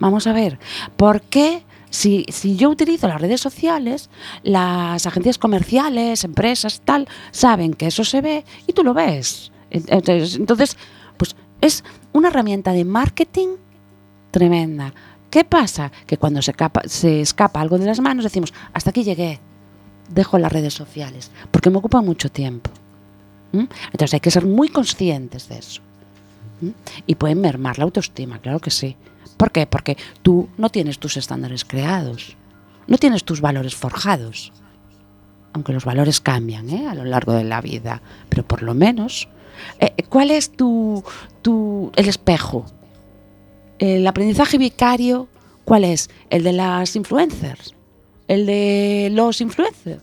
Vamos 0.00 0.26
a 0.26 0.32
ver, 0.32 0.58
¿por 0.96 1.20
qué 1.22 1.62
si, 1.90 2.24
si 2.28 2.56
yo 2.56 2.70
utilizo 2.70 3.06
las 3.06 3.20
redes 3.20 3.40
sociales, 3.40 4.10
las 4.42 5.06
agencias 5.06 5.38
comerciales, 5.38 6.24
empresas, 6.24 6.80
tal, 6.84 7.06
saben 7.30 7.74
que 7.74 7.86
eso 7.86 8.02
se 8.02 8.20
ve 8.20 8.44
y 8.66 8.72
tú 8.72 8.82
lo 8.82 8.94
ves? 8.94 9.52
Entonces, 9.70 10.76
pues 11.16 11.36
es 11.60 11.84
una 12.12 12.28
herramienta 12.28 12.72
de 12.72 12.84
marketing 12.84 13.56
tremenda. 14.30 14.92
¿Qué 15.30 15.44
pasa? 15.44 15.92
Que 16.06 16.16
cuando 16.16 16.42
se, 16.42 16.54
se 16.86 17.20
escapa 17.20 17.60
algo 17.60 17.78
de 17.78 17.86
las 17.86 18.00
manos 18.00 18.24
decimos, 18.24 18.52
hasta 18.72 18.90
aquí 18.90 19.04
llegué, 19.04 19.38
dejo 20.08 20.38
las 20.38 20.50
redes 20.50 20.74
sociales, 20.74 21.30
porque 21.50 21.70
me 21.70 21.78
ocupan 21.78 22.04
mucho 22.04 22.30
tiempo. 22.30 22.70
Entonces 23.52 24.14
hay 24.14 24.20
que 24.20 24.30
ser 24.30 24.46
muy 24.46 24.68
conscientes 24.68 25.48
de 25.48 25.58
eso. 25.58 25.82
Y 27.06 27.14
pueden 27.14 27.40
mermar 27.40 27.78
la 27.78 27.84
autoestima, 27.84 28.40
claro 28.40 28.60
que 28.60 28.70
sí. 28.70 28.96
¿Por 29.36 29.52
qué? 29.52 29.66
Porque 29.66 29.96
tú 30.22 30.48
no 30.58 30.68
tienes 30.68 30.98
tus 30.98 31.16
estándares 31.16 31.64
creados, 31.64 32.36
no 32.86 32.98
tienes 32.98 33.24
tus 33.24 33.40
valores 33.40 33.74
forjados. 33.74 34.52
Aunque 35.52 35.72
los 35.72 35.84
valores 35.84 36.20
cambian 36.20 36.70
¿eh? 36.70 36.86
a 36.86 36.94
lo 36.94 37.04
largo 37.04 37.32
de 37.32 37.44
la 37.44 37.60
vida, 37.60 38.02
pero 38.28 38.46
por 38.46 38.62
lo 38.62 38.74
menos, 38.74 39.28
eh, 39.80 39.94
¿cuál 40.08 40.30
es 40.30 40.52
tu, 40.52 41.02
tu 41.42 41.90
el 41.96 42.08
espejo? 42.08 42.66
El 43.78 44.06
aprendizaje 44.06 44.58
vicario, 44.58 45.28
¿cuál 45.64 45.84
es? 45.84 46.10
El 46.28 46.44
de 46.44 46.52
las 46.52 46.94
influencers, 46.94 47.74
el 48.28 48.46
de 48.46 49.08
los 49.10 49.40
influencers. 49.40 50.02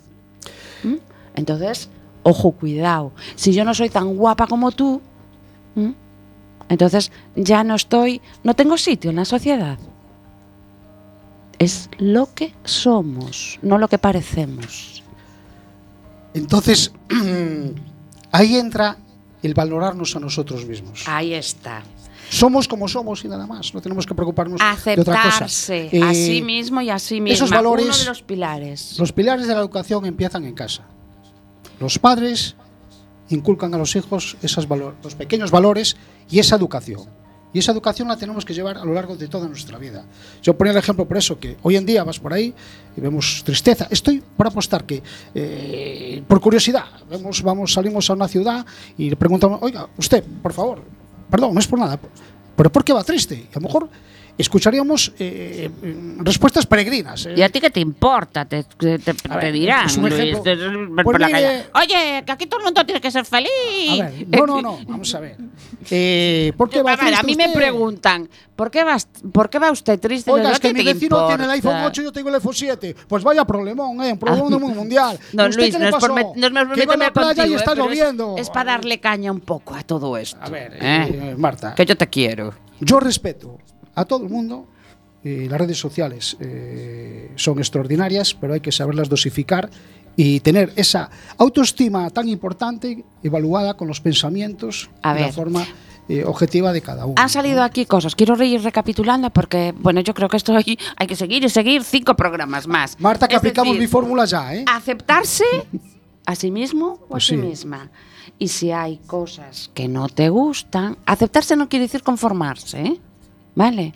¿Mm? 0.83 0.95
Entonces, 1.35 1.89
ojo, 2.23 2.51
cuidado. 2.51 3.13
Si 3.35 3.53
yo 3.53 3.63
no 3.63 3.73
soy 3.73 3.89
tan 3.89 4.17
guapa 4.17 4.47
como 4.47 4.71
tú. 4.71 5.01
Entonces 6.69 7.11
ya 7.35 7.63
no 7.63 7.75
estoy, 7.75 8.21
no 8.43 8.53
tengo 8.55 8.77
sitio 8.77 9.09
en 9.09 9.15
la 9.17 9.25
sociedad. 9.25 9.77
Es 11.59 11.89
lo 11.97 12.33
que 12.35 12.53
somos, 12.63 13.57
no 13.61 13.77
lo 13.77 13.87
que 13.87 13.97
parecemos. 13.97 15.03
Entonces, 16.33 16.91
ahí 18.31 18.55
entra 18.57 18.97
el 19.41 19.53
valorarnos 19.53 20.15
a 20.15 20.19
nosotros 20.19 20.65
mismos. 20.65 21.03
Ahí 21.07 21.33
está. 21.33 21.81
Somos 22.29 22.67
como 22.67 22.87
somos 22.87 23.23
y 23.23 23.27
nada 23.29 23.47
más. 23.47 23.73
No 23.73 23.81
tenemos 23.81 24.05
que 24.05 24.13
preocuparnos 24.13 24.59
de 24.59 25.01
otra 25.01 25.15
cosa. 25.23 25.45
Aceptarse 25.45 25.89
Eh, 25.93 26.03
a 26.03 26.13
sí 26.13 26.41
mismo 26.41 26.81
y 26.81 26.89
a 26.89 26.99
sí 26.99 27.21
misma. 27.21 27.33
esos 27.33 27.49
valores- 27.49 27.85
Uno 27.85 27.97
de 27.97 28.05
los 28.05 28.21
pilares. 28.21 28.99
Los 28.99 29.13
pilares 29.13 29.47
de 29.47 29.53
la 29.53 29.61
educación 29.61 30.05
empiezan 30.05 30.43
en 30.45 30.53
casa. 30.53 30.83
Los 31.79 31.97
padres 31.97 32.55
inculcan 33.29 33.73
a 33.73 33.77
los 33.77 33.95
hijos 33.95 34.37
esos 34.41 34.67
valo- 34.67 34.93
los 35.03 35.15
pequeños 35.15 35.51
valores 35.51 35.97
y 36.29 36.39
esa 36.39 36.55
educación. 36.55 37.01
Y 37.53 37.59
esa 37.59 37.71
educación 37.71 38.09
la 38.09 38.17
tenemos 38.17 38.43
que 38.43 38.53
llevar 38.53 38.77
a 38.77 38.83
lo 38.85 38.93
largo 38.93 39.15
de 39.15 39.27
toda 39.29 39.47
nuestra 39.47 39.77
vida. 39.77 40.05
Yo 40.43 40.55
ponía 40.57 40.73
el 40.73 40.77
ejemplo 40.77 41.07
por 41.07 41.17
eso, 41.17 41.39
que 41.39 41.55
hoy 41.63 41.77
en 41.77 41.85
día 41.85 42.03
vas 42.03 42.19
por 42.19 42.33
ahí 42.33 42.53
y 42.95 43.01
vemos 43.01 43.41
tristeza. 43.45 43.87
Estoy 43.89 44.21
por 44.35 44.47
apostar 44.47 44.85
que, 44.85 45.01
eh, 45.33 46.21
por 46.27 46.41
curiosidad, 46.41 46.83
vemos, 47.09 47.41
vamos, 47.41 47.73
salimos 47.73 48.09
a 48.09 48.13
una 48.13 48.27
ciudad 48.27 48.65
y 48.97 49.09
le 49.09 49.15
preguntamos, 49.15 49.59
oiga, 49.61 49.87
usted, 49.97 50.23
por 50.43 50.51
favor, 50.53 50.83
perdón, 51.31 51.53
no 51.53 51.59
es 51.59 51.67
por 51.67 51.79
nada, 51.79 51.97
pero 52.55 52.69
¿por 52.71 52.83
qué 52.83 52.91
va 52.93 53.03
triste? 53.03 53.35
Y 53.35 53.47
a 53.53 53.59
lo 53.59 53.61
mejor 53.61 53.89
escucharíamos 54.37 55.13
eh, 55.19 55.69
eh, 55.83 55.95
respuestas 56.19 56.65
peregrinas. 56.65 57.25
eh. 57.25 57.33
¿Y 57.37 57.41
a 57.41 57.49
ti 57.49 57.59
qué 57.59 57.69
te 57.69 57.79
importa? 57.79 58.45
Te, 58.45 58.63
te, 58.63 58.99
te- 58.99 59.51
dirán, 59.51 59.85
es 59.87 59.97
un 59.97 60.03
Luis, 60.09 60.13
ejemplo. 60.13 60.43
Pues 60.43 61.03
por 61.03 61.19
la 61.19 61.27
mire- 61.27 61.41
calle. 61.41 61.65
Oye, 61.73 62.23
que 62.25 62.31
aquí 62.31 62.45
todo 62.45 62.59
el 62.59 62.65
mundo 62.65 62.85
tiene 62.85 63.01
que 63.01 63.09
ser 63.11 63.25
feliz. 63.25 63.49
A 64.01 64.05
ver, 64.09 64.27
no, 64.27 64.45
no, 64.45 64.61
no, 64.61 64.79
vamos 64.87 65.13
a 65.15 65.19
ver. 65.19 65.37
Eh, 65.89 66.53
¿Por 66.57 66.69
qué 66.69 66.81
va 66.83 66.93
A 66.93 66.97
ver, 66.97 67.15
a 67.15 67.23
mí 67.23 67.35
me 67.35 67.45
usted? 67.47 67.57
preguntan, 67.57 68.29
¿por 68.55 68.69
qué, 68.69 68.83
vas, 68.83 69.07
¿por 69.31 69.49
qué 69.49 69.59
va 69.59 69.71
usted 69.71 69.99
triste? 69.99 70.29
Oiga, 70.31 70.51
es 70.51 70.59
que 70.59 70.69
¿qué 70.69 70.73
mi 70.73 70.83
vecino 70.83 71.27
tiene 71.27 71.45
el 71.45 71.49
iPhone 71.51 71.71
importa? 71.71 71.87
8 71.87 72.01
y 72.01 72.03
yo 72.05 72.11
tengo 72.11 72.29
el 72.29 72.35
iPhone 72.35 72.53
7. 72.53 72.95
Pues 73.07 73.23
vaya 73.23 73.45
problemón, 73.45 74.01
¿eh? 74.03 74.13
Un 74.13 74.19
problemón 74.19 74.51
del 74.51 74.59
mundo 74.59 74.75
mundial. 74.75 75.17
¿Y 75.33 75.37
Don 75.37 75.49
usted 75.49 75.61
Luis, 75.61 75.73
qué 75.73 75.79
no 75.79 75.83
le 75.85 75.89
es 75.89 75.95
por, 75.95 76.09
no 76.11 76.17
es 76.17 76.67
por 76.67 76.75
Que 76.75 76.83
a 76.83 76.97
la 76.97 77.13
playa 77.13 77.35
contigo, 77.35 77.47
y 77.47 77.53
está 77.55 77.71
eh, 77.71 77.73
pero 77.75 77.83
es- 77.85 77.89
lloviendo. 77.97 78.35
Es, 78.37 78.49
para 78.49 78.71
darle 78.73 78.99
caña 78.99 79.31
un 79.31 79.39
poco 79.39 79.73
a 79.75 79.83
todo 79.83 80.17
esto. 80.17 80.37
A 80.41 80.49
ver, 80.49 80.73
¿eh? 80.73 80.79
eh, 81.31 81.35
Marta, 81.37 81.73
Que 81.75 81.85
yo 81.85 81.95
te 81.97 82.07
quiero. 82.07 82.53
yo 82.79 82.99
respeto 82.99 83.57
a 83.97 84.05
todo 84.05 84.23
el 84.23 84.29
mundo. 84.29 84.65
eh, 85.23 85.47
las 85.49 85.59
redes 85.59 85.77
sociales 85.79 86.37
eh, 86.39 87.31
son 87.35 87.57
extraordinarias, 87.57 88.33
pero 88.39 88.53
hay 88.53 88.61
que 88.61 88.71
saberlas 88.71 89.09
dosificar 89.09 89.69
y 90.15 90.39
tener 90.39 90.71
esa 90.75 91.09
autoestima 91.37 92.09
tan 92.11 92.27
importante 92.29 93.03
evaluada 93.23 93.75
con 93.75 93.87
los 93.87 93.99
pensamientos 93.99 94.89
A 95.01 95.17
y 95.17 95.21
la 95.21 95.31
forma 95.33 95.65
eh, 96.07 96.23
objetiva 96.23 96.71
de 96.71 96.81
cada 96.81 97.05
uno. 97.05 97.15
Han 97.17 97.29
salido 97.29 97.61
aquí 97.63 97.85
cosas. 97.85 98.15
Quiero 98.15 98.41
ir 98.41 98.61
recapitulando 98.61 99.29
porque, 99.31 99.73
bueno, 99.77 99.99
yo 100.01 100.13
creo 100.13 100.29
que 100.29 100.37
esto 100.37 100.55
aquí 100.55 100.77
hay 100.95 101.07
que 101.07 101.15
seguir 101.15 101.43
y 101.43 101.49
seguir 101.49 101.83
cinco 101.83 102.15
programas 102.15 102.65
más. 102.67 102.97
Marta, 102.99 103.27
que 103.27 103.35
Es 103.35 103.39
aplicamos 103.39 103.73
decir, 103.73 103.81
mi 103.81 103.91
fórmula 103.91 104.25
ya, 104.25 104.55
¿eh? 104.55 104.63
aceptarse 104.67 105.43
a 106.25 106.35
sí 106.35 106.51
mismo 106.51 106.99
o 107.03 107.07
Pues 107.09 107.23
a 107.25 107.27
sí, 107.27 107.35
sí. 107.35 107.41
misma. 107.41 107.89
Y 108.39 108.47
si 108.49 108.71
hay 108.71 108.97
cosas 109.07 109.69
que 109.73 109.87
no 109.87 110.07
te 110.09 110.29
gustan, 110.29 110.97
aceptarse 111.05 111.55
no 111.55 111.67
quiere 111.69 111.85
decir 111.85 112.03
conformarse, 112.03 112.81
¿eh? 112.81 113.01
¿Vale? 113.57 113.91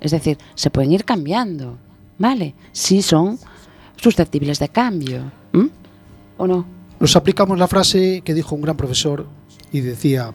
Es 0.00 0.10
decir, 0.10 0.36
se 0.56 0.70
pueden 0.70 0.92
ir 0.92 1.04
cambiando, 1.04 1.78
¿vale? 2.18 2.54
Si 2.72 3.00
son 3.00 3.38
susceptibles 3.96 4.58
de 4.58 4.68
cambio, 4.68 5.30
¿m? 5.52 5.70
¿o 6.36 6.46
no? 6.48 6.66
Nos 6.98 7.14
aplicamos 7.14 7.56
la 7.56 7.68
frase 7.68 8.22
que 8.24 8.34
dijo 8.34 8.56
un 8.56 8.62
gran 8.62 8.76
profesor 8.76 9.26
y 9.70 9.80
decía, 9.80 10.32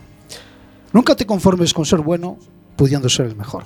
nunca 0.93 1.15
te 1.15 1.25
conformes 1.25 1.73
con 1.73 1.85
ser 1.85 1.99
bueno 1.99 2.37
pudiendo 2.77 3.09
ser 3.09 3.25
el 3.25 3.35
mejor. 3.35 3.65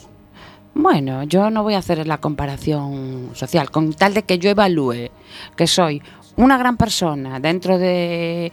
Bueno, 0.73 1.21
yo 1.23 1.51
no 1.51 1.61
voy 1.61 1.75
a 1.75 1.77
hacer 1.77 2.07
la 2.07 2.17
comparación 2.17 3.29
social, 3.33 3.69
con 3.69 3.93
tal 3.93 4.15
de 4.15 4.23
que 4.23 4.39
yo 4.39 4.49
evalúe 4.49 5.11
que 5.55 5.67
soy 5.67 6.01
una 6.37 6.57
gran 6.57 6.75
persona 6.75 7.39
dentro 7.39 7.77
de 7.77 8.51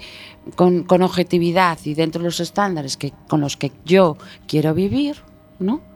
con, 0.57 0.85
con 0.85 1.01
objetividad 1.01 1.79
y 1.85 1.95
dentro 1.95 2.21
de 2.21 2.27
los 2.27 2.41
estándares 2.41 2.99
que 2.99 3.15
con 3.29 3.41
los 3.41 3.57
que 3.57 3.73
yo 3.87 4.19
quiero 4.47 4.75
vivir, 4.75 5.17
¿no? 5.59 5.89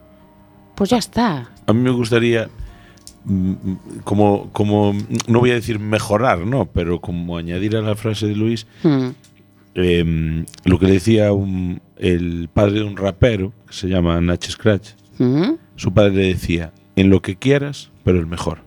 Pues 0.75 0.89
ya 0.89 0.97
está. 0.97 1.49
A 1.67 1.73
mí 1.73 1.79
me 1.81 1.91
gustaría, 1.91 2.49
mm, 3.25 3.49
mm, 3.51 3.77
como, 4.03 4.49
como, 4.51 4.93
mm, 4.93 5.03
no 5.27 5.39
voy 5.39 5.51
a 5.51 5.55
decir 5.55 5.79
mejorar, 5.79 6.39
¿no? 6.39 6.65
Pero 6.65 6.99
como 7.01 7.37
añadir 7.37 7.75
a 7.77 7.81
la 7.81 7.95
frase 7.95 8.27
de 8.27 8.35
Luis, 8.35 8.67
Hmm. 8.83 9.09
eh, 9.75 10.45
lo 10.65 10.79
que 10.79 10.87
decía 10.87 11.31
un- 11.33 11.81
el 11.97 12.49
padre 12.53 12.73
de 12.79 12.83
un 12.83 12.97
rapero, 12.97 13.53
que 13.67 13.73
se 13.73 13.87
llama 13.87 14.19
Nach 14.21 14.43
Scratch, 14.45 14.89
¿Mm? 15.17 15.53
su 15.75 15.93
padre 15.93 16.11
le 16.13 16.27
decía, 16.27 16.71
en 16.95 17.09
lo 17.09 17.21
que 17.21 17.35
quieras, 17.37 17.89
pero 18.03 18.19
el 18.19 18.25
mejor. 18.27 18.59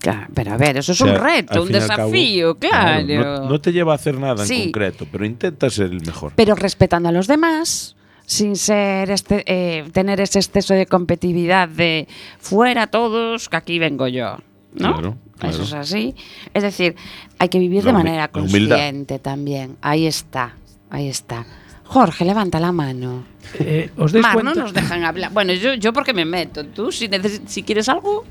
Claro, 0.00 0.28
pero 0.32 0.52
a 0.52 0.56
ver, 0.56 0.76
eso 0.76 0.92
es 0.92 1.00
O 1.00 1.04
sea, 1.06 1.14
un 1.14 1.20
reto, 1.20 1.60
un 1.62 1.74
al 1.74 1.86
cabo, 1.88 2.04
desafío, 2.10 2.54
claro. 2.56 3.04
no, 3.42 3.48
no 3.50 3.60
te 3.60 3.72
lleva 3.72 3.92
a 3.92 3.96
hacer 3.96 4.16
nada 4.16 4.46
Sí. 4.46 4.54
en 4.54 4.62
concreto, 4.66 5.06
pero 5.10 5.24
intenta 5.26 5.68
ser 5.70 5.86
el 5.90 6.00
mejor. 6.06 6.32
pero 6.36 6.54
respetando 6.54 7.08
a 7.08 7.12
los 7.12 7.26
demás, 7.26 7.96
sin 8.28 8.56
ser 8.56 9.10
este, 9.10 9.42
eh, 9.46 9.84
tener 9.90 10.20
ese 10.20 10.38
exceso 10.38 10.74
de 10.74 10.84
competitividad 10.84 11.66
de 11.66 12.06
fuera 12.38 12.86
todos, 12.88 13.48
que 13.48 13.56
aquí 13.56 13.78
vengo 13.78 14.06
yo. 14.06 14.36
¿no? 14.74 14.92
Claro, 14.92 15.16
claro. 15.38 15.54
Eso 15.54 15.62
es 15.62 15.72
así. 15.72 16.14
Es 16.52 16.62
decir, 16.62 16.94
hay 17.38 17.48
que 17.48 17.58
vivir 17.58 17.84
La 17.84 17.92
de 17.92 17.92
manera 17.94 18.28
consciente 18.28 19.18
también. 19.18 19.76
Ahí 19.80 20.06
está, 20.06 20.56
ahí 20.90 21.08
está. 21.08 21.46
Jorge, 21.84 22.26
levanta 22.26 22.60
la 22.60 22.70
mano. 22.70 23.24
Eh, 23.60 23.88
¿Os 23.96 24.12
Mar, 24.12 24.34
cuenta? 24.34 24.52
no 24.54 24.60
nos 24.60 24.74
dejan 24.74 25.04
hablar. 25.04 25.32
Bueno, 25.32 25.54
yo, 25.54 25.72
yo 25.72 25.94
porque 25.94 26.12
me 26.12 26.26
meto. 26.26 26.66
Tú, 26.66 26.92
si, 26.92 27.08
neces- 27.08 27.40
si 27.46 27.62
quieres 27.62 27.88
algo, 27.88 28.24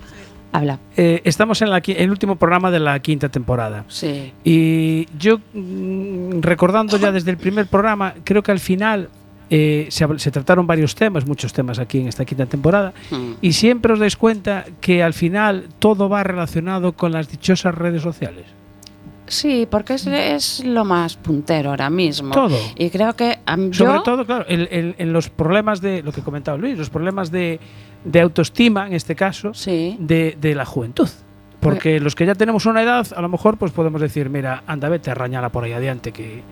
Habla. 0.52 0.80
Eh, 0.96 1.22
estamos 1.26 1.62
en 1.62 1.70
la 1.72 1.80
el 1.86 2.10
último 2.10 2.36
programa 2.38 2.70
de 2.72 2.80
la 2.80 3.00
quinta 3.02 3.30
temporada. 3.30 3.84
Sí. 3.90 4.32
Y 4.46 5.08
yo, 5.18 5.40
mm, 5.54 6.40
recordando 6.42 6.98
ya 6.98 7.12
desde 7.12 7.32
el 7.32 7.38
primer 7.38 7.66
programa, 7.68 8.14
creo 8.24 8.42
que 8.44 8.52
al 8.52 8.60
final 8.60 9.10
eh, 9.50 9.88
se, 9.90 10.32
trataron 10.32 10.68
varios 10.68 10.94
temas, 10.96 11.26
muchos 11.26 11.54
temas 11.54 11.80
aquí 11.80 12.00
en 12.00 12.08
esta 12.08 12.26
quinta 12.26 12.46
temporada, 12.46 12.94
Mm. 13.12 13.32
y 13.42 13.54
siempre 13.54 13.94
os 13.94 14.00
dais 14.00 14.16
cuenta 14.18 14.66
que 14.82 15.02
al 15.04 15.14
final 15.14 15.68
todo 15.80 16.10
va 16.10 16.24
relacionado 16.24 16.94
con 16.94 17.12
las 17.12 17.30
dichosas 17.30 17.74
redes 17.76 18.02
sociales. 18.02 18.46
Sí, 19.30 19.68
porque 19.70 19.96
es, 19.96 20.08
es 20.08 20.64
lo 20.64 20.86
más 20.86 21.18
puntero 21.18 21.72
ahora 21.72 21.90
mismo. 21.90 22.32
Todo. 22.34 22.58
Y 22.78 22.90
creo 22.90 23.14
que 23.14 23.40
Sobre 23.74 23.94
yo- 23.96 24.04
todo, 24.04 24.26
claro, 24.26 24.46
en, 24.48 24.68
en- 24.72 24.96
en 24.98 25.12
los 25.12 25.30
problemas 25.30 25.82
de, 25.82 26.02
lo 26.02 26.14
que 26.14 26.22
comentaba 26.22 26.58
Luis, 26.58 26.78
los 26.78 26.90
problemas 26.90 27.30
de, 27.30 27.60
de 28.06 28.22
autoestima, 28.22 28.88
en 28.88 28.94
este 28.94 29.16
caso, 29.16 29.54
Sí. 29.54 29.98
de, 30.00 30.38
de 30.40 30.56
la 30.56 30.64
juventud. 30.66 31.10
Porque 31.60 32.00
los 32.00 32.14
que 32.16 32.26
ya 32.26 32.36
tenemos 32.36 32.66
una 32.66 32.84
edad, 32.84 33.08
a 33.16 33.22
lo 33.22 33.30
mejor 33.30 33.58
pues 33.58 33.72
podemos 33.72 34.00
decir, 34.00 34.30
mira, 34.30 34.64
anda, 34.68 34.90
vete 34.90 35.10
a 35.10 35.16
rañala 35.16 35.50
por 35.50 35.64
ahí 35.64 35.74
adiante, 35.74 36.12
que 36.12 36.44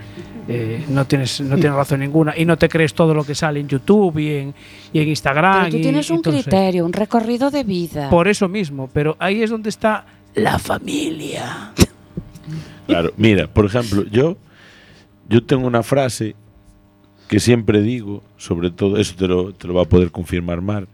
eh, 0.47 0.84
no, 0.89 1.06
tienes, 1.06 1.41
no 1.41 1.56
tienes 1.56 1.74
razón 1.74 1.99
ninguna 1.99 2.34
y 2.36 2.43
no 2.45 2.58
te 2.58 2.68
crees 2.68 2.93
todo 2.93 3.14
lo 3.14 3.24
que 3.24 3.36
sale 3.36 3.60
en 3.60 3.68
YouTube 3.68 4.18
y 4.18 4.36
en, 4.36 4.56
y 4.91 4.99
en 4.99 5.10
Instagram. 5.10 5.66
Pero 5.66 5.76
tú 5.78 5.82
tienes 5.82 6.10
y 6.10 6.14
un 6.14 6.22
eso. 6.22 6.32
criterio, 6.32 6.86
un 6.86 6.93
recorrido 6.93 7.51
de 7.51 7.64
vida. 7.64 8.10
Por 8.10 8.28
eso 8.28 8.49
mismo, 8.49 8.89
pero 8.91 9.16
ahí 9.20 9.43
es 9.43 9.51
donde 9.51 9.70
está 9.70 10.06
la 10.34 10.58
familia. 10.58 11.72
Claro, 12.88 13.14
mira, 13.18 13.47
por 13.47 13.66
ejemplo, 13.66 14.06
yo, 14.12 14.38
yo 15.30 15.43
tengo 15.43 15.68
una 15.68 15.84
frase 15.84 16.36
que 17.28 17.39
siempre 17.39 17.82
digo, 17.82 18.24
sobre 18.38 18.70
todo, 18.72 18.97
eso 18.97 19.16
te 19.16 19.28
lo, 19.28 19.53
te 19.53 19.68
lo 19.68 19.74
va 19.74 19.84
a 19.84 19.86
poder 19.86 20.12
confirmar 20.12 20.62
Mar, 20.62 20.88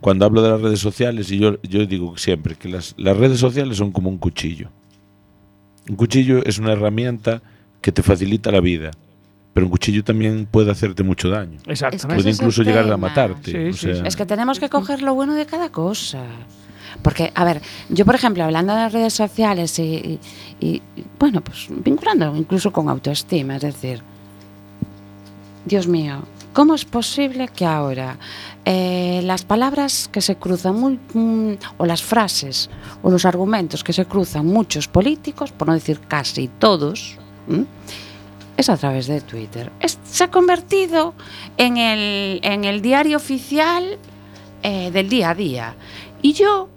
cuando 0.00 0.24
hablo 0.24 0.42
de 0.42 0.50
las 0.50 0.60
redes 0.60 0.80
sociales, 0.80 1.30
y 1.30 1.38
yo, 1.38 1.60
yo 1.62 1.84
digo 1.86 2.16
siempre 2.16 2.54
que 2.56 2.68
las, 2.68 2.94
las 2.96 3.16
redes 3.16 3.38
sociales 3.38 3.76
son 3.76 3.92
como 3.92 4.08
un 4.08 4.18
cuchillo. 4.18 4.68
Un 5.88 5.96
cuchillo 5.96 6.42
es 6.44 6.58
una 6.58 6.72
herramienta 6.72 7.42
que 7.80 7.92
te 7.92 8.02
facilita 8.02 8.50
la 8.50 8.60
vida, 8.60 8.90
pero 9.52 9.66
un 9.66 9.70
cuchillo 9.70 10.02
también 10.04 10.46
puede 10.50 10.70
hacerte 10.70 11.02
mucho 11.02 11.28
daño. 11.28 11.58
Exactamente. 11.66 12.06
Ese 12.06 12.22
Puede 12.22 12.30
incluso 12.30 12.62
llegar 12.62 12.90
a 12.90 12.96
matarte. 12.96 13.50
Sí, 13.50 13.68
o 13.68 13.72
sí, 13.92 13.94
sea, 13.98 14.06
Es 14.06 14.16
que 14.16 14.24
tenemos 14.26 14.58
que 14.60 14.68
coger 14.68 15.02
lo 15.02 15.14
bueno 15.14 15.34
de 15.34 15.46
cada 15.46 15.70
cosa. 15.70 16.22
Porque, 17.02 17.32
a 17.34 17.44
ver, 17.44 17.60
yo 17.88 18.04
por 18.04 18.14
ejemplo, 18.14 18.44
hablando 18.44 18.72
de 18.74 18.80
las 18.80 18.92
redes 18.92 19.14
sociales 19.14 19.78
y, 19.78 20.18
y- 20.60 20.66
y, 20.66 20.82
bueno, 21.18 21.40
pues 21.42 21.68
vinculando 21.70 22.34
incluso 22.36 22.72
con 22.72 22.88
autoestima, 22.88 23.56
es 23.56 23.62
decir, 23.62 24.00
Dios 25.64 25.86
mío, 25.86 26.22
¿cómo 26.52 26.74
es 26.74 26.84
posible 26.84 27.48
que 27.48 27.64
ahora 27.64 28.18
eh, 28.64 29.20
las 29.24 29.44
palabras 29.44 30.08
que 30.12 30.20
se 30.20 30.36
cruzan, 30.36 30.76
muy, 30.78 30.98
mm, 31.14 31.54
o 31.78 31.86
las 31.86 32.02
frases, 32.02 32.70
o 33.02 33.10
los 33.10 33.24
argumentos 33.24 33.84
que 33.84 33.92
se 33.92 34.04
cruzan 34.06 34.46
muchos 34.46 34.88
políticos, 34.88 35.52
por 35.52 35.68
no 35.68 35.74
decir 35.74 36.00
casi 36.00 36.48
todos, 36.48 37.16
¿m? 37.48 37.66
es 38.56 38.68
a 38.68 38.76
través 38.76 39.06
de 39.06 39.20
Twitter? 39.20 39.72
Se 40.04 40.24
ha 40.24 40.30
convertido 40.30 41.14
en 41.56 41.76
el, 41.76 42.40
en 42.42 42.64
el 42.64 42.82
diario 42.82 43.16
oficial 43.16 43.98
eh, 44.62 44.90
del 44.90 45.08
día 45.08 45.30
a 45.30 45.34
día. 45.34 45.74
Y 46.20 46.34
yo 46.34 46.68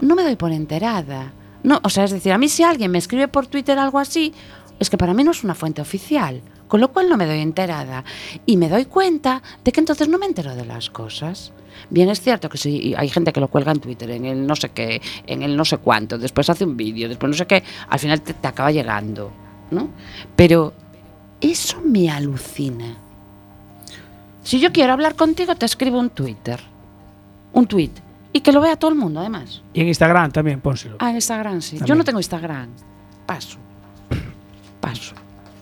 no 0.00 0.14
me 0.14 0.22
doy 0.22 0.36
por 0.36 0.52
enterada. 0.52 1.32
No, 1.62 1.80
o 1.82 1.90
sea, 1.90 2.04
es 2.04 2.10
decir, 2.10 2.32
a 2.32 2.38
mí 2.38 2.48
si 2.48 2.62
alguien 2.62 2.90
me 2.90 2.98
escribe 2.98 3.28
por 3.28 3.46
Twitter 3.46 3.78
algo 3.78 3.98
así, 3.98 4.32
es 4.78 4.90
que 4.90 4.98
para 4.98 5.14
mí 5.14 5.24
no 5.24 5.32
es 5.32 5.44
una 5.44 5.54
fuente 5.54 5.80
oficial, 5.80 6.40
con 6.68 6.80
lo 6.80 6.92
cual 6.92 7.08
no 7.08 7.16
me 7.16 7.26
doy 7.26 7.40
enterada. 7.40 8.04
Y 8.46 8.56
me 8.56 8.68
doy 8.68 8.84
cuenta 8.84 9.42
de 9.64 9.72
que 9.72 9.80
entonces 9.80 10.08
no 10.08 10.18
me 10.18 10.26
entero 10.26 10.54
de 10.54 10.64
las 10.64 10.90
cosas. 10.90 11.52
Bien 11.90 12.08
es 12.08 12.20
cierto 12.20 12.48
que 12.48 12.58
si 12.58 12.94
hay 12.96 13.08
gente 13.08 13.32
que 13.32 13.40
lo 13.40 13.48
cuelga 13.48 13.72
en 13.72 13.80
Twitter, 13.80 14.10
en 14.10 14.24
el 14.24 14.46
no 14.46 14.54
sé 14.54 14.70
qué, 14.70 15.00
en 15.26 15.42
el 15.42 15.56
no 15.56 15.64
sé 15.64 15.78
cuánto, 15.78 16.18
después 16.18 16.50
hace 16.50 16.64
un 16.64 16.76
vídeo, 16.76 17.08
después 17.08 17.30
no 17.30 17.36
sé 17.36 17.46
qué, 17.46 17.62
al 17.88 17.98
final 17.98 18.20
te, 18.20 18.34
te 18.34 18.48
acaba 18.48 18.70
llegando, 18.70 19.30
¿no? 19.70 19.88
Pero 20.36 20.72
eso 21.40 21.80
me 21.84 22.10
alucina. 22.10 22.96
Si 24.42 24.60
yo 24.60 24.72
quiero 24.72 24.92
hablar 24.92 25.14
contigo, 25.14 25.54
te 25.54 25.66
escribo 25.66 25.98
un 25.98 26.10
Twitter. 26.10 26.60
Un 27.52 27.66
tweet. 27.66 27.90
Y 28.32 28.40
que 28.40 28.52
lo 28.52 28.60
vea 28.60 28.76
todo 28.76 28.90
el 28.90 28.96
mundo, 28.96 29.20
además. 29.20 29.62
Y 29.72 29.80
en 29.80 29.88
Instagram 29.88 30.32
también, 30.32 30.60
pónselo. 30.60 30.96
Ah, 31.00 31.10
en 31.10 31.16
Instagram 31.16 31.60
sí. 31.62 31.78
Yo 31.84 31.94
no 31.94 32.04
tengo 32.04 32.18
Instagram. 32.18 32.68
Paso. 33.26 33.58
Paso. 34.80 35.14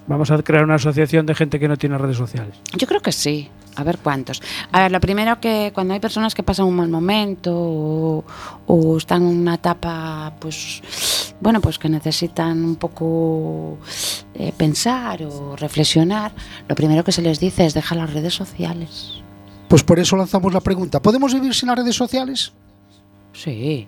Vamos 0.06 0.30
a 0.30 0.42
crear 0.42 0.64
una 0.64 0.76
asociación 0.76 1.26
de 1.26 1.34
gente 1.34 1.58
que 1.58 1.68
no 1.68 1.76
tiene 1.76 1.98
redes 1.98 2.16
sociales. 2.16 2.56
Yo 2.76 2.86
creo 2.86 3.00
que 3.00 3.12
sí. 3.12 3.50
A 3.78 3.84
ver 3.84 3.98
cuántos. 3.98 4.40
A 4.72 4.80
ver, 4.80 4.90
lo 4.90 5.00
primero 5.00 5.38
que 5.38 5.70
cuando 5.74 5.92
hay 5.92 6.00
personas 6.00 6.34
que 6.34 6.42
pasan 6.42 6.64
un 6.64 6.76
mal 6.76 6.88
momento 6.88 7.52
o, 7.54 8.24
o 8.66 8.96
están 8.96 9.20
en 9.22 9.36
una 9.36 9.56
etapa, 9.56 10.32
pues, 10.40 11.34
bueno, 11.42 11.60
pues 11.60 11.78
que 11.78 11.90
necesitan 11.90 12.64
un 12.64 12.76
poco 12.76 13.76
eh, 14.34 14.52
pensar 14.56 15.22
o 15.24 15.56
reflexionar, 15.56 16.32
lo 16.66 16.74
primero 16.74 17.04
que 17.04 17.12
se 17.12 17.20
les 17.20 17.38
dice 17.38 17.66
es 17.66 17.74
dejar 17.74 17.98
las 17.98 18.14
redes 18.14 18.32
sociales. 18.32 19.20
Pues 19.68 19.82
por 19.82 19.98
eso 19.98 20.16
lanzamos 20.16 20.54
la 20.54 20.60
pregunta. 20.60 21.02
¿Podemos 21.02 21.34
vivir 21.34 21.54
sin 21.54 21.68
las 21.68 21.76
redes 21.76 21.96
sociales? 21.96 22.54
Sí. 23.34 23.86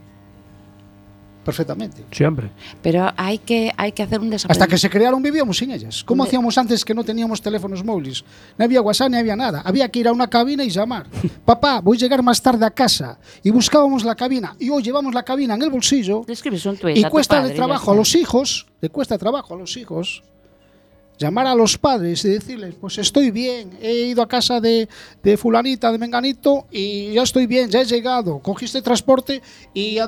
Perfectamente. 1.48 2.04
Siempre. 2.12 2.50
Pero 2.82 3.10
hay 3.16 3.38
que, 3.38 3.72
hay 3.74 3.92
que 3.92 4.02
hacer 4.02 4.20
un 4.20 4.26
Hasta 4.26 4.34
desaprendizaje. 4.34 4.70
que 4.70 4.78
se 4.78 4.90
crearon 4.90 5.22
vivíamos 5.22 5.56
sin 5.56 5.70
ellas. 5.70 6.04
¿Cómo 6.04 6.22
De- 6.22 6.28
hacíamos 6.28 6.58
antes 6.58 6.84
que 6.84 6.92
no 6.92 7.02
teníamos 7.02 7.40
teléfonos 7.40 7.82
móviles? 7.82 8.22
No 8.58 8.66
había 8.66 8.82
WhatsApp 8.82 9.10
ni 9.10 9.16
había 9.16 9.34
nada. 9.34 9.62
Había 9.64 9.88
que 9.88 10.00
ir 10.00 10.08
a 10.08 10.12
una 10.12 10.28
cabina 10.28 10.62
y 10.62 10.68
llamar. 10.68 11.06
Papá, 11.46 11.80
voy 11.80 11.96
a 11.96 12.00
llegar 12.00 12.22
más 12.22 12.42
tarde 12.42 12.66
a 12.66 12.70
casa. 12.70 13.18
Y 13.42 13.50
buscábamos 13.50 14.04
la 14.04 14.14
cabina. 14.14 14.54
Y 14.58 14.68
hoy 14.68 14.82
llevamos 14.82 15.14
la 15.14 15.22
cabina 15.22 15.54
en 15.54 15.62
el 15.62 15.70
bolsillo. 15.70 16.22
Le 16.26 16.34
escribes 16.34 16.66
un 16.66 16.76
tweet 16.76 16.96
Y 16.96 17.04
a 17.04 17.06
tu 17.08 17.12
cuesta 17.12 17.36
padre 17.36 17.48
de 17.50 17.54
trabajo 17.56 17.92
a 17.92 17.94
los 17.94 18.14
hijos, 18.14 18.66
le 18.82 18.90
cuesta 18.90 19.16
trabajo 19.16 19.54
a 19.54 19.56
los 19.56 19.74
hijos 19.78 20.22
llamar 21.18 21.46
a 21.46 21.54
los 21.54 21.76
padres 21.76 22.24
y 22.24 22.28
decirles, 22.28 22.74
pues 22.80 22.96
estoy 22.98 23.30
bien, 23.30 23.76
he 23.82 23.92
ido 23.92 24.22
a 24.22 24.28
casa 24.28 24.60
de, 24.60 24.88
de 25.22 25.36
fulanita, 25.36 25.90
de 25.90 25.98
menganito 25.98 26.66
y 26.70 27.12
ya 27.12 27.22
estoy 27.22 27.46
bien, 27.46 27.68
ya 27.68 27.80
he 27.80 27.84
llegado, 27.84 28.38
cogí 28.38 28.66
este 28.66 28.80
transporte 28.80 29.42
y, 29.74 29.98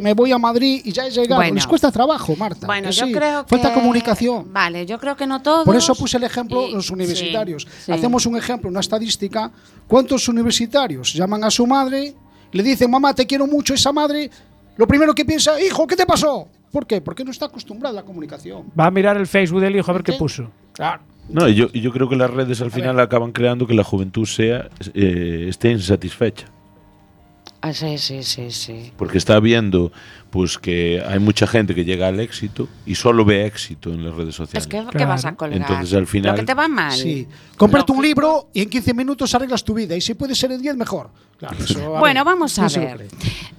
me 0.00 0.14
voy 0.14 0.32
a 0.32 0.38
Madrid 0.38 0.80
y 0.84 0.92
ya 0.92 1.06
he 1.06 1.10
llegado. 1.10 1.40
Bueno. 1.40 1.54
Les 1.54 1.66
cuesta 1.66 1.90
trabajo, 1.90 2.34
Marta. 2.36 2.66
Bueno, 2.66 2.90
yo 2.90 3.06
sí. 3.06 3.12
creo 3.12 3.44
que... 3.44 3.50
Falta 3.50 3.74
comunicación. 3.74 4.52
Vale, 4.52 4.86
yo 4.86 4.98
creo 4.98 5.16
que 5.16 5.26
no 5.26 5.42
todos. 5.42 5.64
Por 5.64 5.76
eso 5.76 5.94
puse 5.94 6.16
el 6.16 6.24
ejemplo 6.24 6.68
y- 6.68 6.72
los 6.72 6.90
universitarios. 6.90 7.64
sí, 7.64 7.86
sí. 7.86 7.92
Hacemos 7.92 8.24
un 8.26 8.36
ejemplo, 8.36 8.70
una 8.70 8.80
estadística. 8.80 9.50
¿Cuántos 9.88 10.28
universitarios 10.28 11.12
llaman 11.12 11.44
a 11.44 11.50
su 11.50 11.66
madre, 11.66 12.14
le 12.52 12.62
dicen, 12.62 12.90
mamá, 12.90 13.14
te 13.14 13.26
quiero 13.26 13.46
mucho, 13.46 13.74
esa 13.74 13.92
madre, 13.92 14.30
lo 14.76 14.86
primero 14.86 15.14
que 15.14 15.24
piensa, 15.24 15.60
hijo, 15.60 15.86
¿qué 15.86 15.96
te 15.96 16.06
pasó? 16.06 16.48
¿Por 16.72 16.86
qué? 16.86 17.00
Porque 17.00 17.22
no 17.24 17.30
está 17.30 17.46
acostumbrada 17.46 17.98
a 17.98 18.02
la 18.02 18.06
comunicación. 18.06 18.64
Va 18.78 18.86
a 18.86 18.90
mirar 18.90 19.16
el 19.18 19.26
Facebook 19.26 19.60
del 19.60 19.76
hijo 19.76 19.90
a 19.90 19.94
ver 19.94 20.02
qué 20.02 20.12
¿Qué? 20.12 20.18
puso. 20.18 20.50
Claro. 20.72 21.02
No, 21.28 21.48
y 21.48 21.54
yo, 21.54 21.68
y 21.72 21.80
yo 21.80 21.92
creo 21.92 22.08
que 22.08 22.16
las 22.16 22.30
redes 22.30 22.60
al 22.62 22.70
final 22.72 22.98
acaban 22.98 23.30
creando 23.30 23.66
que 23.66 23.74
la 23.74 23.84
juventud 23.84 24.26
sea 24.26 24.68
eh, 24.94 25.46
esté 25.48 25.70
insatisfecha. 25.70 26.46
Ah, 27.64 27.72
sí, 27.72 27.96
sí, 27.96 28.24
sí, 28.24 28.50
sí. 28.50 28.92
Porque 28.96 29.18
está 29.18 29.38
viendo 29.38 29.92
pues 30.30 30.58
que 30.58 31.00
hay 31.06 31.20
mucha 31.20 31.46
gente 31.46 31.76
que 31.76 31.84
llega 31.84 32.08
al 32.08 32.18
éxito 32.18 32.68
y 32.86 32.96
solo 32.96 33.24
ve 33.24 33.46
éxito 33.46 33.90
en 33.92 34.04
las 34.04 34.14
redes 34.16 34.34
sociales. 34.34 34.64
Es 34.64 34.66
que, 34.66 34.78
¿qué 34.84 34.90
Claro. 34.98 35.08
vas 35.10 35.24
a 35.26 35.36
colgar? 35.36 35.60
Entonces, 35.60 35.94
al 35.94 36.06
final- 36.08 36.32
Lo 36.32 36.40
que 36.40 36.46
te 36.46 36.54
va 36.54 36.66
mal. 36.66 36.90
Sí. 36.90 37.28
Comprate 37.56 37.92
un 37.92 38.02
libro 38.02 38.48
y 38.52 38.62
en 38.62 38.68
15 38.70 38.94
minutos 38.94 39.32
arreglas 39.34 39.62
tu 39.62 39.74
vida. 39.74 39.94
Y 39.94 40.00
si 40.00 40.14
puede 40.14 40.34
ser 40.34 40.50
en 40.50 40.60
10, 40.62 40.74
mejor. 40.76 41.10
Claro, 41.38 41.56
eso, 41.62 41.90
Bueno, 42.00 42.24
vamos 42.24 42.58
a 42.58 42.66
ver. 42.68 43.06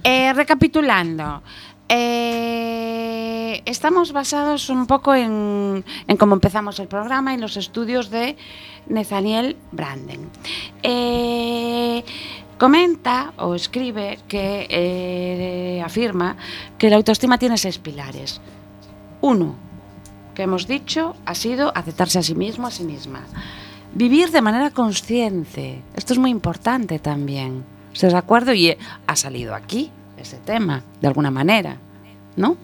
Eh, 0.02 0.32
recapitulando. 0.34 1.42
Eh, 1.88 3.62
estamos 3.66 4.12
basados 4.12 4.70
un 4.70 4.86
poco 4.86 5.14
en, 5.14 5.84
en 6.06 6.16
cómo 6.16 6.34
empezamos 6.34 6.78
el 6.78 6.88
programa 6.88 7.34
y 7.34 7.38
los 7.38 7.56
estudios 7.56 8.10
de 8.10 8.36
Nathaniel 8.86 9.56
Branden. 9.72 10.30
Eh, 10.82 12.04
comenta 12.58 13.32
o 13.38 13.54
escribe 13.54 14.18
que 14.28 14.66
eh, 14.70 15.82
afirma 15.84 16.36
que 16.78 16.90
la 16.90 16.96
autoestima 16.96 17.38
tiene 17.38 17.58
seis 17.58 17.78
pilares. 17.78 18.40
Uno, 19.20 19.54
que 20.34 20.42
hemos 20.42 20.66
dicho, 20.66 21.16
ha 21.26 21.34
sido 21.34 21.72
aceptarse 21.74 22.18
a 22.18 22.22
sí 22.22 22.34
mismo, 22.34 22.66
a 22.66 22.70
sí 22.70 22.84
misma. 22.84 23.24
Vivir 23.94 24.30
de 24.30 24.42
manera 24.42 24.70
consciente. 24.70 25.82
Esto 25.94 26.14
es 26.14 26.18
muy 26.18 26.30
importante 26.30 26.98
también. 26.98 27.64
¿Estás 27.92 28.12
de 28.12 28.18
acuerdo? 28.18 28.52
Y 28.52 28.76
ha 29.06 29.16
salido 29.16 29.54
aquí 29.54 29.92
ese 30.24 30.38
tema, 30.38 30.82
de 31.00 31.06
alguna 31.06 31.30
manera, 31.30 31.76
¿no? 32.36 32.56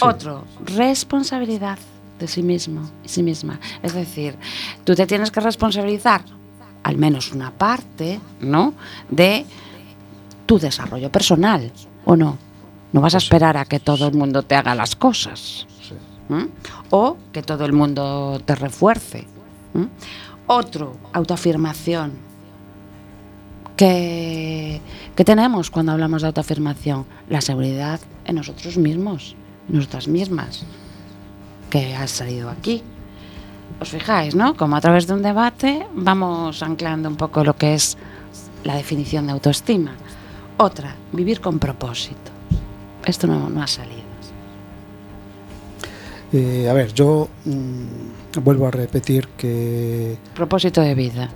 Otro, 0.00 0.44
responsabilidad 0.64 1.78
de 2.18 2.28
sí 2.28 2.42
mismo 2.42 2.88
y 3.04 3.08
sí 3.08 3.22
misma. 3.22 3.58
Es 3.82 3.94
decir, 3.94 4.36
tú 4.84 4.94
te 4.94 5.06
tienes 5.06 5.30
que 5.30 5.40
responsabilizar, 5.40 6.22
al 6.82 6.96
menos 6.96 7.32
una 7.32 7.50
parte, 7.50 8.20
¿no? 8.40 8.74
De 9.10 9.44
tu 10.46 10.58
desarrollo 10.58 11.10
personal, 11.10 11.72
¿o 12.04 12.16
no? 12.16 12.38
No 12.92 13.00
vas 13.00 13.14
a 13.14 13.18
esperar 13.18 13.56
a 13.56 13.64
que 13.64 13.80
todo 13.80 14.08
el 14.08 14.14
mundo 14.14 14.42
te 14.42 14.54
haga 14.54 14.74
las 14.74 14.94
cosas. 14.96 15.66
O 16.90 17.16
que 17.32 17.42
todo 17.42 17.64
el 17.64 17.72
mundo 17.72 18.40
te 18.44 18.54
refuerce. 18.54 19.26
Otro, 20.46 20.96
autoafirmación. 21.12 22.27
Que, 23.78 24.82
que 25.16 25.24
tenemos 25.24 25.70
cuando 25.70 25.92
hablamos 25.92 26.20
de 26.20 26.28
autoafirmación? 26.28 27.06
La 27.30 27.40
seguridad 27.40 28.00
en 28.26 28.34
nosotros 28.34 28.76
mismos, 28.76 29.36
en 29.70 29.76
nosotras 29.76 30.08
mismas, 30.08 30.66
que 31.70 31.94
ha 31.94 32.06
salido 32.08 32.50
aquí. 32.50 32.82
Os 33.80 33.88
fijáis, 33.90 34.34
¿no? 34.34 34.56
Como 34.56 34.76
a 34.76 34.80
través 34.80 35.06
de 35.06 35.14
un 35.14 35.22
debate 35.22 35.86
vamos 35.94 36.62
anclando 36.62 37.08
un 37.08 37.16
poco 37.16 37.44
lo 37.44 37.56
que 37.56 37.74
es 37.74 37.96
la 38.64 38.74
definición 38.74 39.26
de 39.26 39.32
autoestima. 39.32 39.92
Otra, 40.56 40.96
vivir 41.12 41.40
con 41.40 41.58
propósito. 41.60 42.32
Esto 43.06 43.26
no, 43.28 43.48
no 43.48 43.62
ha 43.62 43.66
salido. 43.68 44.08
Eh, 46.32 46.68
a 46.68 46.72
ver, 46.74 46.92
yo 46.92 47.28
mm, 47.44 48.40
vuelvo 48.42 48.66
a 48.66 48.70
repetir 48.70 49.28
que 49.28 50.16
Propósito 50.34 50.80
de 50.82 50.94
vida. 50.94 51.30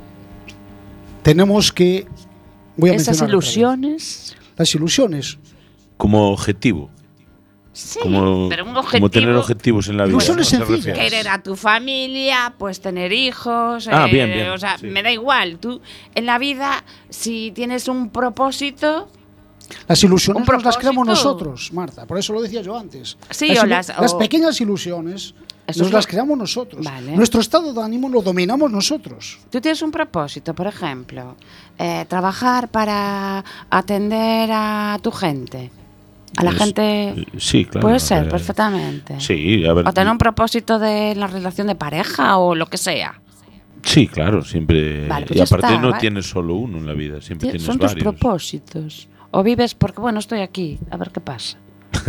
tenemos 1.23 1.73
que. 1.73 2.07
Voy 2.77 2.91
a 2.91 2.95
Esas 2.95 3.21
ilusiones. 3.23 4.37
Las 4.57 4.75
ilusiones. 4.75 5.39
Como 5.97 6.31
objetivo. 6.33 6.91
Sí, 7.75 7.99
como, 8.03 8.49
pero 8.51 8.65
un 8.65 8.71
como 8.71 8.81
objetivo. 8.81 9.09
tener 9.11 9.35
objetivos 9.35 9.89
en 9.89 9.97
la 9.97 10.05
vida. 10.05 10.13
Ilusiones 10.13 10.49
sencillas. 10.49 10.99
Querer 10.99 11.29
a 11.29 11.43
tu 11.43 11.57
familia, 11.57 12.55
pues 12.59 12.81
tener 12.81 13.13
hijos. 13.15 13.89
Ah, 13.91 14.07
eh, 14.09 14.13
bien, 14.13 14.31
bien, 14.31 14.49
O 14.51 14.59
sea, 14.59 14.77
sí. 14.77 14.87
me 14.89 15.03
da 15.03 15.11
igual. 15.11 15.59
Tú, 15.59 15.81
en 16.15 16.27
la 16.27 16.39
vida, 16.39 16.85
si 17.09 17.51
tienes 17.55 17.89
un 17.89 18.11
propósito, 18.11 19.09
Las 19.89 20.03
ilusiones 20.05 20.47
nos 20.47 20.65
las 20.65 20.77
creamos 20.77 21.07
nosotros, 21.07 21.73
Marta. 21.73 22.05
Por 22.07 22.19
eso 22.19 22.35
lo 22.35 22.43
decía 22.43 22.61
yo 22.61 22.77
antes. 22.79 23.17
Sí, 23.31 23.49
las, 23.49 23.63
o 23.63 23.67
las- 23.67 23.89
las 23.89 24.13
o- 24.13 24.19
pequeñas 24.19 24.61
ilusiones 24.61 25.35
Eso 25.67 25.81
nos 25.81 25.89
es 25.89 25.93
las 25.95 26.05
lo- 26.07 26.11
creamos 26.11 26.39
nosotros. 26.39 26.85
Vale. 26.85 27.17
Nuestro 27.17 27.41
estado 27.41 27.73
de 27.73 27.83
ánimo 27.83 28.09
lo 28.09 28.21
dominamos 28.23 28.71
nosotros. 28.71 29.39
tú 29.51 29.61
tienes 29.61 29.81
un 29.83 29.91
propósito, 29.91 30.55
por 30.55 30.67
ejemplo, 30.67 31.37
eh, 31.79 32.05
trabajar 32.09 32.69
para 32.69 33.45
atender 33.71 34.51
a 34.53 34.99
tu 35.03 35.11
gente. 35.13 35.71
A 36.37 36.45
la 36.45 36.51
Es- 36.51 36.57
gente. 36.59 37.27
Sí, 37.39 37.65
claro. 37.67 37.87
Puede 37.87 38.01
ser, 38.01 38.23
ver. 38.23 38.31
perfectamente. 38.31 39.21
Sí, 39.21 39.65
a 39.67 39.73
ver. 39.75 39.87
O 39.87 39.93
tener 39.93 40.11
un 40.11 40.19
propósito 40.19 40.79
de 40.79 41.15
la 41.15 41.27
relación 41.27 41.67
de 41.69 41.75
pareja 41.75 42.39
o 42.39 42.55
lo 42.55 42.67
que 42.67 42.79
sea. 42.79 43.21
Sí, 43.85 44.07
claro, 44.07 44.43
siempre. 44.45 45.07
Vale, 45.09 45.27
pues 45.27 45.37
y 45.37 45.39
ya 45.39 45.45
aparte 45.45 45.67
está, 45.67 45.81
no 45.81 45.89
¿vale? 45.91 46.01
tienes 46.01 46.27
solo 46.27 46.55
uno 46.55 46.79
en 46.79 46.87
la 46.87 46.93
vida, 46.95 47.21
siempre 47.21 47.49
Tie- 47.49 47.53
tienes 47.53 47.67
Son 47.67 47.79
tus 47.79 47.89
varios. 47.89 48.03
propósitos. 48.15 49.09
O 49.33 49.43
vives 49.43 49.75
porque, 49.75 50.01
bueno, 50.01 50.19
estoy 50.21 50.41
aquí, 50.41 50.79
a 50.91 50.97
ver 50.97 51.11
qué 51.11 51.21
pasa. 51.21 51.59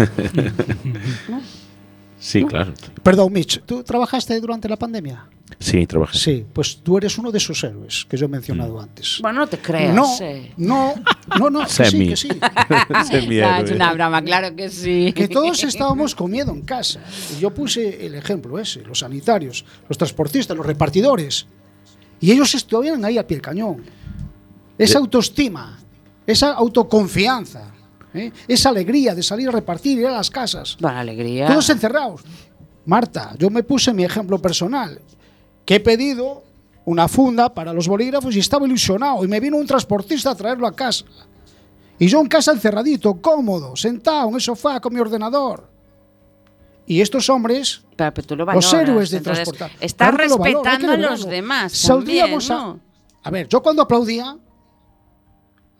Sí, 2.24 2.46
claro. 2.46 2.74
Perdón, 3.04 3.34
Mitch, 3.34 3.62
¿tú 3.66 3.84
trabajaste 3.84 4.40
durante 4.40 4.70
la 4.70 4.78
pandemia? 4.78 5.28
Sí, 5.60 5.86
trabajé. 5.86 6.18
Sí, 6.18 6.46
pues 6.54 6.78
tú 6.78 6.98
eres 6.98 7.18
uno 7.18 7.34
de 7.34 7.38
esos 7.38 7.62
héroes 7.66 8.06
que 8.10 8.16
yo 8.16 8.28
he 8.28 8.30
mencionado 8.30 8.80
antes. 8.80 9.20
Bueno, 9.22 9.42
no 9.42 9.48
te 9.48 9.58
creas. 9.58 9.94
no, 9.94 10.08
eh. 10.22 10.54
no, 10.56 10.94
no, 11.38 11.50
no, 11.50 11.60
que 11.78 11.86
sí, 11.86 12.08
que 12.08 12.16
sí. 12.16 12.30
Es 13.12 13.72
una 13.72 13.94
broma, 13.94 14.22
claro 14.22 14.56
que 14.56 14.70
sí. 14.70 15.12
Que 15.14 15.28
todos 15.28 15.66
estábamos 15.66 16.16
comiendo 16.16 16.54
en 16.54 16.62
casa. 16.62 17.02
Y 17.36 17.42
yo 17.42 17.54
puse 17.54 18.06
el 18.06 18.16
ejemplo 18.16 18.58
ese, 18.58 18.84
los 18.84 19.00
sanitarios, 19.00 19.66
los 19.90 19.98
transportistas, 19.98 20.56
los 20.56 20.66
repartidores. 20.66 21.46
Y 22.22 22.32
ellos 22.32 22.56
estuvieron 22.56 23.04
ahí 23.04 23.18
al 23.18 23.26
pie 23.26 23.36
del 23.36 23.42
cañón. 23.42 23.84
Esa 24.78 25.00
autoestima, 25.00 25.78
esa 26.26 26.54
autoconfianza, 26.54 27.74
¿eh? 28.14 28.32
esa 28.48 28.70
alegría 28.70 29.14
de 29.16 29.24
salir 29.24 29.50
a 29.50 29.52
repartir, 29.52 30.00
ir 30.00 30.08
a 30.08 30.12
las 30.12 30.30
casas. 30.30 30.78
Bueno, 30.80 30.98
alegría. 31.00 31.48
Todos 31.48 31.70
encerrados. 31.70 32.22
Marta, 32.86 33.34
yo 33.38 33.50
me 33.50 33.64
puse 33.64 33.94
mi 33.94 34.04
ejemplo 34.04 34.40
personal, 34.40 35.00
que 35.66 35.76
he 35.76 35.80
pedido 35.80 36.44
una 36.86 37.08
funda 37.08 37.54
para 37.54 37.72
los 37.72 37.88
bolígrafos 37.88 38.36
y 38.36 38.40
estaba 38.40 38.66
ilusionado 38.66 39.24
y 39.24 39.28
me 39.28 39.40
vino 39.40 39.58
un 39.58 39.66
transportista 39.66 40.32
a 40.32 40.36
traerlo 40.36 40.68
a 40.68 40.76
casa. 40.76 41.06
Y 41.98 42.08
yo 42.08 42.20
en 42.20 42.28
casa 42.28 42.52
encerradito, 42.52 43.22
cómodo, 43.22 43.76
sentado 43.76 44.28
en 44.30 44.36
el 44.36 44.42
sofá 44.42 44.80
con 44.82 44.94
mi 44.94 45.00
ordenador. 45.00 45.70
Y 46.86 47.00
estos 47.00 47.30
hombres, 47.30 47.82
Pero, 47.96 48.14
pero 48.14 48.28
tú 48.28 48.36
lo 48.36 48.46
los 48.46 48.74
héroes 48.74 49.10
de 49.10 49.22
transportar. 49.22 49.72
Estás 49.80 50.14
respetando 50.14 50.92
a 50.92 50.98
los 50.98 51.26
demás. 51.26 51.72
Saldríamos 51.72 52.48
también, 52.48 52.68
a- 52.68 52.74
¿no? 52.74 52.80
A 53.24 53.30
ver, 53.32 53.48
yo 53.48 53.62
cuando 53.64 53.82
aplaudía, 53.82 54.38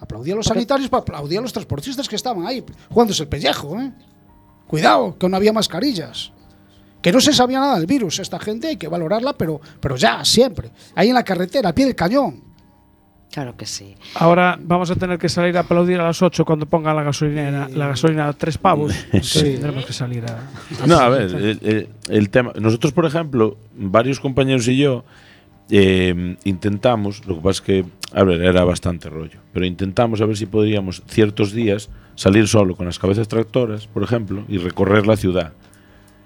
aplaudía 0.04 0.34
a 0.34 0.38
los 0.38 0.46
sanitarios, 0.46 0.90
aplaudía 0.92 1.40
a 1.40 1.42
los 1.42 1.52
transportistas 1.54 2.08
que 2.08 2.16
estaban 2.16 2.46
ahí, 2.46 2.64
jugándose 2.90 3.24
el 3.24 3.30
pellejo, 3.30 3.80
¿eh? 3.80 3.92
Cuidado, 4.68 5.18
que 5.18 5.28
no 5.30 5.38
había 5.38 5.54
mascarillas. 5.54 6.32
Que 7.02 7.12
no 7.12 7.20
se 7.20 7.34
sabía 7.34 7.60
nada 7.60 7.78
del 7.78 7.86
virus. 7.86 8.20
Esta 8.20 8.40
gente 8.40 8.68
hay 8.70 8.78
que 8.78 8.88
valorarla, 8.88 9.34
pero, 9.34 9.60
pero 9.80 9.98
ya, 9.98 10.24
siempre. 10.24 10.72
Ahí 10.96 11.10
en 11.10 11.16
la 11.16 11.24
carretera, 11.24 11.68
al 11.70 11.74
pie 11.76 11.86
del 11.86 11.96
cañón. 11.96 12.42
Claro 13.32 13.58
que 13.58 13.66
sí. 13.66 13.96
Ahora 14.16 14.58
vamos 14.62 14.90
a 14.92 14.96
tener 14.96 15.18
que 15.18 15.28
salir 15.28 15.58
a 15.58 15.62
aplaudir 15.62 16.00
a 16.00 16.04
las 16.06 16.22
8 16.22 16.46
cuando 16.46 16.66
pongan 16.68 16.96
la 16.96 17.04
gasolina, 17.04 17.68
la 17.68 17.88
gasolina 17.88 18.28
a 18.30 18.34
tres 18.34 18.58
pavos. 18.58 18.94
Sí. 19.22 19.42
Tendremos 19.42 19.86
que 19.86 19.94
salir 19.94 20.24
a. 20.26 20.86
No, 20.88 20.98
a 21.00 21.10
ver, 21.10 21.22
el, 21.24 21.60
el- 21.64 21.90
el 22.10 22.30
tema. 22.30 22.54
Nosotros, 22.60 22.94
por 22.94 23.06
ejemplo, 23.06 23.58
varios 23.76 24.20
compañeros 24.20 24.68
y 24.68 24.78
yo 24.78 25.04
eh, 25.76 26.36
intentamos, 26.44 27.26
lo 27.26 27.36
que 27.36 27.42
pasa 27.42 27.50
es 27.50 27.62
que, 27.62 27.86
a 28.14 28.24
ver, 28.24 28.42
era 28.44 28.64
bastante 28.64 29.10
rollo, 29.10 29.40
pero 29.52 29.66
intentamos 29.66 30.22
a 30.22 30.26
ver 30.26 30.38
si 30.38 30.46
podríamos 30.46 31.02
ciertos 31.08 31.52
días 31.52 31.90
salir 32.16 32.48
solo 32.48 32.76
con 32.76 32.86
las 32.86 33.00
cabezas 33.00 33.28
tractoras, 33.28 33.88
por 33.88 34.04
ejemplo, 34.04 34.44
y 34.48 34.60
recorrer 34.60 35.08
la 35.08 35.18
ciudad 35.18 35.54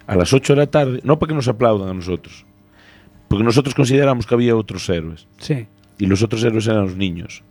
a 0.06 0.16
las 0.16 0.34
8 0.34 0.54
de 0.54 0.58
la 0.58 0.68
tarde, 0.68 1.00
no 1.04 1.18
para 1.18 1.30
que 1.30 1.36
nos 1.36 1.48
aplaudan 1.48 1.88
a 1.90 1.94
nosotros, 1.94 2.46
porque 3.30 3.44
nosotros 3.46 3.74
consideramos 3.74 4.26
que 4.28 4.36
había 4.36 4.56
otros 4.56 4.88
héroes, 4.90 5.28
Sí. 5.38 5.68
y 5.98 6.06
los 6.08 6.22
otros 6.24 6.44
héroes 6.44 6.68
eran 6.68 6.84
los 6.84 6.98
niños. 6.98 7.44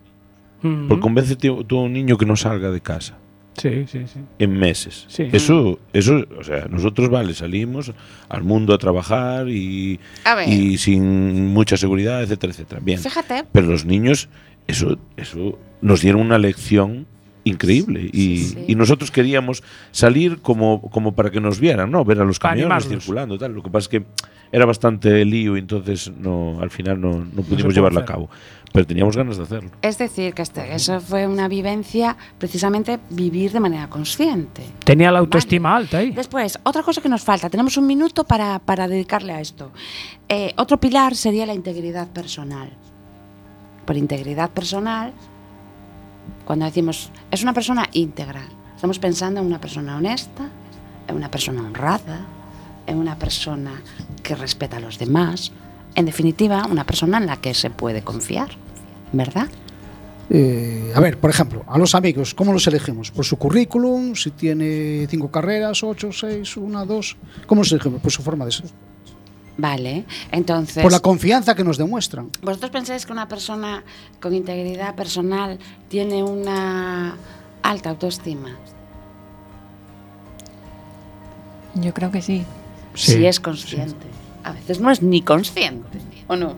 Ujú. 0.62 0.86
Porque 0.88 1.00
convence 1.02 1.36
tú 1.36 1.78
a 1.78 1.82
un 1.82 1.92
niño 1.94 2.16
que 2.18 2.26
no 2.26 2.36
salga 2.36 2.70
de 2.70 2.80
casa 2.80 3.16
Sí, 3.56 3.86
sí, 3.86 4.06
sí. 4.06 4.20
en 4.38 4.52
meses. 4.52 5.06
Sí. 5.08 5.28
Eso, 5.32 5.78
eso, 5.92 6.24
o 6.38 6.44
sea, 6.44 6.66
nosotros 6.68 7.08
vale, 7.08 7.34
salimos 7.34 7.92
al 8.28 8.42
mundo 8.42 8.74
a 8.74 8.78
trabajar 8.78 9.48
y, 9.48 9.98
A 10.24 10.34
ver. 10.34 10.48
y 10.48 10.78
sin 10.78 11.46
mucha 11.48 11.76
seguridad, 11.76 12.22
etcétera, 12.22 12.52
etcétera. 12.52 12.80
Bien. 12.84 12.98
Fíjate. 12.98 13.44
Pero 13.52 13.66
los 13.66 13.84
niños, 13.84 14.28
eso, 14.66 14.98
eso 15.16 15.58
nos 15.80 16.00
dieron 16.02 16.20
una 16.20 16.38
lección 16.38 17.06
increíble 17.44 18.10
y, 18.12 18.38
sí. 18.38 18.64
y 18.66 18.74
nosotros 18.74 19.10
queríamos 19.10 19.62
salir 19.92 20.38
como, 20.38 20.82
como 20.90 21.14
para 21.14 21.30
que 21.30 21.40
nos 21.40 21.60
vieran, 21.60 21.90
¿no? 21.90 22.04
Ver 22.04 22.20
a 22.20 22.24
los 22.24 22.38
camiones 22.38 22.88
circulando, 22.88 23.38
tal. 23.38 23.52
Lo 23.52 23.62
que 23.62 23.70
pasa 23.70 23.84
es 23.84 23.88
que 23.88 24.04
era 24.52 24.64
bastante 24.66 25.24
lío 25.24 25.56
y 25.56 25.60
entonces 25.60 26.10
no, 26.16 26.60
al 26.60 26.70
final 26.70 27.00
no, 27.00 27.18
no 27.18 27.42
pudimos 27.42 27.62
pudo 27.62 27.70
llevarlo 27.70 28.00
a 28.00 28.04
cabo. 28.04 28.30
Pero 28.72 28.86
teníamos 28.86 29.16
ganas 29.16 29.36
de 29.38 29.44
hacerlo. 29.44 29.70
Es 29.80 29.96
decir, 29.96 30.34
que 30.34 30.42
este- 30.42 30.74
eso 30.74 31.00
fue 31.00 31.26
una 31.26 31.48
vivencia, 31.48 32.16
precisamente 32.38 32.98
vivir 33.10 33.52
de 33.52 33.60
manera 33.60 33.88
consciente. 33.88 34.64
Tenía 34.84 35.10
la 35.10 35.20
autoestima 35.20 35.74
alta 35.76 35.98
ahí. 35.98 36.10
Después, 36.10 36.58
otra 36.62 36.82
cosa 36.82 37.00
que 37.00 37.08
nos 37.08 37.22
falta, 37.22 37.48
tenemos 37.48 37.76
un 37.78 37.86
minuto 37.86 38.24
para, 38.24 38.58
para 38.58 38.86
dedicarle 38.86 39.32
a 39.32 39.40
esto. 39.40 39.70
Eh, 40.28 40.52
otro 40.58 40.78
pilar 40.78 41.14
sería 41.14 41.46
la 41.46 41.54
integridad 41.54 42.08
personal. 42.08 42.70
Por 43.86 43.96
integridad 43.96 44.50
personal, 44.50 45.12
cuando 46.44 46.64
decimos 46.66 47.10
es 47.30 47.42
una 47.42 47.52
persona 47.52 47.86
íntegra, 47.92 48.42
estamos 48.74 48.98
pensando 48.98 49.40
en 49.40 49.46
una 49.46 49.60
persona 49.60 49.96
honesta, 49.96 50.48
en 51.08 51.16
una 51.16 51.30
persona 51.30 51.62
honrada, 51.62 52.26
en 52.86 52.98
una 52.98 53.18
persona 53.18 53.82
que 54.22 54.34
respeta 54.34 54.76
a 54.78 54.80
los 54.80 54.98
demás, 54.98 55.52
en 55.94 56.06
definitiva, 56.06 56.66
una 56.70 56.84
persona 56.84 57.18
en 57.18 57.26
la 57.26 57.36
que 57.36 57.54
se 57.54 57.70
puede 57.70 58.02
confiar, 58.02 58.50
¿verdad? 59.12 59.48
Eh, 60.28 60.92
a 60.94 61.00
ver, 61.00 61.18
por 61.18 61.30
ejemplo, 61.30 61.64
a 61.68 61.78
los 61.78 61.94
amigos, 61.94 62.34
¿cómo 62.34 62.52
los 62.52 62.66
elegimos? 62.66 63.10
¿Por 63.10 63.24
su 63.24 63.36
currículum? 63.36 64.14
Si 64.14 64.32
tiene 64.32 65.06
cinco 65.08 65.30
carreras, 65.30 65.82
ocho, 65.84 66.10
seis, 66.12 66.56
una, 66.56 66.84
dos. 66.84 67.16
¿Cómo 67.46 67.60
los 67.62 67.72
elegimos? 67.72 68.00
Por 68.00 68.12
su 68.12 68.22
forma 68.22 68.44
de 68.44 68.52
ser. 68.52 68.66
Vale, 69.58 70.04
entonces... 70.32 70.82
Por 70.82 70.92
la 70.92 71.00
confianza 71.00 71.54
que 71.54 71.64
nos 71.64 71.78
demuestran. 71.78 72.30
¿Vosotros 72.42 72.70
pensáis 72.70 73.06
que 73.06 73.12
una 73.12 73.26
persona 73.26 73.84
con 74.20 74.34
integridad 74.34 74.94
personal 74.94 75.58
tiene 75.88 76.22
una 76.22 77.16
alta 77.62 77.90
autoestima? 77.90 78.50
Yo 81.74 81.94
creo 81.94 82.10
que 82.10 82.20
sí. 82.20 82.44
Sí, 82.96 83.12
si 83.12 83.26
es 83.26 83.38
consciente. 83.38 84.06
A 84.42 84.52
veces 84.52 84.80
no 84.80 84.90
es 84.90 85.02
ni 85.02 85.22
consciente, 85.22 85.98
¿o 86.26 86.34
no? 86.36 86.56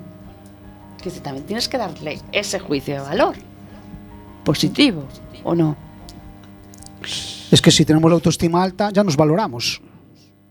Que 1.03 1.11
si 1.11 1.21
también 1.21 1.45
tienes 1.47 1.69
que 1.69 1.77
darle 1.79 2.21
ese 2.33 2.59
juicio 2.59 2.95
de 2.95 3.01
valor. 3.01 3.37
Positivo, 4.45 5.05
¿o 5.45 5.55
no? 5.55 5.77
Es 7.51 7.63
que 7.63 7.71
si 7.71 7.85
tenemos 7.85 8.11
la 8.11 8.15
autoestima 8.15 8.63
alta, 8.63 8.91
ya 8.93 9.03
nos 9.05 9.17
valoramos. 9.17 9.81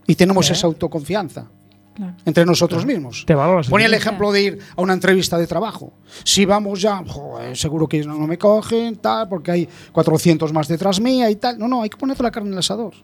Y 0.06 0.14
tenemos 0.14 0.48
¿Eh? 0.50 0.52
esa 0.52 0.66
autoconfianza 0.66 1.46
Claro. 1.94 2.14
entre 2.24 2.46
nosotros 2.46 2.86
mismos. 2.86 3.24
Te 3.26 3.34
valoras. 3.34 3.68
Ponía 3.68 3.86
el 3.88 3.94
ejemplo 3.94 4.30
de 4.30 4.42
ir 4.42 4.58
a 4.76 4.82
una 4.82 4.92
entrevista 4.92 5.36
de 5.36 5.46
trabajo. 5.48 5.92
Si 6.24 6.44
vamos 6.44 6.80
ya, 6.80 7.02
joder, 7.04 7.56
seguro 7.56 7.88
que 7.88 8.04
no, 8.04 8.14
no 8.14 8.26
me 8.28 8.38
cogen, 8.38 8.96
tal, 8.96 9.28
porque 9.28 9.50
hay 9.50 9.68
400 9.92 10.52
más 10.52 10.68
detrás 10.68 11.00
mía 11.00 11.28
y 11.28 11.36
tal. 11.36 11.58
No, 11.58 11.66
no, 11.66 11.82
hay 11.82 11.90
que 11.90 11.96
poner 11.96 12.20
la 12.20 12.30
carne 12.30 12.48
en 12.48 12.52
el 12.52 12.58
asador. 12.60 12.94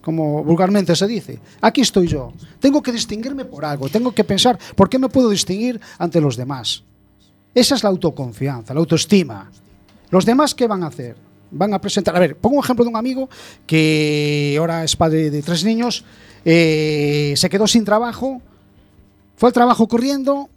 Como 0.00 0.42
vulgarmente 0.42 0.96
se 0.96 1.06
dice. 1.06 1.38
Aquí 1.60 1.82
estoy 1.82 2.06
yo. 2.06 2.32
Tengo 2.58 2.82
que 2.82 2.92
distinguirme 2.92 3.44
por 3.44 3.64
algo. 3.64 3.88
Tengo 3.88 4.12
que 4.12 4.24
pensar 4.24 4.58
por 4.74 4.88
qué 4.88 4.98
me 4.98 5.08
puedo 5.08 5.28
distinguir 5.28 5.80
ante 5.98 6.20
los 6.20 6.36
demás. 6.36 6.82
Esa 7.54 7.74
es 7.74 7.82
la 7.82 7.90
autoconfianza, 7.90 8.72
la 8.72 8.80
autoestima. 8.80 9.50
Los 10.10 10.24
demás, 10.24 10.54
¿qué 10.54 10.66
van 10.66 10.82
a 10.82 10.86
hacer? 10.86 11.16
Van 11.50 11.74
a 11.74 11.80
presentar. 11.80 12.16
A 12.16 12.20
ver, 12.20 12.36
pongo 12.36 12.56
un 12.56 12.64
ejemplo 12.64 12.84
de 12.84 12.90
un 12.90 12.96
amigo 12.96 13.28
que 13.66 14.56
ahora 14.58 14.84
es 14.84 14.96
padre 14.96 15.30
de 15.30 15.42
tres 15.42 15.64
niños, 15.64 16.04
eh, 16.44 17.34
se 17.36 17.50
quedó 17.50 17.66
sin 17.66 17.84
trabajo, 17.84 18.40
fue 19.36 19.48
al 19.48 19.52
trabajo 19.52 19.88
corriendo, 19.88 20.48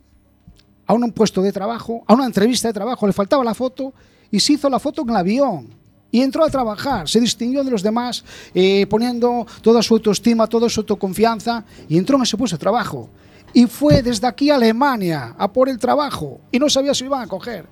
a 0.86 0.94
un 0.94 1.12
puesto 1.12 1.42
de 1.42 1.52
trabajo, 1.52 2.04
a 2.08 2.14
una 2.14 2.26
entrevista 2.26 2.68
de 2.68 2.74
trabajo, 2.74 3.08
le 3.08 3.14
faltaba 3.14 3.44
la 3.44 3.54
foto 3.54 3.94
y 4.30 4.40
se 4.40 4.54
hizo 4.54 4.70
la 4.70 4.80
foto 4.80 5.02
en 5.02 5.10
el 5.10 5.16
avión. 5.16 5.83
Y 6.14 6.22
entró 6.22 6.46
a 6.46 6.50
trabajar, 6.50 7.10
se 7.10 7.20
distinguió 7.20 7.64
de 7.64 7.72
los 7.72 7.82
demás, 7.82 8.24
eh, 8.54 8.86
poniendo 8.88 9.48
toda 9.64 9.82
su 9.82 9.96
autoestima, 9.96 10.46
toda 10.46 10.70
su 10.70 10.82
autoconfianza, 10.82 11.66
y 11.90 11.98
entró 11.98 12.18
en 12.18 12.22
ese 12.24 12.38
puesto 12.38 12.56
de 12.56 12.60
trabajo. 12.62 13.10
Y 13.52 13.66
fue 13.66 14.04
desde 14.04 14.28
aquí 14.28 14.52
a 14.52 14.56
Alemania 14.56 15.34
a 15.36 15.52
por 15.52 15.70
el 15.70 15.80
trabajo, 15.80 16.40
y 16.52 16.60
no 16.60 16.70
sabía 16.70 16.94
si 16.94 17.04
lo 17.04 17.08
iban 17.08 17.24
a 17.24 17.28
coger. 17.28 17.66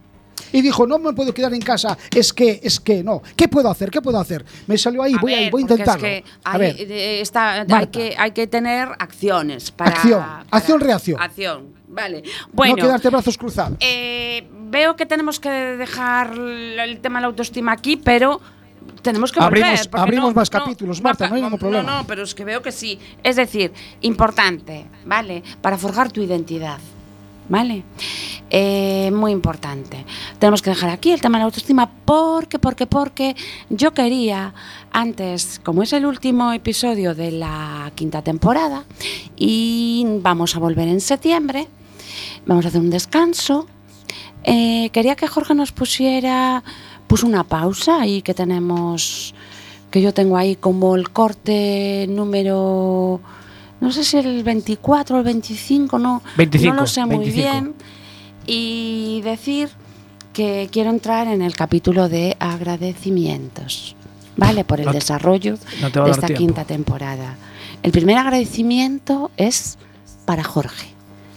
Y 0.51 0.61
dijo, 0.63 0.87
no 0.87 0.97
me 0.97 1.13
puedo 1.13 1.31
quedar 1.35 1.53
en 1.53 1.61
casa, 1.61 1.95
es 2.15 2.33
que, 2.33 2.59
es 2.63 2.79
que, 2.79 3.03
no. 3.03 3.21
¿Qué 3.35 3.47
puedo 3.47 3.69
hacer? 3.69 3.91
¿Qué 3.91 4.01
puedo 4.01 4.19
hacer? 4.19 4.43
Me 4.65 4.75
salió 4.75 5.03
ahí, 5.03 5.13
A 5.13 5.21
voy, 5.21 5.33
a, 5.35 5.37
ver, 5.41 5.51
voy 5.51 5.61
a 5.61 5.61
intentarlo. 5.61 6.07
Es 6.07 6.23
que 6.23 6.29
a 6.43 6.51
hay, 6.53 6.59
ver, 6.59 6.75
eh, 6.79 7.21
está- 7.21 7.61
hay, 7.69 7.87
que, 7.87 8.15
hay 8.17 8.31
que 8.31 8.47
tener 8.47 8.89
acciones 8.97 9.69
para. 9.69 9.91
Acción. 9.91 10.19
para- 10.19 10.45
Acción, 10.49 10.79
reacción. 10.79 11.21
Acción, 11.21 11.67
vale. 11.91 12.23
Bueno, 12.51 12.75
no 12.77 12.81
quedarte 12.83 13.09
brazos 13.09 13.37
cruzados. 13.37 13.77
eh, 13.79 14.47
veo 14.69 14.95
que 14.95 15.05
tenemos 15.05 15.39
que 15.39 15.49
dejar 15.49 16.33
el 16.37 16.99
tema 17.01 17.19
de 17.19 17.21
la 17.21 17.27
autoestima 17.27 17.71
aquí, 17.73 17.97
pero 17.97 18.39
tenemos 19.01 19.31
que 19.31 19.39
volver. 19.39 19.63
Abrimos- 19.91 20.33
más 20.35 20.49
capítulos, 20.49 21.01
Marta, 21.01 21.27
no 21.27 21.35
hay 21.35 21.41
ningún 21.41 21.59
problema. 21.59 21.83
No, 21.83 21.97
no, 21.99 22.07
pero 22.07 22.23
es 22.23 22.33
que 22.33 22.45
veo 22.45 22.61
que 22.61 22.71
sí. 22.71 22.97
Es 23.23 23.35
decir, 23.35 23.71
importante, 24.01 24.85
¿vale? 25.05 25.43
Para 25.61 25.77
forjar 25.77 26.11
tu 26.11 26.21
identidad. 26.21 26.79
¿Vale? 27.49 27.83
Eh, 28.49 29.11
muy 29.13 29.33
importante. 29.33 30.05
Tenemos 30.39 30.61
que 30.61 30.69
dejar 30.69 30.89
aquí 30.89 31.11
el 31.11 31.19
tema 31.19 31.37
de 31.37 31.41
la 31.41 31.45
autoestima 31.47 31.89
porque, 32.05 32.59
porque, 32.59 32.85
porque 32.85 33.35
yo 33.69 33.93
quería, 33.93 34.53
antes, 34.93 35.59
como 35.61 35.83
es 35.83 35.91
el 35.91 36.05
último 36.05 36.53
episodio 36.53 37.13
de 37.13 37.31
la 37.31 37.91
quinta 37.95 38.21
temporada, 38.21 38.85
y 39.35 40.05
vamos 40.21 40.55
a 40.55 40.59
volver 40.59 40.87
en 40.87 41.01
septiembre, 41.01 41.67
vamos 42.45 42.65
a 42.65 42.69
hacer 42.69 42.81
un 42.81 42.89
descanso. 42.89 43.67
eh, 44.43 44.89
quería 44.91 45.15
que 45.15 45.27
Jorge 45.27 45.53
nos 45.53 45.71
pusiera 45.71 46.63
puso 47.07 47.27
una 47.27 47.43
pausa 47.43 48.01
ahí 48.01 48.21
que 48.21 48.33
tenemos 48.33 49.33
que 49.91 50.01
yo 50.01 50.13
tengo 50.13 50.37
ahí 50.37 50.55
como 50.55 50.95
el 50.95 51.09
corte 51.11 52.05
número 52.09 53.19
no 53.81 53.91
sé 53.91 54.03
si 54.03 54.17
el 54.17 54.43
24 54.43 55.15
o 55.15 55.19
el 55.19 55.25
25 55.25 55.99
no 55.99 56.21
25, 56.37 56.73
no 56.73 56.81
lo 56.81 56.87
sé 56.87 57.05
muy 57.05 57.17
25. 57.25 57.33
bien 57.51 57.73
y 58.47 59.21
decir 59.23 59.69
que 60.33 60.69
quiero 60.71 60.89
entrar 60.89 61.27
en 61.27 61.41
el 61.41 61.53
capítulo 61.55 62.07
de 62.09 62.37
agradecimientos 62.39 63.95
vale 64.37 64.63
por 64.63 64.79
el 64.79 64.85
No 64.87 64.93
desarrollo 64.93 65.57
no 65.81 65.89
de 66.05 66.11
esta 66.11 66.27
tiempo. 66.27 66.39
quinta 66.45 66.63
temporada 66.65 67.35
el 67.83 67.91
primer 67.91 68.17
agradecimiento 68.17 69.29
es 69.37 69.77
para 70.25 70.43
Jorge 70.43 70.87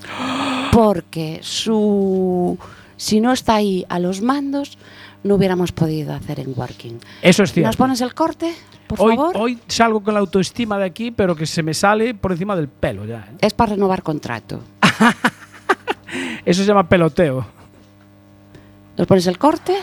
porque 0.75 1.39
su 1.43 2.59
si 2.97 3.21
no 3.21 3.33
está 3.33 3.55
ahí 3.55 3.87
a 3.89 4.01
los 4.01 4.23
mandos 4.23 4.77
no 5.23 5.37
hubiéramos 5.37 5.71
podido 5.71 6.13
hacer 6.13 6.41
en 6.41 6.53
working. 6.57 6.99
Eso 7.23 7.45
es 7.45 7.53
cierto. 7.53 7.69
¿Nos 7.69 7.77
pones 7.77 8.01
el 8.01 8.13
corte, 8.13 8.53
por 8.89 9.01
hoy, 9.01 9.17
favor? 9.17 9.37
hoy 9.37 9.59
salgo 9.69 10.03
con 10.03 10.15
la 10.15 10.21
autoestima 10.21 10.77
de 10.77 10.85
aquí, 10.85 11.13
pero 11.13 11.37
que 11.37 11.47
se 11.47 11.63
me 11.63 11.75
sale 11.75 12.15
por 12.15 12.33
encima 12.33 12.57
del 12.57 12.69
pelo 12.69 13.05
ya. 13.05 13.29
¿eh? 13.33 13.37
Es 13.41 13.55
para 13.55 13.73
renovar 13.75 14.03
contrato. 14.03 14.61
Eso 16.45 16.63
se 16.63 16.67
llama 16.69 16.89
peloteo. 16.89 17.47
¿Nos 18.99 19.07
pones 19.07 19.27
el 19.29 19.39
corte? 19.39 19.77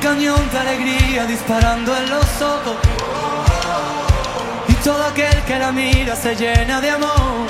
Cañón 0.00 0.48
de 0.50 0.58
alegría 0.58 1.26
disparando 1.26 1.96
en 1.96 2.10
los 2.10 2.42
ojos. 2.42 2.76
Y 4.68 4.74
todo 4.74 5.04
aquel 5.04 5.42
que 5.44 5.58
la 5.58 5.72
mira 5.72 6.14
se 6.16 6.34
llena 6.36 6.80
de 6.80 6.90
amor. 6.90 7.46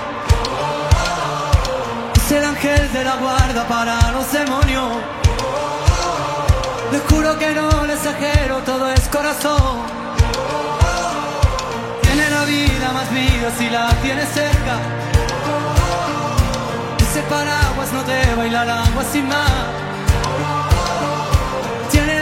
Es 2.16 2.32
el 2.32 2.44
ángel 2.44 2.92
de 2.92 3.04
la 3.04 3.16
guarda 3.16 3.66
para 3.66 4.12
los 4.12 4.30
demonios. 4.32 4.92
Les 6.92 7.02
juro 7.10 7.38
que 7.38 7.54
no 7.54 7.86
le 7.86 7.94
exagero, 7.94 8.58
todo 8.64 8.88
es 8.90 9.08
corazón. 9.08 9.82
Tiene 12.02 12.30
la 12.30 12.44
vida 12.44 12.92
más 12.92 13.10
vida 13.10 13.50
si 13.58 13.68
la 13.68 13.88
tiene 14.02 14.24
cerca. 14.26 14.74
Ese 16.98 17.22
paraguas 17.22 17.92
no 17.92 18.02
te 18.04 18.34
baila 18.36 18.62
el 18.62 18.70
agua 18.70 19.04
sin 19.12 19.28
más. 19.28 19.87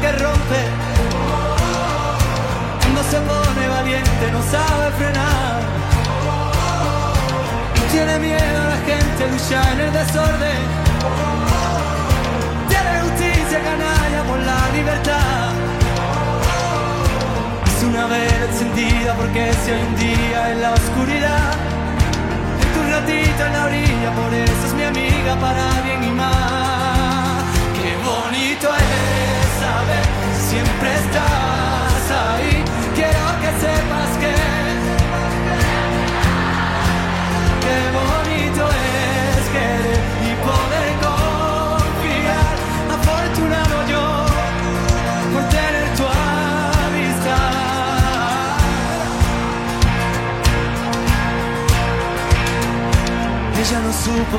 que 0.00 0.12
rompe. 0.12 0.60
Cuando 2.80 3.02
se 3.04 3.18
pone 3.20 3.68
valiente 3.68 4.32
no 4.32 4.42
sabe 4.42 4.90
frenar. 4.98 5.62
No 7.76 7.82
tiene 7.92 8.18
miedo 8.18 8.62
a 8.62 8.68
la 8.70 8.76
gente, 8.78 9.30
lucha 9.30 9.72
en 9.72 9.80
el 9.80 9.92
desorden. 9.92 10.83
Es 17.66 17.82
una 17.84 18.06
vela 18.06 18.46
encendida 18.50 19.14
porque 19.14 19.52
si 19.64 19.70
hay 19.70 19.82
un 19.82 19.96
día 19.96 20.50
en 20.50 20.62
la 20.62 20.72
oscuridad, 20.72 21.52
es 22.60 22.76
un 22.76 22.90
ratito 22.90 23.46
en 23.46 23.52
la 23.52 23.64
orilla, 23.66 24.10
por 24.16 24.34
eso 24.34 24.66
es 24.66 24.74
mi 24.74 24.82
amiga 24.82 25.36
para 25.40 25.80
bien 25.82 26.02
y 26.02 26.10
mal. 26.10 27.44
Qué 27.76 27.94
bonito 28.02 28.68
es 28.74 29.46
saber 29.62 30.04
siempre 30.50 30.92
estás 30.92 32.10
ahí. 32.10 32.64
Quiero 32.96 33.24
que 33.42 33.50
sepas 33.62 34.10
que 34.18 34.53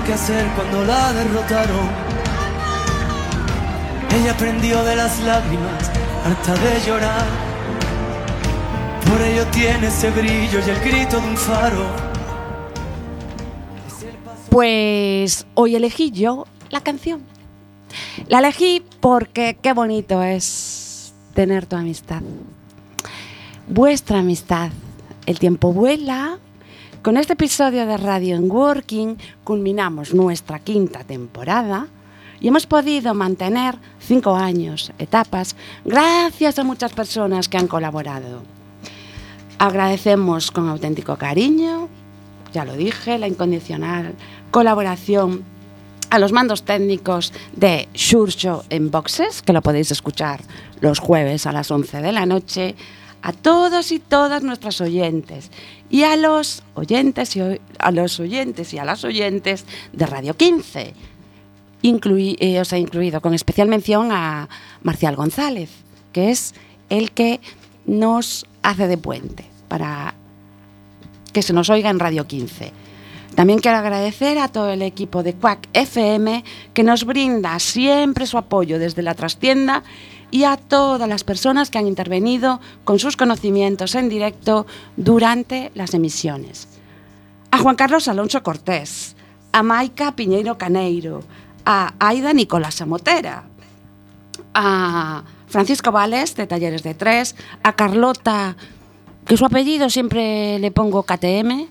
qué 0.06 0.14
hacer 0.14 0.47
cuando 0.56 0.84
la 0.86 1.14
derrotaron. 1.14 1.89
Ella 4.16 4.32
aprendió 4.32 4.84
de 4.84 4.95
las 4.95 5.20
lágrimas, 5.22 5.91
harta 6.24 6.53
de 6.53 6.82
llorar. 6.86 7.26
Por 9.10 9.22
ello 9.22 9.45
tiene 9.47 9.88
ese 9.88 10.12
brillo 10.12 10.60
y 10.66 10.70
el 10.70 10.80
grito 10.80 11.20
de 11.20 11.28
un 11.28 11.38
faro. 11.38 11.86
Pues 14.49 15.45
hoy 15.56 15.76
elegí 15.76 16.12
yo 16.12 16.45
la 16.70 16.82
canción. 16.82 17.22
La 18.28 18.39
elegí 18.39 18.84
porque 18.99 19.58
qué 19.62 19.74
bonito 19.74 20.24
es 20.24 21.14
tener 21.34 21.66
tu 21.66 21.76
amistad. 21.76 22.22
Vuestra 23.68 24.20
amistad. 24.20 24.70
El 25.26 25.39
tiempo 25.39 25.74
vuela. 25.74 26.38
Con 27.06 27.18
este 27.18 27.34
episodio 27.34 27.86
de 27.86 27.97
Radio 27.97 28.36
en 28.36 28.49
Working 28.49 29.18
culminamos 29.43 30.16
nuestra 30.16 30.58
quinta 30.58 31.03
temporada. 31.03 31.86
y 32.41 32.47
hemos 32.47 32.66
podido 32.66 33.14
mantener 33.14 33.76
cinco 33.99 34.36
años, 34.36 34.91
etapas, 34.97 35.56
gracias 35.86 36.58
a 36.58 36.64
muchas 36.64 36.93
personas 36.93 37.47
que 37.47 37.58
han 37.58 37.68
colaborado. 37.68 38.41
Agradecemos 39.60 40.49
con 40.49 40.68
auténtico 40.68 41.16
cariño, 41.16 41.89
ya 42.51 42.66
lo 42.66 42.74
dije, 42.74 43.20
la 43.20 43.28
incondicional 43.28 44.16
colaboración 44.49 45.43
a 46.10 46.18
los 46.18 46.32
mandos 46.32 46.64
técnicos 46.64 47.34
de 47.56 47.88
Xurxo 47.93 48.64
en 48.72 48.89
Boxes, 48.89 49.43
que 49.43 49.53
lo 49.53 49.62
podéis 49.62 49.91
escuchar 49.91 50.41
los 50.82 50.97
jueves 50.97 51.45
a 51.45 51.51
las 51.51 51.70
11 51.70 52.01
de 52.01 52.12
la 52.12 52.26
noche, 52.26 52.76
a 53.28 53.34
todos 53.34 53.92
y 53.92 53.98
todas 53.98 54.44
nuestras 54.44 54.80
oyentes 54.82 55.50
y 55.90 56.04
a 56.04 56.16
los 56.16 56.62
oyentes 56.76 57.36
y 57.36 57.42
a 57.80 57.92
los 57.92 58.20
oyentes 58.20 58.72
y 58.72 58.78
a 58.78 58.86
las 58.86 59.04
oyentes 59.04 59.66
de 59.94 60.06
Radio 60.06 60.38
15. 60.38 60.94
Incluí- 61.82 62.38
eh, 62.40 62.60
os 62.62 62.72
he 62.72 62.78
incluido 62.78 63.22
con 63.22 63.34
especial 63.34 63.68
mención 63.68 64.12
a 64.12 64.48
Marcial 64.84 65.16
González, 65.16 65.72
que 66.14 66.30
es 66.30 66.54
el 66.90 67.12
que 67.12 67.40
nos 67.88 68.46
hace 68.62 68.88
de 68.88 68.98
puente 68.98 69.46
para 69.70 70.14
que 71.34 71.42
se 71.42 71.54
nos 71.54 71.70
oiga 71.72 71.90
en 71.90 72.00
Radio 72.00 72.28
15. 72.28 72.72
También 73.34 73.60
quiero 73.60 73.78
agradecer 73.78 74.38
a 74.38 74.48
todo 74.50 74.70
el 74.70 74.82
equipo 74.84 75.24
de 75.24 75.34
Quack 75.34 75.68
FM 75.74 76.44
que 76.74 76.84
nos 76.84 77.06
brinda 77.06 77.58
siempre 77.60 78.28
su 78.28 78.38
apoyo 78.38 78.78
desde 78.80 79.02
la 79.02 79.14
trastienda 79.16 79.84
y 80.36 80.44
a 80.44 80.58
todas 80.58 81.08
las 81.08 81.24
personas 81.24 81.70
que 81.70 81.78
han 81.78 81.88
intervenido 81.88 82.60
con 82.84 83.00
sus 83.00 83.16
conocimientos 83.16 83.96
en 83.96 84.10
directo 84.10 84.68
durante 84.98 85.72
las 85.76 85.94
emisiones. 85.94 86.68
A 87.52 87.60
Juan 87.60 87.78
Carlos 87.78 88.10
Alonso 88.10 88.44
Cortés, 88.44 89.16
a 89.54 89.64
Maica 89.64 90.14
Piñeiro 90.14 90.58
Caneiro, 90.58 91.24
a 91.66 91.94
Aida 92.00 92.34
Nicolás 92.34 92.86
Motera, 92.86 93.46
a 94.54 95.24
Francisco 95.48 95.94
Vales 95.94 96.36
de 96.36 96.48
Talleres 96.48 96.84
de 96.84 96.96
Tres, 96.96 97.38
a 97.64 97.72
Carlota, 97.72 98.58
que 99.26 99.38
su 99.38 99.46
apellido 99.46 99.90
siempre 99.90 100.60
le 100.60 100.72
pongo 100.72 101.04
KTM, 101.04 101.70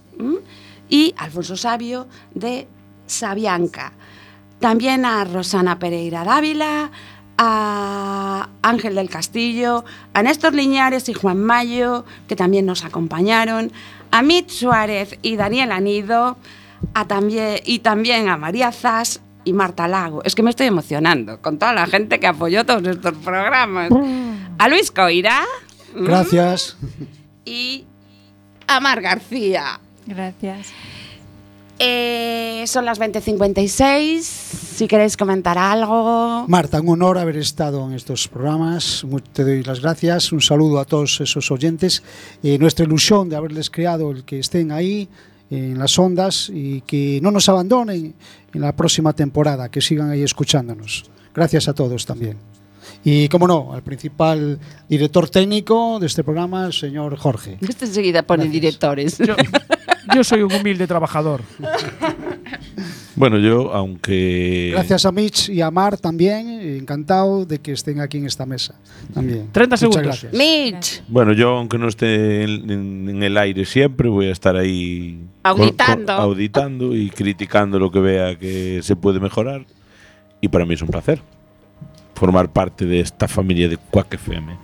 y 0.88 1.14
Alfonso 1.18 1.58
Sabio 1.58 2.08
de 2.32 2.66
Sabianca. 3.06 3.92
También 4.58 5.04
a 5.04 5.22
Rosana 5.24 5.78
Pereira 5.78 6.24
Dávila, 6.24 6.90
a 7.38 8.48
Ángel 8.62 8.94
del 8.94 9.10
Castillo, 9.10 9.84
a 10.12 10.22
Néstor 10.22 10.54
Liñares 10.54 11.08
y 11.08 11.14
Juan 11.14 11.42
Mayo, 11.42 12.04
que 12.28 12.36
también 12.36 12.66
nos 12.66 12.84
acompañaron, 12.84 13.72
a 14.10 14.22
Mit 14.22 14.48
Suárez 14.48 15.18
y 15.22 15.36
Daniel 15.36 15.72
Anido, 15.72 16.36
a 16.94 17.06
también, 17.06 17.58
y 17.64 17.80
también 17.80 18.28
a 18.28 18.36
María 18.36 18.72
Zas 18.72 19.20
y 19.44 19.52
Marta 19.52 19.88
Lago. 19.88 20.22
Es 20.24 20.34
que 20.34 20.42
me 20.42 20.50
estoy 20.50 20.66
emocionando 20.66 21.40
con 21.40 21.58
toda 21.58 21.72
la 21.72 21.86
gente 21.86 22.20
que 22.20 22.26
apoyó 22.26 22.64
todos 22.64 22.86
estos 22.86 23.14
programas. 23.18 23.90
A 24.58 24.68
Luis 24.68 24.90
Coira. 24.90 25.44
Gracias. 25.94 26.76
y 27.44 27.84
a 28.66 28.80
Mar 28.80 29.00
García. 29.00 29.80
Gracias. 30.06 30.72
Eh, 31.78 32.64
son 32.66 32.84
las 32.84 33.00
20.56. 33.00 34.20
Si 34.22 34.86
queréis 34.88 35.16
comentar 35.16 35.58
algo. 35.58 36.46
Marta, 36.48 36.80
un 36.80 36.88
honor 36.88 37.18
haber 37.18 37.36
estado 37.36 37.86
en 37.86 37.94
estos 37.94 38.28
programas. 38.28 39.04
Te 39.32 39.44
doy 39.44 39.62
las 39.62 39.80
gracias. 39.80 40.32
Un 40.32 40.40
saludo 40.40 40.80
a 40.80 40.84
todos 40.84 41.20
esos 41.20 41.50
oyentes. 41.50 42.02
Eh, 42.42 42.58
nuestra 42.58 42.84
ilusión 42.84 43.28
de 43.28 43.36
haberles 43.36 43.70
creado 43.70 44.10
el 44.10 44.24
que 44.24 44.38
estén 44.38 44.72
ahí 44.72 45.08
en 45.50 45.78
las 45.78 45.98
ondas 45.98 46.50
y 46.52 46.80
que 46.82 47.20
no 47.22 47.30
nos 47.30 47.48
abandonen 47.48 48.14
en 48.52 48.60
la 48.60 48.74
próxima 48.74 49.12
temporada, 49.12 49.68
que 49.68 49.80
sigan 49.80 50.10
ahí 50.10 50.22
escuchándonos. 50.22 51.04
Gracias 51.34 51.68
a 51.68 51.74
todos 51.74 52.06
también. 52.06 52.36
Y, 53.02 53.28
como 53.28 53.46
no, 53.46 53.72
al 53.72 53.82
principal 53.82 54.58
director 54.88 55.28
técnico 55.28 55.98
de 56.00 56.06
este 56.06 56.24
programa, 56.24 56.66
el 56.66 56.72
señor 56.72 57.16
Jorge. 57.16 57.58
Este 57.60 57.84
enseguida 57.84 58.22
pone 58.22 58.44
Gracias. 58.44 58.52
directores. 58.52 59.18
Yo, 59.18 59.34
yo 60.14 60.24
soy 60.24 60.42
un 60.42 60.52
humilde 60.52 60.86
trabajador. 60.86 61.42
Bueno, 63.16 63.38
yo, 63.38 63.72
aunque. 63.72 64.70
Gracias 64.72 65.06
a 65.06 65.12
Mitch 65.12 65.48
y 65.48 65.60
a 65.60 65.70
Mar 65.70 65.96
también. 65.98 66.48
Encantado 66.78 67.44
de 67.46 67.60
que 67.60 67.70
estén 67.72 68.00
aquí 68.00 68.18
en 68.18 68.26
esta 68.26 68.44
mesa. 68.44 68.74
También. 69.12 69.48
30 69.52 69.76
Muchas 69.76 69.80
segundos. 69.80 70.02
gracias. 70.22 70.32
Mitch, 70.32 71.02
Bueno, 71.08 71.32
yo, 71.32 71.50
aunque 71.50 71.78
no 71.78 71.86
esté 71.88 72.42
en, 72.42 72.70
en- 72.70 73.08
en 73.08 73.22
el 73.22 73.36
aire 73.38 73.64
siempre, 73.66 74.08
voy 74.08 74.26
a 74.26 74.32
estar 74.32 74.56
ahí. 74.56 75.20
Auditando. 75.44 76.12
auditando 76.12 76.94
y 76.96 77.10
criticando 77.10 77.78
lo 77.78 77.90
que 77.92 78.00
vea 78.00 78.36
que 78.36 78.80
se 78.82 78.96
puede 78.96 79.20
mejorar. 79.20 79.64
Y 80.40 80.48
para 80.48 80.66
mí 80.66 80.74
es 80.74 80.82
un 80.82 80.88
placer 80.88 81.22
formar 82.14 82.50
parte 82.52 82.84
de 82.84 83.00
esta 83.00 83.26
familia 83.28 83.68
de 83.68 83.76
Quack 83.76 84.14
FM. 84.14 84.56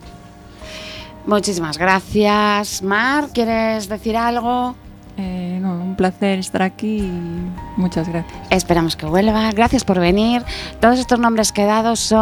muchísimas 1.27 1.79
gracias. 1.79 2.83
Mar, 2.83 3.29
¿quieres 3.33 3.89
decir 3.89 4.17
algo? 4.17 4.75
Eh, 5.23 5.59
no, 5.61 5.75
un 5.75 5.97
placer 5.97 6.39
estar 6.39 6.63
aquí 6.63 6.99
y 6.99 7.53
muchas 7.77 8.09
gracias. 8.09 8.41
Esperamos 8.49 8.97
que 8.97 9.05
vuelva. 9.05 9.51
Gracias 9.53 9.85
por 9.85 10.01
venir. 10.01 10.43
Todos 10.81 10.99
estos 10.99 11.19
nombres 11.19 11.53
que 11.53 11.63
he 11.63 11.67
dado 11.67 11.95
son 11.95 12.19